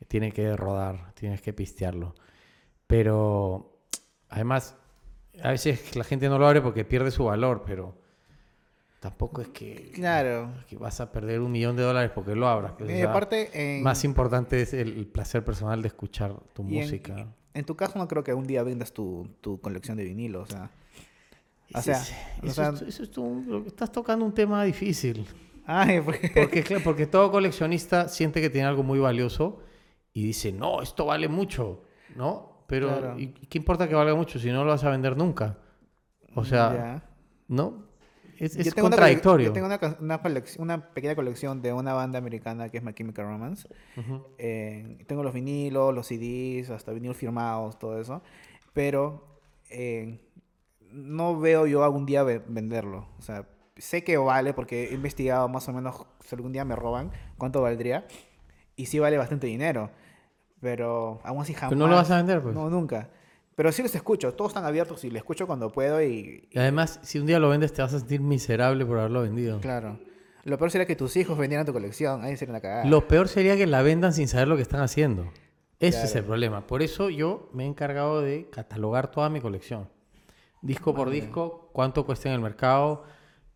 Tiene 0.08 0.32
que 0.32 0.56
rodar, 0.58 1.13
tienes 1.13 1.41
que 1.41 1.54
pistearlo. 1.54 2.13
Pero 2.88 3.80
además, 4.30 4.75
a 5.41 5.49
veces 5.51 5.95
la 5.95 6.04
gente 6.04 6.30
no 6.30 6.38
lo 6.38 6.45
abre 6.47 6.62
porque 6.62 6.86
pierde 6.86 7.12
su 7.12 7.25
valor, 7.25 7.63
pero 7.65 7.95
tampoco 8.99 9.41
es 9.41 9.47
que, 9.49 9.91
Claro. 9.93 10.51
que 10.67 10.78
vas 10.78 10.99
a 10.99 11.12
perder 11.12 11.39
un 11.41 11.51
millón 11.51 11.75
de 11.75 11.84
dólares 11.84 12.12
porque 12.13 12.36
lo 12.36 12.47
abras. 12.47 12.73
pues, 12.78 12.89
o 12.89 12.93
Y 12.93 12.97
sea, 12.97 13.10
aparte, 13.10 13.78
en, 13.78 13.84
más 13.84 14.04
importante 14.04 14.62
es 14.62 14.73
el, 14.73 15.06
placer 15.08 15.43
personal 15.43 15.82
de 15.82 15.88
escuchar 15.88 16.36
tu 16.54 16.63
y 16.63 16.78
en- 16.78 16.84
música. 16.84 17.28
en 17.54 17.65
tu 17.65 17.75
caso 17.75 17.97
no 17.97 18.08
creo 18.08 18.23
que 18.23 18.34
un 18.34 18.45
día 18.47 18.63
vendas 18.63 18.91
tu, 18.93 19.28
tu 19.41 19.60
colección 19.62 19.97
de 19.97 20.04
vinilos, 20.04 20.49
o 20.49 20.51
sea... 20.51 20.69
O 21.73 21.82
sea, 21.82 21.97
es- 22.01 22.13
o 22.41 22.45
eso 22.45 22.54
sea- 22.54 22.69
es- 22.69 22.82
eso 22.84 23.04
es 23.04 23.12
tú- 23.12 23.63
estás 23.67 23.91
tocando 23.91 24.25
un 24.25 24.34
tema 24.34 24.63
difícil. 24.63 25.25
Ay, 25.65 25.99
porque... 26.06 26.30
Porque, 26.34 26.63
claro, 26.63 26.84
porque 26.84 27.08
todo 27.08 27.32
coleccionista 27.32 28.08
siente 28.08 28.39
que 28.41 28.49
tiene 28.49 28.67
algo 28.67 28.84
muy 28.84 28.99
valioso 28.99 29.60
y 30.13 30.23
dice, 30.23 30.51
no, 30.51 30.82
esto 30.82 31.06
vale 31.06 31.28
mucho, 31.28 31.84
¿no? 32.15 32.63
Pero, 32.67 32.88
Claro. 32.88 33.19
¿y 33.19 33.28
qué 33.28 33.58
importa 33.58 33.88
que 33.88 33.95
valga 33.95 34.15
mucho 34.15 34.39
si 34.39 34.49
no 34.51 34.63
lo 34.63 34.71
vas 34.71 34.84
a 34.84 34.89
vender 34.89 35.17
nunca? 35.17 35.58
O 36.36 36.43
sea. 36.45 37.04
¿no? 37.47 37.86
Es, 38.39 38.56
es 38.58 38.65
Yo 38.65 38.71
tengo 38.73 38.88
una 38.88 38.97
contradictorio. 38.97 39.47
yo 39.47 39.54
tengo 39.54 39.67
una, 39.67 39.80
una, 40.01 40.21
una 40.58 40.93
pequeña 40.93 41.15
colección 41.15 41.62
de 41.62 41.71
una 41.73 41.93
banda 41.93 42.17
americana 42.19 42.67
que 42.69 42.78
es 42.80 42.84
My 42.84 42.93
Chemical 42.93 43.25
Romance. 43.28 43.67
Ujú. 43.97 44.25
Eh, 44.38 44.97
tengo 45.08 45.23
los 45.23 45.34
vinilos, 45.34 45.93
los 45.93 46.08
CDs, 46.08 46.69
hasta 46.71 46.91
vinilos 46.91 47.15
firmados, 47.17 47.78
todo 47.80 47.99
eso. 48.01 48.21
Pero 48.73 49.39
eh, 49.69 50.19
no 50.96 51.40
veo 51.40 51.68
yo 51.68 51.84
algún 51.84 52.06
día 52.06 52.24
ve- 52.24 52.42
venderlo. 52.48 53.08
O 53.20 53.22
sea, 53.22 53.48
sé 53.78 54.04
que 54.04 54.18
vale 54.18 54.54
porque 54.54 54.86
he 54.90 54.94
investigado 54.94 55.48
más 55.50 55.68
o 55.70 55.74
menos 55.74 56.06
si 56.26 56.36
algún 56.36 56.52
día 56.54 56.66
me 56.66 56.76
roban 56.76 57.12
cuánto 57.38 57.62
valdría. 57.62 58.08
Y 58.76 58.88
sí 58.88 59.00
vale 59.00 59.18
bastante 59.18 59.48
dinero. 59.48 59.92
Pero 60.62 61.20
aún 61.24 61.42
así 61.42 61.54
jamás. 61.54 61.70
Pero 61.70 61.80
no 61.80 61.88
lo 61.88 61.96
vas 61.96 62.10
a 62.12 62.18
vender, 62.18 62.42
pues. 62.42 62.56
No, 62.56 62.70
nunca. 62.70 63.10
Pero 63.56 63.72
sí 63.72 63.82
los 63.84 63.94
escucho. 63.96 64.34
Todos 64.34 64.52
están 64.52 64.66
abiertos 64.66 65.04
y 65.04 65.10
los 65.10 65.18
escucho 65.18 65.48
cuando 65.48 65.72
puedo 65.72 66.02
y... 66.02 66.48
Y 66.52 66.60
además, 66.60 67.00
si 67.04 67.20
un 67.20 67.26
día 67.26 67.40
lo 67.40 67.50
vendes, 67.50 67.72
te 67.74 67.82
vas 67.82 67.94
a 67.94 68.00
sentir 68.00 68.20
miserable 68.22 68.86
por 68.86 68.98
haberlo 69.00 69.22
vendido. 69.22 69.60
Claro. 69.62 70.00
Lo 70.44 70.58
peor 70.58 70.72
sería 70.72 70.86
que 70.86 70.96
tus 70.96 71.16
hijos 71.18 71.38
vendieran 71.38 71.66
tu 71.66 71.72
colección. 71.74 72.24
Ahí 72.24 72.36
sería 72.38 72.52
una 72.54 72.62
cagada. 72.62 72.86
Lo 72.86 73.08
peor 73.08 73.28
sería 73.28 73.56
que 73.56 73.66
la 73.66 73.82
vendan 73.82 74.14
sin 74.14 74.28
saber 74.28 74.48
lo 74.48 74.56
que 74.58 74.62
están 74.62 74.82
haciendo. 74.82 75.32
Ese 75.80 76.06
es 76.06 76.16
el 76.16 76.24
problema. 76.24 76.68
Por 76.68 76.82
eso 76.82 77.10
yo 77.10 77.50
me 77.54 77.64
he 77.64 77.68
encargado 77.68 78.22
de 78.22 78.50
catalogar 78.50 79.12
toda 79.12 79.30
mi 79.30 79.40
colección. 79.42 79.90
Disco 80.65 80.93
por 80.95 81.10
disco, 81.10 81.69
cuánto 81.73 82.06
cuesta 82.06 82.30
en 82.30 82.36
el 82.36 82.41
mercado. 82.41 83.04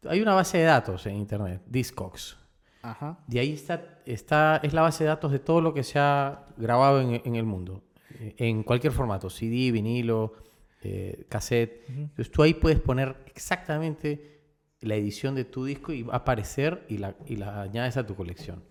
Hay 0.07 0.21
una 0.21 0.33
base 0.33 0.59
de 0.59 0.63
datos 0.65 1.05
en 1.05 1.15
internet, 1.15 1.61
Discogs. 1.65 2.37
Ajá. 2.81 3.19
De 3.27 3.39
ahí 3.39 3.53
está, 3.53 3.99
está, 4.05 4.61
es 4.63 4.73
la 4.73 4.81
base 4.81 5.03
de 5.03 5.09
datos 5.09 5.31
de 5.31 5.39
todo 5.39 5.59
lo 5.59 5.73
que 5.73 5.83
se 5.83 5.99
ha 5.99 6.45
grabado 6.57 7.01
en, 7.01 7.21
en 7.25 7.35
el 7.35 7.43
mundo. 7.45 7.83
Eh, 8.19 8.35
En 8.37 8.63
cualquier 8.63 8.93
formato, 8.93 9.29
CD, 9.29 9.71
vinilo, 9.71 10.33
eh, 10.81 11.25
cassette. 11.27 11.83
Entonces 11.89 12.31
tú 12.31 12.41
ahí 12.43 12.53
puedes 12.53 12.79
poner 12.79 13.17
exactamente 13.25 14.39
la 14.81 14.95
edición 14.95 15.35
de 15.35 15.43
tu 15.43 15.65
disco 15.65 15.91
y 15.91 16.03
va 16.03 16.13
a 16.13 16.17
aparecer 16.17 16.85
y 16.87 16.99
la, 16.99 17.15
y 17.25 17.35
la 17.35 17.61
añades 17.63 17.97
a 17.97 18.05
tu 18.05 18.15
colección. 18.15 18.63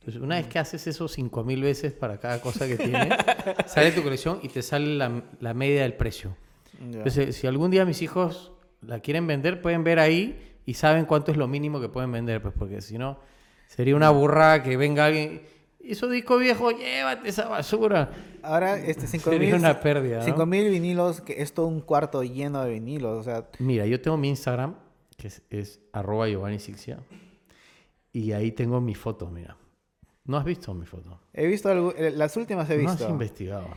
Entonces, 0.00 0.22
una 0.22 0.36
vez 0.36 0.46
que 0.46 0.58
haces 0.58 0.86
eso 0.86 1.08
5000 1.08 1.62
veces 1.62 1.92
para 1.92 2.20
cada 2.20 2.40
cosa 2.40 2.66
que 2.68 2.76
tiene, 2.76 3.08
sale 3.66 3.90
tu 3.90 4.02
colección 4.02 4.38
y 4.42 4.48
te 4.48 4.62
sale 4.62 4.94
la, 4.94 5.22
la 5.40 5.54
media 5.54 5.82
del 5.82 5.94
precio. 5.94 6.36
Entonces, 6.80 7.36
si 7.36 7.46
algún 7.46 7.70
día 7.70 7.84
mis 7.84 8.02
hijos 8.02 8.52
la 8.80 9.00
quieren 9.00 9.26
vender, 9.26 9.62
pueden 9.62 9.84
ver 9.84 9.98
ahí 9.98 10.58
y 10.64 10.74
saben 10.74 11.04
cuánto 11.06 11.30
es 11.30 11.36
lo 11.36 11.48
mínimo 11.48 11.80
que 11.80 11.88
pueden 11.88 12.12
vender, 12.12 12.42
pues 12.42 12.54
porque 12.58 12.80
si 12.80 12.98
no, 12.98 13.18
sería 13.66 13.96
una 13.96 14.10
burrada 14.10 14.62
que 14.62 14.76
venga 14.76 15.06
alguien. 15.06 15.42
Esos 15.80 16.10
discos 16.10 16.40
viejos, 16.40 16.74
llévate 16.76 17.28
esa 17.28 17.48
basura. 17.48 18.10
Ahora, 18.42 18.76
este 18.76 19.06
5 19.06 19.30
Sería 19.30 19.52
mil... 19.52 19.60
una 19.60 19.80
pérdida. 19.80 20.18
¿no? 20.18 20.24
5000 20.24 20.70
vinilos, 20.70 21.20
que 21.20 21.40
es 21.40 21.52
todo 21.54 21.66
un 21.66 21.80
cuarto 21.80 22.22
lleno 22.24 22.64
de 22.64 22.72
vinilos. 22.72 23.18
O 23.20 23.22
sea, 23.22 23.48
Mira, 23.60 23.86
yo 23.86 24.00
tengo 24.00 24.16
mi 24.16 24.28
Instagram, 24.28 24.74
que 25.16 25.28
es, 25.28 25.42
es 25.50 25.80
arroba 25.92 26.28
Giovanni 26.28 26.58
Sixia, 26.58 26.98
y 28.12 28.32
ahí 28.32 28.50
tengo 28.52 28.80
mi 28.80 28.94
foto, 28.94 29.30
mira. 29.30 29.56
¿No 30.24 30.36
has 30.38 30.44
visto 30.44 30.74
mi 30.74 30.86
foto? 30.86 31.20
he 31.32 31.46
visto 31.46 31.68
algo, 31.68 31.94
eh, 31.96 32.10
las 32.10 32.36
últimas 32.36 32.68
he 32.68 32.78
No 32.82 32.90
has 32.90 32.96
visto. 32.98 33.12
investigado. 33.12 33.68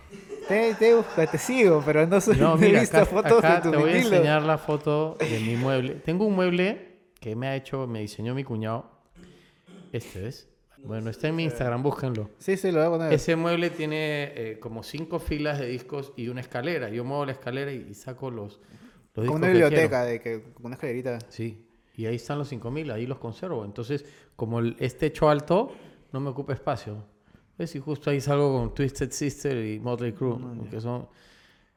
Te, 0.49 0.73
te 0.75 0.95
busco, 0.95 1.27
te 1.27 1.37
sigo, 1.37 1.81
pero 1.85 2.05
no, 2.05 2.19
soy, 2.19 2.35
No, 2.37 2.49
no 2.49 2.55
he 2.63 2.67
mira, 2.67 2.81
visto 2.81 2.97
acá, 2.97 3.05
fotos 3.05 3.37
acá 3.39 3.55
de 3.55 3.61
tus 3.61 3.71
te 3.71 3.77
voy 3.77 3.89
a 3.89 3.93
vinilos. 3.93 4.11
enseñar 4.13 4.41
la 4.43 4.57
foto 4.57 5.15
de 5.19 5.39
mi 5.39 5.55
mueble. 5.55 5.95
Tengo 6.03 6.25
un 6.25 6.35
mueble 6.35 6.97
que 7.21 7.35
me 7.35 7.47
ha 7.47 7.55
hecho, 7.55 7.87
me 7.87 8.01
diseñó 8.01 8.35
mi 8.35 8.43
cuñado. 8.43 8.89
Este 9.91 10.27
es. 10.27 10.47
Bueno, 10.83 11.09
está 11.09 11.27
en 11.27 11.35
mi 11.35 11.43
Instagram, 11.43 11.83
búsquenlo. 11.83 12.29
Sí, 12.37 12.55
sí, 12.55 12.71
lo 12.71 12.79
voy 12.79 12.87
a 12.87 12.89
poner. 12.91 13.13
Ese 13.13 13.35
mueble 13.35 13.69
tiene 13.69 14.31
eh, 14.35 14.59
como 14.59 14.81
cinco 14.83 15.19
filas 15.19 15.59
de 15.59 15.67
discos 15.67 16.13
y 16.15 16.29
una 16.29 16.41
escalera. 16.41 16.89
Yo 16.89 17.03
muevo 17.03 17.25
la 17.25 17.33
escalera 17.33 17.71
y, 17.71 17.87
y 17.89 17.93
saco 17.95 18.31
los, 18.31 18.59
los 18.59 18.59
Como 19.13 19.23
discos 19.23 19.35
una 19.35 19.47
que 19.47 19.51
biblioteca, 19.53 20.05
de 20.05 20.21
que, 20.21 20.43
una 20.61 20.75
escalerita. 20.75 21.19
Sí, 21.27 21.67
y 21.97 22.05
ahí 22.05 22.15
están 22.15 22.37
los 22.37 22.47
5000, 22.47 22.91
ahí 22.91 23.05
los 23.05 23.17
conservo. 23.19 23.65
Entonces, 23.65 24.05
como 24.37 24.59
el- 24.59 24.77
es 24.79 24.97
techo 24.97 25.29
alto, 25.29 25.73
no 26.13 26.21
me 26.21 26.29
ocupa 26.29 26.53
espacio. 26.53 27.03
¿Ves? 27.59 27.75
Y 27.75 27.79
justo 27.79 28.09
ahí 28.09 28.21
salgo 28.21 28.57
con 28.57 28.73
Twisted 28.73 29.11
Sister 29.11 29.63
y 29.65 29.79
Motley 29.79 30.13
Crue, 30.13 30.37
que 30.71 30.79
son... 30.81 31.01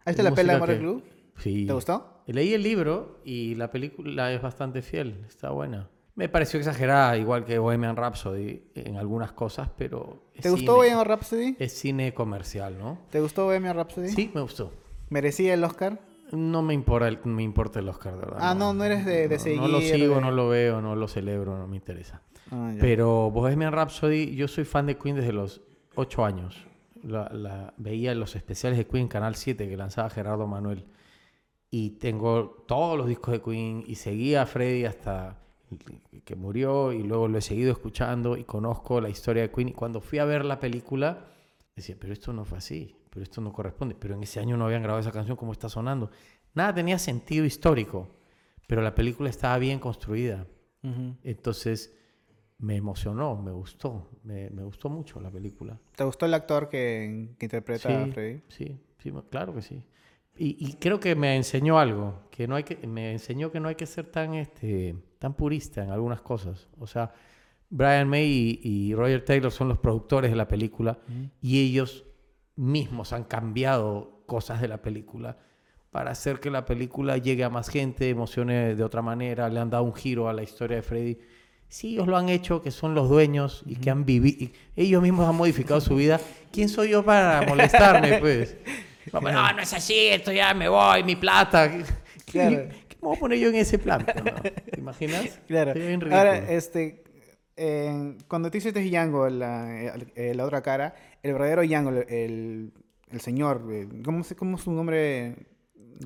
Ahí 0.04 0.12
está 0.12 0.22
es 0.22 0.24
la 0.30 0.34
pela 0.34 0.52
de 0.54 0.58
Motley 0.60 0.78
que- 0.78 0.82
Crue. 0.84 1.02
Sí. 1.38 1.66
¿Te 1.66 1.72
gustó? 1.72 2.22
Leí 2.26 2.54
el 2.54 2.62
libro 2.62 3.18
y 3.24 3.56
la 3.56 3.70
película 3.70 4.32
es 4.32 4.40
bastante 4.40 4.80
fiel, 4.80 5.24
está 5.28 5.50
buena. 5.50 5.88
Me 6.14 6.28
pareció 6.28 6.58
exagerada, 6.60 7.16
igual 7.16 7.44
que 7.44 7.58
Bohemian 7.58 7.96
Rhapsody 7.96 8.62
en 8.76 8.96
algunas 8.96 9.32
cosas, 9.32 9.70
pero... 9.76 10.28
¿Te 10.40 10.50
gustó 10.50 10.56
cine. 10.74 10.76
Bohemian 10.76 11.04
Rhapsody? 11.04 11.56
Es 11.58 11.72
cine 11.72 12.14
comercial, 12.14 12.78
¿no? 12.78 12.98
¿Te 13.10 13.20
gustó 13.20 13.44
Bohemian 13.46 13.74
Rhapsody? 13.74 14.08
Sí, 14.10 14.30
me 14.34 14.40
gustó. 14.42 14.72
¿Merecía 15.08 15.54
el 15.54 15.64
Oscar? 15.64 15.98
No 16.30 16.62
me 16.62 16.74
importa 16.74 17.08
el, 17.08 17.18
me 17.24 17.42
importa 17.42 17.80
el 17.80 17.88
Oscar, 17.88 18.12
de 18.14 18.20
verdad. 18.20 18.38
Ah, 18.40 18.54
no, 18.54 18.72
no 18.72 18.84
eres 18.84 19.04
de- 19.04 19.26
de 19.26 19.56
No, 19.56 19.66
lo 19.68 19.80
seguir, 19.80 19.96
sigo, 19.96 20.14
de- 20.16 20.20
no 20.20 20.30
lo 20.30 20.48
veo, 20.48 20.80
no 20.80 20.94
lo 20.94 21.08
celebro, 21.08 21.58
no 21.58 21.66
me 21.66 21.76
interesa. 21.76 22.22
Ah. 22.50 22.72
Pero 22.78 23.30
Bohemian 23.30 23.72
Rhapsody, 23.72 24.36
yo 24.36 24.46
soy 24.48 24.64
fan 24.64 24.86
de 24.86 24.96
Queen 24.96 25.16
desde 25.16 25.32
los 25.32 25.62
8 25.94 26.24
años. 26.24 26.56
La, 27.02 27.28
la- 27.32 27.74
veía 27.76 28.14
los 28.14 28.36
especiales 28.36 28.78
de 28.78 28.86
Queen, 28.86 29.08
Canal 29.08 29.34
7, 29.34 29.68
que 29.68 29.76
lanzaba 29.76 30.08
Gerardo 30.10 30.46
Manuel. 30.46 30.84
Y 31.70 31.90
tengo 31.98 32.64
todos 32.68 32.96
los 32.98 33.06
discos 33.08 33.32
de 33.32 33.40
Queen 33.42 33.84
y 33.86 33.94
seguía 33.94 34.42
a 34.42 34.46
Freddy 34.46 34.84
hasta 34.84 35.38
que 36.24 36.36
murió 36.36 36.92
y 36.92 37.02
luego 37.02 37.28
lo 37.28 37.38
he 37.38 37.40
seguido 37.40 37.72
escuchando 37.72 38.36
y 38.36 38.44
conozco 38.44 39.00
la 39.00 39.08
historia 39.08 39.42
de 39.42 39.50
Queen. 39.50 39.70
Y 39.70 39.72
cuando 39.72 40.00
fui 40.02 40.18
a 40.18 40.24
ver 40.26 40.44
la 40.44 40.60
película, 40.60 41.26
decía, 41.74 41.96
pero 41.98 42.12
esto 42.12 42.32
no 42.34 42.44
fue 42.44 42.58
así, 42.58 42.94
pero 43.10 43.22
esto 43.22 43.40
no 43.40 43.52
corresponde. 43.52 43.94
Pero 43.98 44.14
en 44.14 44.22
ese 44.22 44.38
año 44.38 44.56
no 44.58 44.66
habían 44.66 44.82
grabado 44.82 45.00
esa 45.00 45.12
canción 45.12 45.36
como 45.36 45.52
está 45.52 45.68
sonando. 45.70 46.10
Nada 46.54 46.74
tenía 46.74 46.98
sentido 46.98 47.46
histórico, 47.46 48.10
pero 48.66 48.82
la 48.82 48.94
película 48.94 49.30
estaba 49.30 49.56
bien 49.58 49.78
construida. 49.78 50.46
Entonces 51.22 51.96
me 52.58 52.76
emocionó, 52.76 53.36
me 53.36 53.50
gustó, 53.50 54.08
me, 54.24 54.50
me 54.50 54.62
gustó 54.62 54.88
mucho 54.88 55.20
la 55.20 55.30
película. 55.30 55.78
¿Te 55.96 56.04
gustó 56.04 56.26
el 56.26 56.34
actor 56.34 56.68
que, 56.68 57.30
que 57.38 57.46
interpreta 57.46 58.04
a 58.04 58.06
Freddy? 58.06 58.42
sí, 58.48 58.78
sí, 58.98 59.12
claro 59.30 59.54
que 59.54 59.62
sí. 59.62 59.82
Y, 60.36 60.56
y 60.66 60.74
creo 60.74 60.98
que 60.98 61.14
me 61.14 61.36
enseñó 61.36 61.78
algo, 61.78 62.22
que 62.30 62.48
no 62.48 62.54
hay 62.54 62.64
que, 62.64 62.86
me 62.86 63.12
enseñó 63.12 63.50
que 63.50 63.60
no 63.60 63.68
hay 63.68 63.74
que 63.74 63.86
ser 63.86 64.06
tan, 64.06 64.34
este, 64.34 64.96
tan 65.18 65.34
purista 65.34 65.84
en 65.84 65.90
algunas 65.90 66.22
cosas. 66.22 66.68
O 66.78 66.86
sea, 66.86 67.12
Brian 67.68 68.08
May 68.08 68.24
y, 68.24 68.60
y 68.62 68.94
Roger 68.94 69.24
Taylor 69.24 69.50
son 69.50 69.68
los 69.68 69.78
productores 69.78 70.30
de 70.30 70.36
la 70.36 70.48
película 70.48 70.98
y 71.40 71.60
ellos 71.60 72.04
mismos 72.56 73.12
han 73.12 73.24
cambiado 73.24 74.24
cosas 74.26 74.60
de 74.60 74.68
la 74.68 74.80
película 74.80 75.38
para 75.90 76.10
hacer 76.10 76.40
que 76.40 76.50
la 76.50 76.64
película 76.64 77.18
llegue 77.18 77.44
a 77.44 77.50
más 77.50 77.68
gente, 77.68 78.08
emocione 78.08 78.74
de 78.74 78.82
otra 78.82 79.02
manera, 79.02 79.48
le 79.50 79.60
han 79.60 79.68
dado 79.68 79.84
un 79.84 79.94
giro 79.94 80.28
a 80.28 80.32
la 80.32 80.42
historia 80.42 80.76
de 80.76 80.82
Freddy. 80.82 81.18
Sí, 81.72 81.94
ellos 81.94 82.06
lo 82.06 82.18
han 82.18 82.28
hecho, 82.28 82.60
que 82.60 82.70
son 82.70 82.94
los 82.94 83.08
dueños 83.08 83.62
y 83.64 83.76
que 83.76 83.88
han 83.88 84.04
vivido, 84.04 84.52
ellos 84.76 85.00
mismos 85.00 85.26
han 85.26 85.34
modificado 85.34 85.80
su 85.80 85.96
vida. 85.96 86.20
¿Quién 86.52 86.68
soy 86.68 86.90
yo 86.90 87.02
para 87.02 87.46
molestarme, 87.48 88.18
pues? 88.18 88.56
No, 89.12 89.20
no, 89.20 89.52
no 89.52 89.60
es 89.60 89.72
así, 89.72 89.94
esto 90.08 90.30
ya 90.32 90.54
me 90.54 90.68
voy, 90.68 91.02
mi 91.02 91.16
plata. 91.16 91.70
Claro. 92.26 92.68
¿Qué, 92.88 92.96
me 93.00 93.08
voy 93.08 93.16
a 93.16 93.20
poner 93.20 93.38
yo 93.38 93.48
en 93.48 93.56
ese 93.56 93.78
plan? 93.78 94.06
¿Te 94.06 94.80
imaginas? 94.80 95.40
Claro. 95.46 95.72
Ahora, 96.10 96.38
este, 96.50 97.02
cuando 98.28 98.50
te 98.50 98.58
hiciste 98.58 98.80
Django, 98.80 99.28
la, 99.28 99.94
eh, 100.14 100.34
la 100.34 100.44
otra 100.44 100.62
cara, 100.62 100.94
el 101.22 101.32
verdadero 101.32 101.62
Django, 101.62 101.90
el, 101.90 102.72
el 103.10 103.20
señor, 103.20 103.66
eh, 103.70 103.88
¿cómo, 104.04 104.24
¿cómo, 104.36 104.56
es 104.56 104.62
su 104.62 104.72
nombre? 104.72 105.36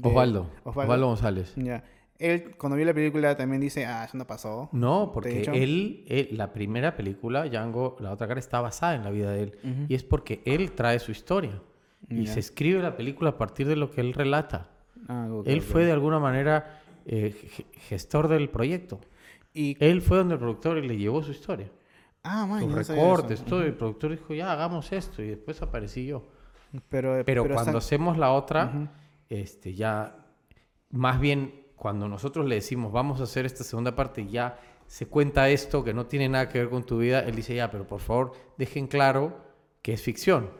Osvaldo. 0.02 0.50
Osvaldo. 0.64 1.06
González. 1.06 1.52
Ya. 1.56 1.84
Él, 2.18 2.56
cuando 2.56 2.76
vio 2.76 2.86
la 2.86 2.94
película, 2.94 3.36
también 3.36 3.60
dice, 3.60 3.84
ah, 3.84 4.04
eso 4.04 4.16
no 4.16 4.26
pasó. 4.26 4.68
No, 4.72 5.10
porque 5.12 5.42
él, 5.52 6.28
la 6.36 6.52
primera 6.52 6.96
película, 6.96 7.44
Django, 7.48 7.96
la 8.00 8.12
otra 8.12 8.26
cara, 8.26 8.40
está 8.40 8.60
basada 8.60 8.94
en 8.94 9.04
la 9.04 9.10
vida 9.10 9.30
de 9.32 9.42
él. 9.42 9.86
Y 9.88 9.94
es 9.94 10.02
porque 10.02 10.40
él 10.44 10.72
trae 10.72 10.98
su 10.98 11.12
historia. 11.12 11.60
Y 12.08 12.26
se 12.26 12.40
escribe 12.40 12.80
la 12.82 12.96
película 12.96 13.30
a 13.30 13.38
partir 13.38 13.66
de 13.66 13.76
lo 13.76 13.90
que 13.90 14.00
él 14.00 14.14
relata. 14.14 14.70
Ah, 15.08 15.28
él 15.44 15.62
fue 15.62 15.84
de 15.84 15.92
alguna 15.92 16.18
manera 16.18 16.82
eh, 17.04 17.34
gestor 17.88 18.28
del 18.28 18.48
proyecto. 18.48 19.00
Y 19.52 19.76
él 19.80 20.02
fue 20.02 20.18
donde 20.18 20.34
el 20.34 20.40
productor 20.40 20.78
y 20.78 20.86
le 20.86 20.96
llevó 20.96 21.22
su 21.22 21.30
historia. 21.30 21.70
Ah, 22.22 22.46
man, 22.46 22.62
Sus 22.62 22.88
recortes, 22.88 23.44
todo. 23.44 23.62
Y 23.62 23.66
el 23.66 23.74
productor 23.74 24.10
dijo, 24.10 24.34
ya, 24.34 24.52
hagamos 24.52 24.92
esto. 24.92 25.22
Y 25.22 25.28
después 25.28 25.62
aparecí 25.62 26.06
yo. 26.06 26.22
Pero, 26.88 27.22
pero, 27.24 27.48
cuando 27.48 27.78
hacemos 27.78 28.18
la 28.18 28.32
otra, 28.32 28.92
este, 29.28 29.74
ya, 29.74 30.26
más 30.90 31.20
bien, 31.20 31.65
cuando 31.76 32.08
nosotros 32.08 32.46
le 32.46 32.56
decimos, 32.56 32.92
vamos 32.92 33.20
a 33.20 33.24
hacer 33.24 33.46
esta 33.46 33.64
segunda 33.64 33.94
parte, 33.94 34.26
ya 34.26 34.58
se 34.86 35.06
cuenta 35.06 35.48
esto 35.50 35.84
que 35.84 35.92
no 35.92 36.06
tiene 36.06 36.28
nada 36.28 36.48
que 36.48 36.58
ver 36.58 36.70
con 36.70 36.84
tu 36.84 36.98
vida, 36.98 37.20
él 37.20 37.36
dice, 37.36 37.54
ya, 37.54 37.70
pero 37.70 37.86
por 37.86 38.00
favor, 38.00 38.32
dejen 38.56 38.86
claro 38.86 39.36
que 39.82 39.92
es 39.92 40.02
ficción 40.02 40.50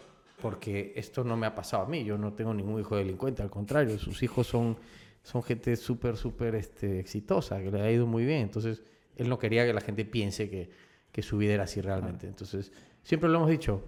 porque 0.40 0.92
esto 0.96 1.24
no 1.24 1.36
me 1.36 1.46
ha 1.46 1.54
pasado 1.54 1.84
a 1.84 1.86
mí, 1.86 2.04
yo 2.04 2.18
no 2.18 2.32
tengo 2.34 2.52
ningún 2.52 2.80
hijo 2.80 2.96
delincuente, 2.96 3.42
al 3.42 3.50
contrario, 3.50 3.98
sus 3.98 4.22
hijos 4.22 4.46
son, 4.46 4.76
son 5.22 5.42
gente 5.42 5.76
súper, 5.76 6.16
súper 6.16 6.54
este, 6.54 7.00
exitosa, 7.00 7.60
que 7.60 7.70
le 7.70 7.80
ha 7.80 7.90
ido 7.90 8.06
muy 8.06 8.24
bien, 8.24 8.42
entonces 8.42 8.82
él 9.16 9.28
no 9.28 9.38
quería 9.38 9.64
que 9.64 9.72
la 9.72 9.80
gente 9.80 10.04
piense 10.04 10.50
que, 10.50 10.70
que 11.10 11.22
su 11.22 11.38
vida 11.38 11.54
era 11.54 11.64
así 11.64 11.80
realmente, 11.80 12.26
entonces 12.26 12.72
siempre 13.02 13.28
lo 13.28 13.38
hemos 13.38 13.50
dicho, 13.50 13.82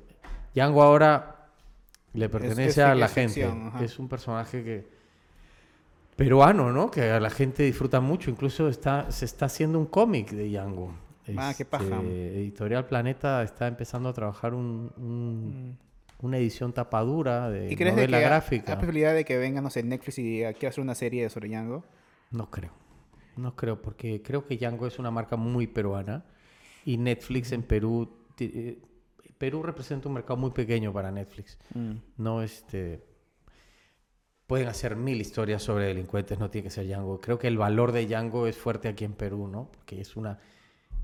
Django 0.54 0.82
ahora 0.82 1.50
le 2.14 2.28
pertenece 2.28 2.82
a 2.82 2.94
la 2.94 3.08
gente, 3.08 3.48
es 3.82 3.98
un 3.98 4.08
personaje 4.08 4.64
que 4.64 4.97
peruano, 6.18 6.72
¿no? 6.72 6.90
Que 6.90 7.10
a 7.10 7.20
la 7.20 7.30
gente 7.30 7.62
disfruta 7.62 8.00
mucho, 8.00 8.30
incluso 8.30 8.68
está, 8.68 9.10
se 9.10 9.24
está 9.24 9.46
haciendo 9.46 9.78
un 9.78 9.86
cómic 9.86 10.32
de 10.32 10.50
Django. 10.50 10.92
Ah, 11.36 11.54
qué 11.56 11.64
paja. 11.64 11.84
Este, 11.84 12.40
Editorial 12.40 12.86
Planeta 12.86 13.42
está 13.42 13.66
empezando 13.68 14.08
a 14.08 14.12
trabajar 14.12 14.52
un, 14.52 14.92
mm 14.96 15.88
una 16.20 16.38
edición 16.38 16.72
tapadura 16.72 17.48
de 17.48 17.72
¿Y 17.72 17.76
crees 17.76 17.94
novela 17.94 18.20
gráfica. 18.20 18.72
¿Hay 18.72 18.78
posibilidad 18.78 19.14
de 19.14 19.24
que 19.24 19.38
venga, 19.38 19.60
no 19.60 19.70
sé, 19.70 19.82
Netflix 19.82 20.18
y 20.18 20.40
quiera 20.58 20.70
hacer 20.70 20.82
una 20.82 20.94
serie 20.94 21.28
sobre 21.30 21.48
Django? 21.48 21.84
No 22.30 22.50
creo. 22.50 22.72
No 23.36 23.54
creo, 23.54 23.80
porque 23.80 24.20
creo 24.22 24.44
que 24.44 24.56
Django 24.56 24.86
es 24.86 24.98
una 24.98 25.10
marca 25.10 25.36
muy 25.36 25.66
peruana 25.66 26.24
y 26.84 26.96
Netflix 26.96 27.52
en 27.52 27.62
Perú... 27.62 28.08
Eh, 28.40 28.78
Perú 29.38 29.62
representa 29.62 30.08
un 30.08 30.14
mercado 30.14 30.36
muy 30.36 30.50
pequeño 30.50 30.92
para 30.92 31.12
Netflix. 31.12 31.56
Mm. 31.74 31.92
No, 32.16 32.42
este... 32.42 33.04
Pueden 34.48 34.68
hacer 34.68 34.96
mil 34.96 35.20
historias 35.20 35.62
sobre 35.62 35.84
delincuentes, 35.84 36.38
no 36.38 36.48
tiene 36.48 36.64
que 36.64 36.70
ser 36.70 36.86
Django. 36.86 37.20
Creo 37.20 37.38
que 37.38 37.48
el 37.48 37.58
valor 37.58 37.92
de 37.92 38.06
Django 38.06 38.46
es 38.46 38.56
fuerte 38.56 38.88
aquí 38.88 39.04
en 39.04 39.12
Perú, 39.12 39.46
¿no? 39.46 39.70
Porque 39.70 40.00
es 40.00 40.16
una... 40.16 40.38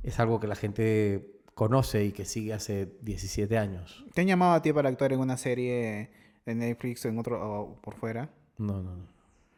Es 0.03 0.19
algo 0.19 0.41
que 0.41 0.47
la 0.47 0.55
gente 0.55 1.43
conoce 1.55 2.07
y 2.07 2.13
que 2.13 2.25
sigue 2.25 2.55
hace 2.55 2.97
17 3.03 3.59
años. 3.59 4.03
¿Te 4.15 4.23
han 4.23 4.29
llamado 4.29 4.55
a 4.55 4.63
ti 4.63 4.73
para 4.73 4.89
actuar 4.89 5.13
en 5.13 5.21
una 5.21 5.37
serie 5.37 6.11
de 6.47 6.55
Netflix 6.55 7.05
o 7.05 7.11
en 7.11 7.19
otro 7.19 7.39
o 7.39 7.83
por 7.83 7.97
fuera? 7.97 8.31
No, 8.57 8.83
no, 8.83 8.97
no. 8.97 9.07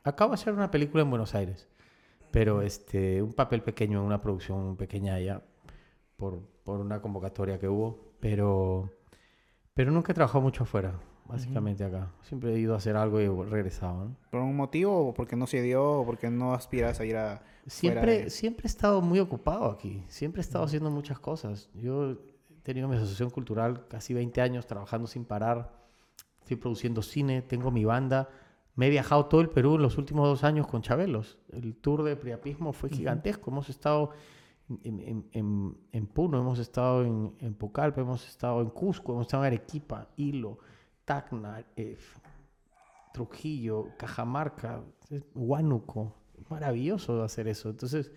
Acabo 0.03 0.32
de 0.32 0.34
hacer 0.34 0.53
una 0.53 0.72
película 0.72 1.05
en 1.05 1.11
Buenos 1.11 1.37
Aires, 1.37 1.68
pero 2.32 2.62
este, 2.62 3.22
un 3.22 3.34
papel 3.34 3.62
pequeño 3.62 4.01
en 4.01 4.05
una 4.05 4.20
producción 4.20 4.76
pequeña 4.76 5.14
allá 5.14 5.45
por, 6.16 6.41
por 6.64 6.80
una 6.80 7.01
convocatoria 7.01 7.61
que 7.61 7.68
hubo, 7.68 8.14
pero, 8.18 8.91
pero 9.74 9.93
nunca 9.93 10.11
he 10.11 10.14
trabajado 10.16 10.43
mucho 10.43 10.64
afuera 10.64 10.99
básicamente 11.28 11.84
acá. 11.84 12.10
Siempre 12.22 12.54
he 12.54 12.58
ido 12.58 12.74
a 12.74 12.78
hacer 12.78 12.96
algo 12.96 13.20
y 13.20 13.24
he 13.24 13.50
regresado. 13.50 14.10
¿Por 14.30 14.40
un 14.40 14.56
motivo? 14.56 15.08
¿O 15.08 15.14
porque 15.14 15.36
no 15.36 15.46
se 15.46 15.62
dio? 15.62 16.00
¿O 16.00 16.06
porque 16.06 16.30
no 16.30 16.54
aspiras 16.54 17.00
a 17.00 17.04
ir 17.04 17.16
a... 17.16 17.42
Siempre, 17.66 18.30
siempre 18.30 18.64
he 18.64 18.68
estado 18.68 19.00
muy 19.00 19.18
ocupado 19.18 19.70
aquí. 19.70 20.04
Siempre 20.08 20.40
he 20.40 20.44
estado 20.44 20.64
haciendo 20.64 20.90
muchas 20.90 21.18
cosas. 21.18 21.68
Yo 21.74 22.12
he 22.12 22.16
tenido 22.62 22.88
mi 22.88 22.96
asociación 22.96 23.30
cultural 23.30 23.86
casi 23.88 24.14
20 24.14 24.40
años 24.40 24.66
trabajando 24.66 25.06
sin 25.06 25.24
parar. 25.24 25.72
Estoy 26.40 26.56
produciendo 26.56 27.02
cine, 27.02 27.42
tengo 27.42 27.70
mi 27.70 27.84
banda. 27.84 28.28
Me 28.76 28.86
he 28.86 28.90
viajado 28.90 29.26
todo 29.26 29.40
el 29.40 29.48
Perú 29.48 29.76
en 29.76 29.82
los 29.82 29.98
últimos 29.98 30.28
dos 30.28 30.44
años 30.44 30.66
con 30.66 30.82
Chabelos. 30.82 31.38
El 31.52 31.74
tour 31.76 32.02
de 32.02 32.14
Priapismo 32.14 32.72
fue 32.72 32.90
gigantesco. 32.90 33.50
Hemos 33.50 33.68
estado 33.70 34.12
en, 34.84 35.24
en, 35.32 35.76
en, 35.92 36.06
Puno, 36.06 36.38
hemos 36.38 36.58
estado 36.58 37.04
en, 37.04 37.34
en 37.40 37.54
Pucallpa, 37.54 38.00
hemos 38.00 38.26
estado 38.26 38.60
en 38.60 38.70
Cusco, 38.70 39.12
hemos 39.12 39.26
estado 39.26 39.44
en 39.44 39.46
Arequipa, 39.48 40.08
Hilo. 40.16 40.58
Tacna, 41.07 41.64
eh, 41.76 41.96
Trujillo, 43.14 43.88
Cajamarca, 43.96 44.82
Huánuco. 45.34 46.12
Maravilloso 46.50 47.22
hacer 47.22 47.48
eso. 47.48 47.70
Entonces, 47.70 48.12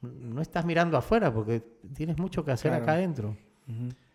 no 0.00 0.40
estás 0.40 0.64
mirando 0.64 0.96
afuera 0.96 1.34
porque 1.34 1.60
tienes 1.92 2.18
mucho 2.18 2.44
que 2.44 2.52
hacer 2.52 2.72
acá 2.72 2.92
adentro. 2.92 3.36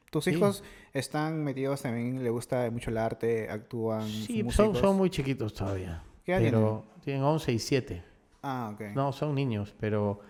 ¿Tus 0.10 0.28
hijos 0.28 0.64
están 0.94 1.44
metidos 1.44 1.82
también? 1.82 2.24
¿Le 2.24 2.30
gusta 2.30 2.70
mucho 2.72 2.92
el 2.92 2.98
arte? 2.98 3.50
¿Actúan? 3.50 4.08
Sí, 4.08 4.46
son, 4.52 4.76
son, 4.76 4.96
muy 4.96 5.10
chiquitos 5.10 5.54
todavía. 5.54 6.02
¿Qué 6.24 6.38
pero 6.40 6.86
tienen? 7.04 7.24
11 7.24 7.52
y 7.52 7.60
7. 7.60 8.04
Ah, 8.44 8.72
ok. 8.74 8.96
No, 8.96 9.12
son 9.12 9.36
niños, 9.36 9.76
pero 9.80 10.22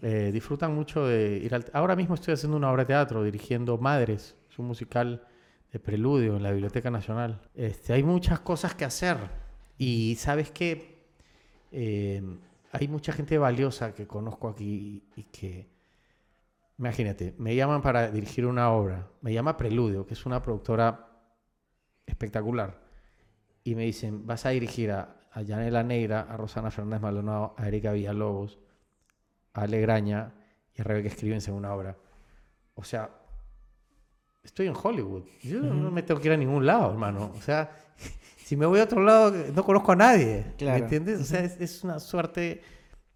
eh, 0.00 0.30
disfrutan 0.32 0.74
mucho 0.74 1.06
de 1.06 1.36
ir 1.36 1.54
al... 1.54 1.64
Ahora 1.74 1.94
mismo 1.94 2.14
estoy 2.14 2.34
haciendo 2.34 2.56
una 2.56 2.70
obra 2.72 2.84
de 2.84 2.88
teatro 2.88 3.22
dirigiendo 3.22 3.78
Madres, 3.78 4.34
es 4.50 4.58
un 4.58 4.66
musical 4.66 5.22
de 5.72 5.80
preludio 5.80 6.36
en 6.36 6.42
la 6.42 6.50
Biblioteca 6.50 6.90
Nacional. 6.90 7.40
Este, 7.54 7.94
hay 7.94 8.02
muchas 8.02 8.40
cosas 8.40 8.74
que 8.74 8.84
hacer 8.84 9.16
y 9.78 10.16
sabes 10.16 10.50
que 10.50 11.06
eh, 11.70 12.22
hay 12.72 12.88
mucha 12.88 13.12
gente 13.12 13.38
valiosa 13.38 13.94
que 13.94 14.06
conozco 14.06 14.48
aquí 14.48 15.02
y, 15.16 15.24
que, 15.24 15.70
imagínate, 16.78 17.34
me 17.38 17.56
llaman 17.56 17.80
para 17.80 18.10
dirigir 18.10 18.46
una 18.46 18.70
obra, 18.70 19.10
me 19.22 19.32
llama 19.32 19.56
Preludio, 19.56 20.04
que 20.06 20.12
es 20.12 20.26
una 20.26 20.42
productora 20.42 21.08
espectacular, 22.04 22.82
y 23.64 23.74
me 23.74 23.84
dicen, 23.84 24.26
vas 24.26 24.44
a 24.44 24.50
dirigir 24.50 24.90
a, 24.90 25.16
a 25.32 25.40
Yanela 25.40 25.82
Negra, 25.82 26.26
a 26.28 26.36
Rosana 26.36 26.70
Fernández 26.70 27.00
Maldonado, 27.00 27.54
a 27.56 27.66
Erika 27.66 27.92
Villalobos, 27.92 28.58
a 29.54 29.62
Alegraña 29.62 30.34
y 30.74 30.82
a 30.82 30.84
Rebeca 30.84 31.08
Escribense 31.08 31.50
en 31.50 31.56
una 31.56 31.74
obra. 31.74 31.96
O 32.74 32.84
sea, 32.84 33.21
estoy 34.44 34.66
en 34.66 34.74
Hollywood. 34.80 35.22
Yo 35.42 35.60
no 35.60 35.90
me 35.90 36.02
tengo 36.02 36.20
que 36.20 36.28
ir 36.28 36.34
a 36.34 36.36
ningún 36.36 36.66
lado, 36.66 36.90
hermano. 36.90 37.32
O 37.36 37.40
sea, 37.40 37.70
si 38.44 38.56
me 38.56 38.66
voy 38.66 38.80
a 38.80 38.84
otro 38.84 39.02
lado, 39.02 39.32
no 39.54 39.64
conozco 39.64 39.92
a 39.92 39.96
nadie. 39.96 40.44
¿Me 40.60 40.76
entiendes? 40.76 41.20
O 41.20 41.24
sea, 41.24 41.40
es, 41.40 41.84
una 41.84 42.00
suerte 42.00 42.62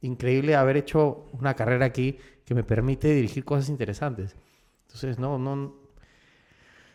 increíble 0.01 0.55
haber 0.55 0.77
hecho 0.77 1.27
una 1.33 1.55
carrera 1.55 1.87
aquí 1.87 2.18
que 2.45 2.55
me 2.55 2.64
permite 2.64 3.12
dirigir 3.12 3.45
cosas 3.45 3.68
interesantes. 3.68 4.37
Entonces, 4.87 5.18
no, 5.18 5.39
no. 5.39 5.74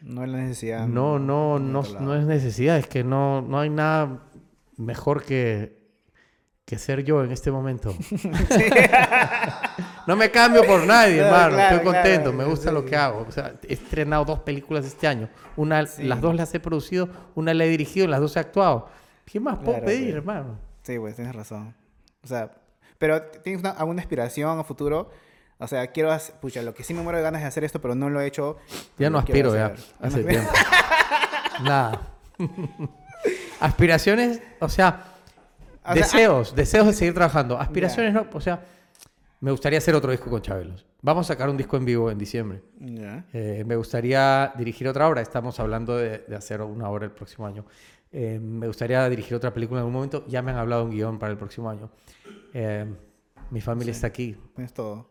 No 0.01 0.23
es 0.23 0.31
necesidad. 0.31 0.87
No, 0.87 1.19
no, 1.19 1.59
no, 1.59 1.83
no, 1.83 2.15
es 2.15 2.25
necesidad. 2.25 2.77
Es 2.77 2.87
que 2.87 3.03
no, 3.03 3.41
no 3.41 3.59
hay 3.59 3.69
nada 3.69 4.23
mejor 4.77 5.23
que 5.23 5.81
que 6.71 6.77
ser 6.77 7.03
yo 7.03 7.21
en 7.21 7.33
este 7.33 7.51
momento. 7.51 7.93
no 10.07 10.15
me 10.15 10.31
cambio 10.31 10.65
por 10.65 10.85
nadie, 10.85 11.17
hermano. 11.21 11.59
Estoy 11.59 11.79
contento, 11.79 12.33
me 12.33 12.45
gusta 12.45 12.71
lo 12.71 12.85
que 12.85 12.95
hago. 12.95 13.25
O 13.27 13.31
sea, 13.31 13.53
he 13.67 13.73
estrenado 13.73 14.25
dos 14.25 14.39
películas 14.39 14.85
este 14.85 15.07
año. 15.07 15.29
Una, 15.55 15.83
Las 15.99 16.21
dos 16.21 16.35
las 16.35 16.53
he 16.53 16.59
producido, 16.59 17.09
una 17.35 17.53
la 17.53 17.65
he 17.65 17.69
dirigido, 17.69 18.07
las 18.07 18.19
dos 18.19 18.35
he 18.35 18.39
actuado. 18.39 18.89
¿Qué 19.25 19.39
más 19.39 19.57
puedo 19.59 19.81
pedir, 19.81 20.15
hermano? 20.15 20.59
Sí, 20.83 20.97
pues 20.99 21.15
tienes 21.15 21.35
razón. 21.35 21.73
O 22.23 22.27
sea, 22.27 22.51
pero 22.97 23.21
¿tienes 23.21 23.63
alguna 23.63 24.01
aspiración 24.01 24.59
a 24.59 24.63
futuro? 24.63 25.09
O 25.57 25.67
sea, 25.67 25.87
quiero 25.87 26.11
hacer, 26.11 26.35
pucha, 26.35 26.61
lo 26.63 26.73
que 26.73 26.83
sí 26.83 26.93
me 26.93 27.01
muero 27.01 27.19
de 27.19 27.23
ganas 27.23 27.41
de 27.41 27.47
hacer 27.47 27.63
esto, 27.63 27.79
pero 27.81 27.93
no 27.93 28.09
lo 28.09 28.19
he 28.19 28.27
hecho. 28.27 28.57
Ya 28.97 29.09
no 29.09 29.19
aspiro, 29.19 29.53
ya. 29.53 29.73
Hace 29.99 30.23
tiempo. 30.23 30.51
Nada. 31.63 32.01
Aspiraciones, 33.59 34.41
o 34.59 34.67
sea, 34.69 35.05
deseos, 35.93 36.55
deseos 36.55 36.87
de 36.87 36.93
seguir 36.93 37.13
trabajando. 37.13 37.59
Aspiraciones 37.59 38.13
no, 38.13 38.25
o 38.33 38.41
sea, 38.41 38.61
Me 39.41 39.51
gustaría 39.51 39.79
hacer 39.79 39.95
otro 39.95 40.11
disco 40.11 40.29
con 40.29 40.41
Chabelos. 40.41 40.85
Vamos 41.01 41.25
a 41.29 41.33
sacar 41.33 41.49
un 41.49 41.57
disco 41.57 41.75
en 41.77 41.83
vivo 41.85 42.11
en 42.11 42.17
diciembre. 42.17 42.61
Ya. 42.79 43.25
Eh, 43.33 43.63
me 43.65 43.75
gustaría 43.75 44.53
dirigir 44.57 44.87
otra 44.87 45.07
obra. 45.09 45.21
Estamos 45.21 45.59
hablando 45.59 45.97
de, 45.97 46.19
de 46.19 46.35
hacer 46.35 46.61
una 46.61 46.87
obra 46.89 47.05
el 47.05 47.11
próximo 47.11 47.47
año. 47.47 47.65
Eh, 48.11 48.39
me 48.39 48.67
gustaría 48.67 49.07
dirigir 49.09 49.35
otra 49.35 49.51
película 49.53 49.79
en 49.79 49.81
algún 49.81 49.93
momento. 49.93 50.25
Ya 50.27 50.41
me 50.43 50.51
han 50.51 50.57
hablado 50.57 50.83
un 50.85 50.91
guion 50.91 51.17
para 51.17 51.31
el 51.31 51.37
próximo 51.39 51.69
año. 51.69 51.89
Eh, 52.53 52.85
mi 53.49 53.61
familia 53.61 53.91
está 53.91 54.07
aquí. 54.07 54.37
Es 54.57 54.73
todo. 54.73 55.09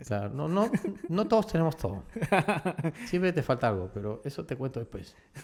O 0.00 0.04
sea, 0.04 0.28
no, 0.28 0.48
no, 0.48 0.70
no 1.08 1.28
todos 1.28 1.46
tenemos 1.48 1.76
todo. 1.76 2.04
Siempre 3.06 3.32
te 3.32 3.42
falta 3.42 3.68
algo, 3.68 3.90
pero 3.92 4.20
eso 4.24 4.44
te 4.44 4.56
cuento 4.56 4.80
después. 4.80 5.14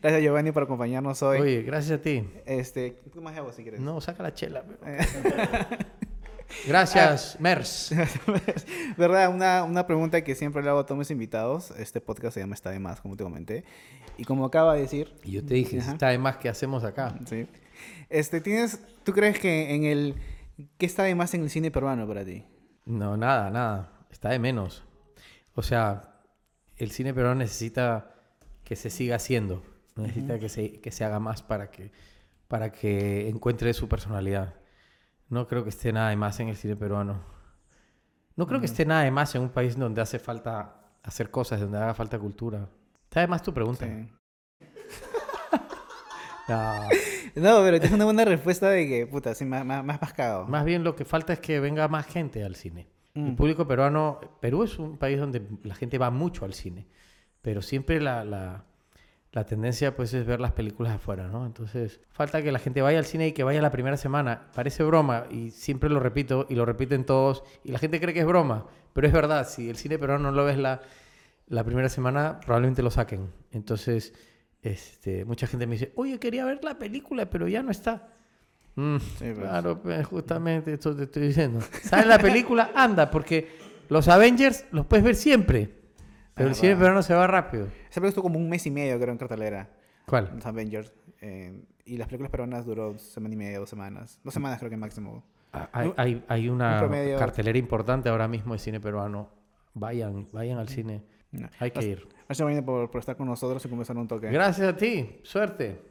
Gracias 0.00 0.22
Giovanni 0.22 0.52
por 0.52 0.62
acompañarnos 0.62 1.20
hoy. 1.22 1.40
Oye, 1.40 1.62
gracias 1.62 1.98
a 1.98 2.02
ti. 2.02 2.26
Este, 2.46 3.02
¿tú 3.12 3.20
más 3.20 3.36
hago 3.36 3.52
si 3.52 3.62
quieres? 3.62 3.80
No, 3.80 4.00
saca 4.00 4.22
la 4.22 4.32
chela. 4.32 4.62
pero- 4.64 4.96
Gracias, 6.66 7.36
Mers. 7.40 7.92
¿Verdad? 8.96 9.30
Una, 9.34 9.64
una 9.64 9.86
pregunta 9.86 10.22
que 10.22 10.34
siempre 10.34 10.62
le 10.62 10.68
hago 10.70 10.80
a 10.80 10.86
todos 10.86 10.98
mis 10.98 11.10
invitados. 11.10 11.72
Este 11.72 12.00
podcast 12.00 12.34
se 12.34 12.40
llama 12.40 12.54
Está 12.54 12.70
de 12.70 12.78
Más, 12.78 13.00
como 13.00 13.16
te 13.16 13.24
comenté. 13.24 13.64
Y 14.16 14.24
como 14.24 14.44
acaba 14.44 14.74
de 14.74 14.82
decir, 14.82 15.14
Y 15.24 15.32
yo 15.32 15.44
te 15.44 15.54
dije, 15.54 15.78
Ajá. 15.80 15.92
está 15.92 16.08
de 16.08 16.18
más 16.18 16.36
que 16.36 16.48
hacemos 16.48 16.84
acá. 16.84 17.14
sí. 17.28 17.46
Este, 18.10 18.40
tienes, 18.40 18.78
¿tú 19.04 19.12
crees 19.12 19.38
que 19.38 19.74
en 19.74 19.84
el... 19.84 20.14
¿Qué 20.78 20.86
está 20.86 21.02
de 21.04 21.14
más 21.14 21.32
en 21.34 21.42
el 21.42 21.50
cine 21.50 21.70
peruano 21.70 22.06
para 22.06 22.24
ti? 22.24 22.44
No, 22.84 23.16
nada, 23.16 23.50
nada. 23.50 23.92
Está 24.10 24.28
de 24.28 24.38
menos. 24.38 24.84
O 25.54 25.62
sea, 25.62 26.20
el 26.76 26.90
cine 26.90 27.14
peruano 27.14 27.36
necesita 27.36 28.14
que 28.64 28.76
se 28.76 28.90
siga 28.90 29.16
haciendo. 29.16 29.62
Necesita 29.96 30.38
que, 30.38 30.48
se, 30.48 30.80
que 30.80 30.90
se 30.90 31.04
haga 31.04 31.18
más 31.20 31.42
para 31.42 31.70
que, 31.70 31.90
para 32.48 32.70
que 32.70 33.28
encuentre 33.28 33.72
su 33.74 33.88
personalidad. 33.88 34.54
No 35.32 35.48
creo 35.48 35.64
que 35.64 35.70
esté 35.70 35.94
nada 35.94 36.10
de 36.10 36.16
más 36.16 36.38
en 36.40 36.48
el 36.48 36.56
cine 36.56 36.76
peruano. 36.76 37.24
No 38.36 38.46
creo 38.46 38.60
que 38.60 38.66
esté 38.66 38.84
nada 38.84 39.04
de 39.04 39.10
más 39.10 39.34
en 39.34 39.40
un 39.40 39.48
país 39.48 39.78
donde 39.78 40.02
hace 40.02 40.18
falta 40.18 40.92
hacer 41.02 41.30
cosas, 41.30 41.58
donde 41.58 41.78
haga 41.78 41.94
falta 41.94 42.18
cultura. 42.18 42.68
Está 43.04 43.20
de 43.20 43.28
más 43.28 43.42
tu 43.42 43.54
pregunta. 43.54 43.86
Sí. 43.86 44.12
No. 46.48 46.72
No, 47.34 47.62
pero 47.62 47.80
tienes 47.80 47.92
una 47.92 48.04
buena 48.04 48.26
respuesta 48.26 48.68
de 48.68 48.86
que, 48.86 49.06
puta, 49.06 49.34
sí, 49.34 49.46
más, 49.46 49.64
más, 49.64 49.82
más 49.82 50.02
mascado. 50.02 50.46
Más 50.48 50.66
bien 50.66 50.84
lo 50.84 50.96
que 50.96 51.06
falta 51.06 51.32
es 51.32 51.38
que 51.38 51.60
venga 51.60 51.88
más 51.88 52.04
gente 52.04 52.44
al 52.44 52.54
cine. 52.54 52.88
El 53.14 53.34
público 53.34 53.66
peruano, 53.66 54.20
Perú 54.40 54.64
es 54.64 54.78
un 54.78 54.98
país 54.98 55.18
donde 55.18 55.40
la 55.62 55.74
gente 55.74 55.96
va 55.96 56.10
mucho 56.10 56.44
al 56.44 56.52
cine, 56.52 56.88
pero 57.40 57.62
siempre 57.62 58.02
la, 58.02 58.24
la, 58.24 58.66
la 59.32 59.44
tendencia 59.44 59.96
pues 59.96 60.12
es 60.12 60.26
ver 60.26 60.40
las 60.40 60.52
películas 60.52 60.94
afuera, 60.94 61.26
¿no? 61.28 61.46
Entonces 61.46 62.00
falta 62.10 62.42
que 62.42 62.52
la 62.52 62.58
gente 62.58 62.82
vaya 62.82 62.98
al 62.98 63.06
cine 63.06 63.28
y 63.28 63.32
que 63.32 63.44
vaya 63.44 63.62
la 63.62 63.70
primera 63.72 63.96
semana. 63.96 64.48
Parece 64.54 64.82
broma 64.84 65.24
y 65.30 65.50
siempre 65.50 65.88
lo 65.88 66.00
repito 66.00 66.46
y 66.50 66.54
lo 66.54 66.64
repiten 66.66 67.04
todos 67.04 67.42
y 67.64 67.72
la 67.72 67.78
gente 67.78 67.98
cree 68.00 68.12
que 68.12 68.20
es 68.20 68.26
broma, 68.26 68.66
pero 68.92 69.06
es 69.06 69.12
verdad, 69.12 69.48
si 69.48 69.70
el 69.70 69.76
cine 69.76 69.98
peruano 69.98 70.30
no 70.30 70.36
lo 70.36 70.44
ves 70.44 70.58
la, 70.58 70.82
la 71.48 71.64
primera 71.64 71.88
semana, 71.88 72.40
probablemente 72.40 72.82
lo 72.82 72.90
saquen. 72.90 73.30
Entonces, 73.52 74.12
este, 74.62 75.24
mucha 75.24 75.46
gente 75.46 75.66
me 75.66 75.76
dice, 75.76 75.92
oye, 75.96 76.18
quería 76.18 76.44
ver 76.44 76.62
la 76.62 76.78
película, 76.78 77.28
pero 77.30 77.48
ya 77.48 77.62
no 77.62 77.70
está. 77.70 78.08
Mm, 78.74 78.98
Sí, 78.98 79.06
pues. 79.18 79.38
Claro, 79.38 79.80
pues, 79.82 80.06
justamente 80.06 80.74
esto 80.74 80.94
te 80.94 81.04
estoy 81.04 81.28
diciendo. 81.28 81.60
¿Sabes 81.82 82.06
la 82.06 82.18
película? 82.18 82.70
Anda, 82.74 83.10
porque 83.10 83.48
los 83.88 84.08
Avengers 84.08 84.66
los 84.72 84.86
puedes 84.86 85.04
ver 85.04 85.14
siempre. 85.16 85.81
Pero 86.34 86.48
el 86.48 86.52
Ah, 86.52 86.58
cine 86.58 86.76
peruano 86.76 87.02
se 87.02 87.14
va 87.14 87.26
rápido. 87.26 87.66
Esa 87.66 88.00
película 88.00 88.08
estuvo 88.08 88.22
como 88.24 88.38
un 88.38 88.48
mes 88.48 88.66
y 88.66 88.70
medio, 88.70 88.98
creo, 88.98 89.12
en 89.12 89.18
cartelera. 89.18 89.68
¿Cuál? 90.06 90.30
Los 90.34 90.46
Avengers. 90.46 90.92
eh, 91.20 91.64
y 91.84 91.96
las 91.96 92.06
películas 92.08 92.30
peruanas 92.30 92.64
duró 92.64 92.96
semana 92.98 93.34
y 93.34 93.36
media, 93.36 93.58
dos 93.58 93.68
semanas. 93.70 94.20
Dos 94.22 94.32
semanas 94.34 94.58
creo 94.58 94.70
que 94.70 94.76
máximo. 94.76 95.24
Ah, 95.52 95.68
Hay, 95.72 95.92
hay, 95.96 96.24
hay 96.28 96.48
una 96.48 96.82
un 96.84 97.18
cartelera 97.18 97.58
importante 97.58 98.08
ahora 98.08 98.28
mismo 98.28 98.52
de 98.54 98.58
cine 98.60 98.80
peruano. 98.80 99.28
Vayan, 99.74 100.28
vayan 100.32 100.58
al 100.58 100.68
cine. 100.68 101.02
No. 101.32 101.48
Hay 101.58 101.70
que 101.70 101.84
ir. 101.84 102.06
Gracias, 102.28 102.38
Giovanni, 102.38 102.62
por, 102.62 102.90
por 102.90 103.00
estar 103.00 103.16
con 103.16 103.26
nosotros 103.26 103.64
y 103.64 103.68
conversar 103.68 103.96
un 103.96 104.06
toque. 104.08 104.28
Gracias 104.28 104.68
a 104.68 104.76
ti. 104.76 105.18
Suerte. 105.22 105.82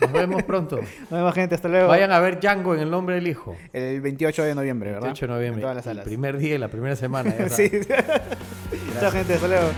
Nos 0.00 0.12
vemos 0.12 0.42
pronto. 0.42 0.76
Nos 1.00 1.10
vemos, 1.10 1.34
gente. 1.34 1.54
Hasta 1.54 1.68
luego. 1.68 1.88
Vayan 1.88 2.12
a 2.12 2.20
ver 2.20 2.38
Django 2.40 2.74
en 2.74 2.80
el 2.80 2.90
nombre 2.90 3.14
del 3.16 3.26
hijo. 3.26 3.56
El 3.72 4.00
28 4.00 4.42
de 4.44 4.54
noviembre, 4.54 4.90
¿verdad? 4.90 5.06
28 5.06 5.26
de 5.26 5.32
noviembre. 5.32 5.60
En 5.60 5.62
todas 5.62 5.76
las 5.76 5.86
el 5.86 5.90
salas. 5.92 6.04
primer 6.04 6.36
día 6.38 6.54
y 6.56 6.58
la 6.58 6.68
primera 6.68 6.94
semana. 6.96 7.32
sí. 7.48 7.70
Chao, 9.00 9.10
gente. 9.10 9.34
Hasta 9.34 9.48
luego. 9.48 9.68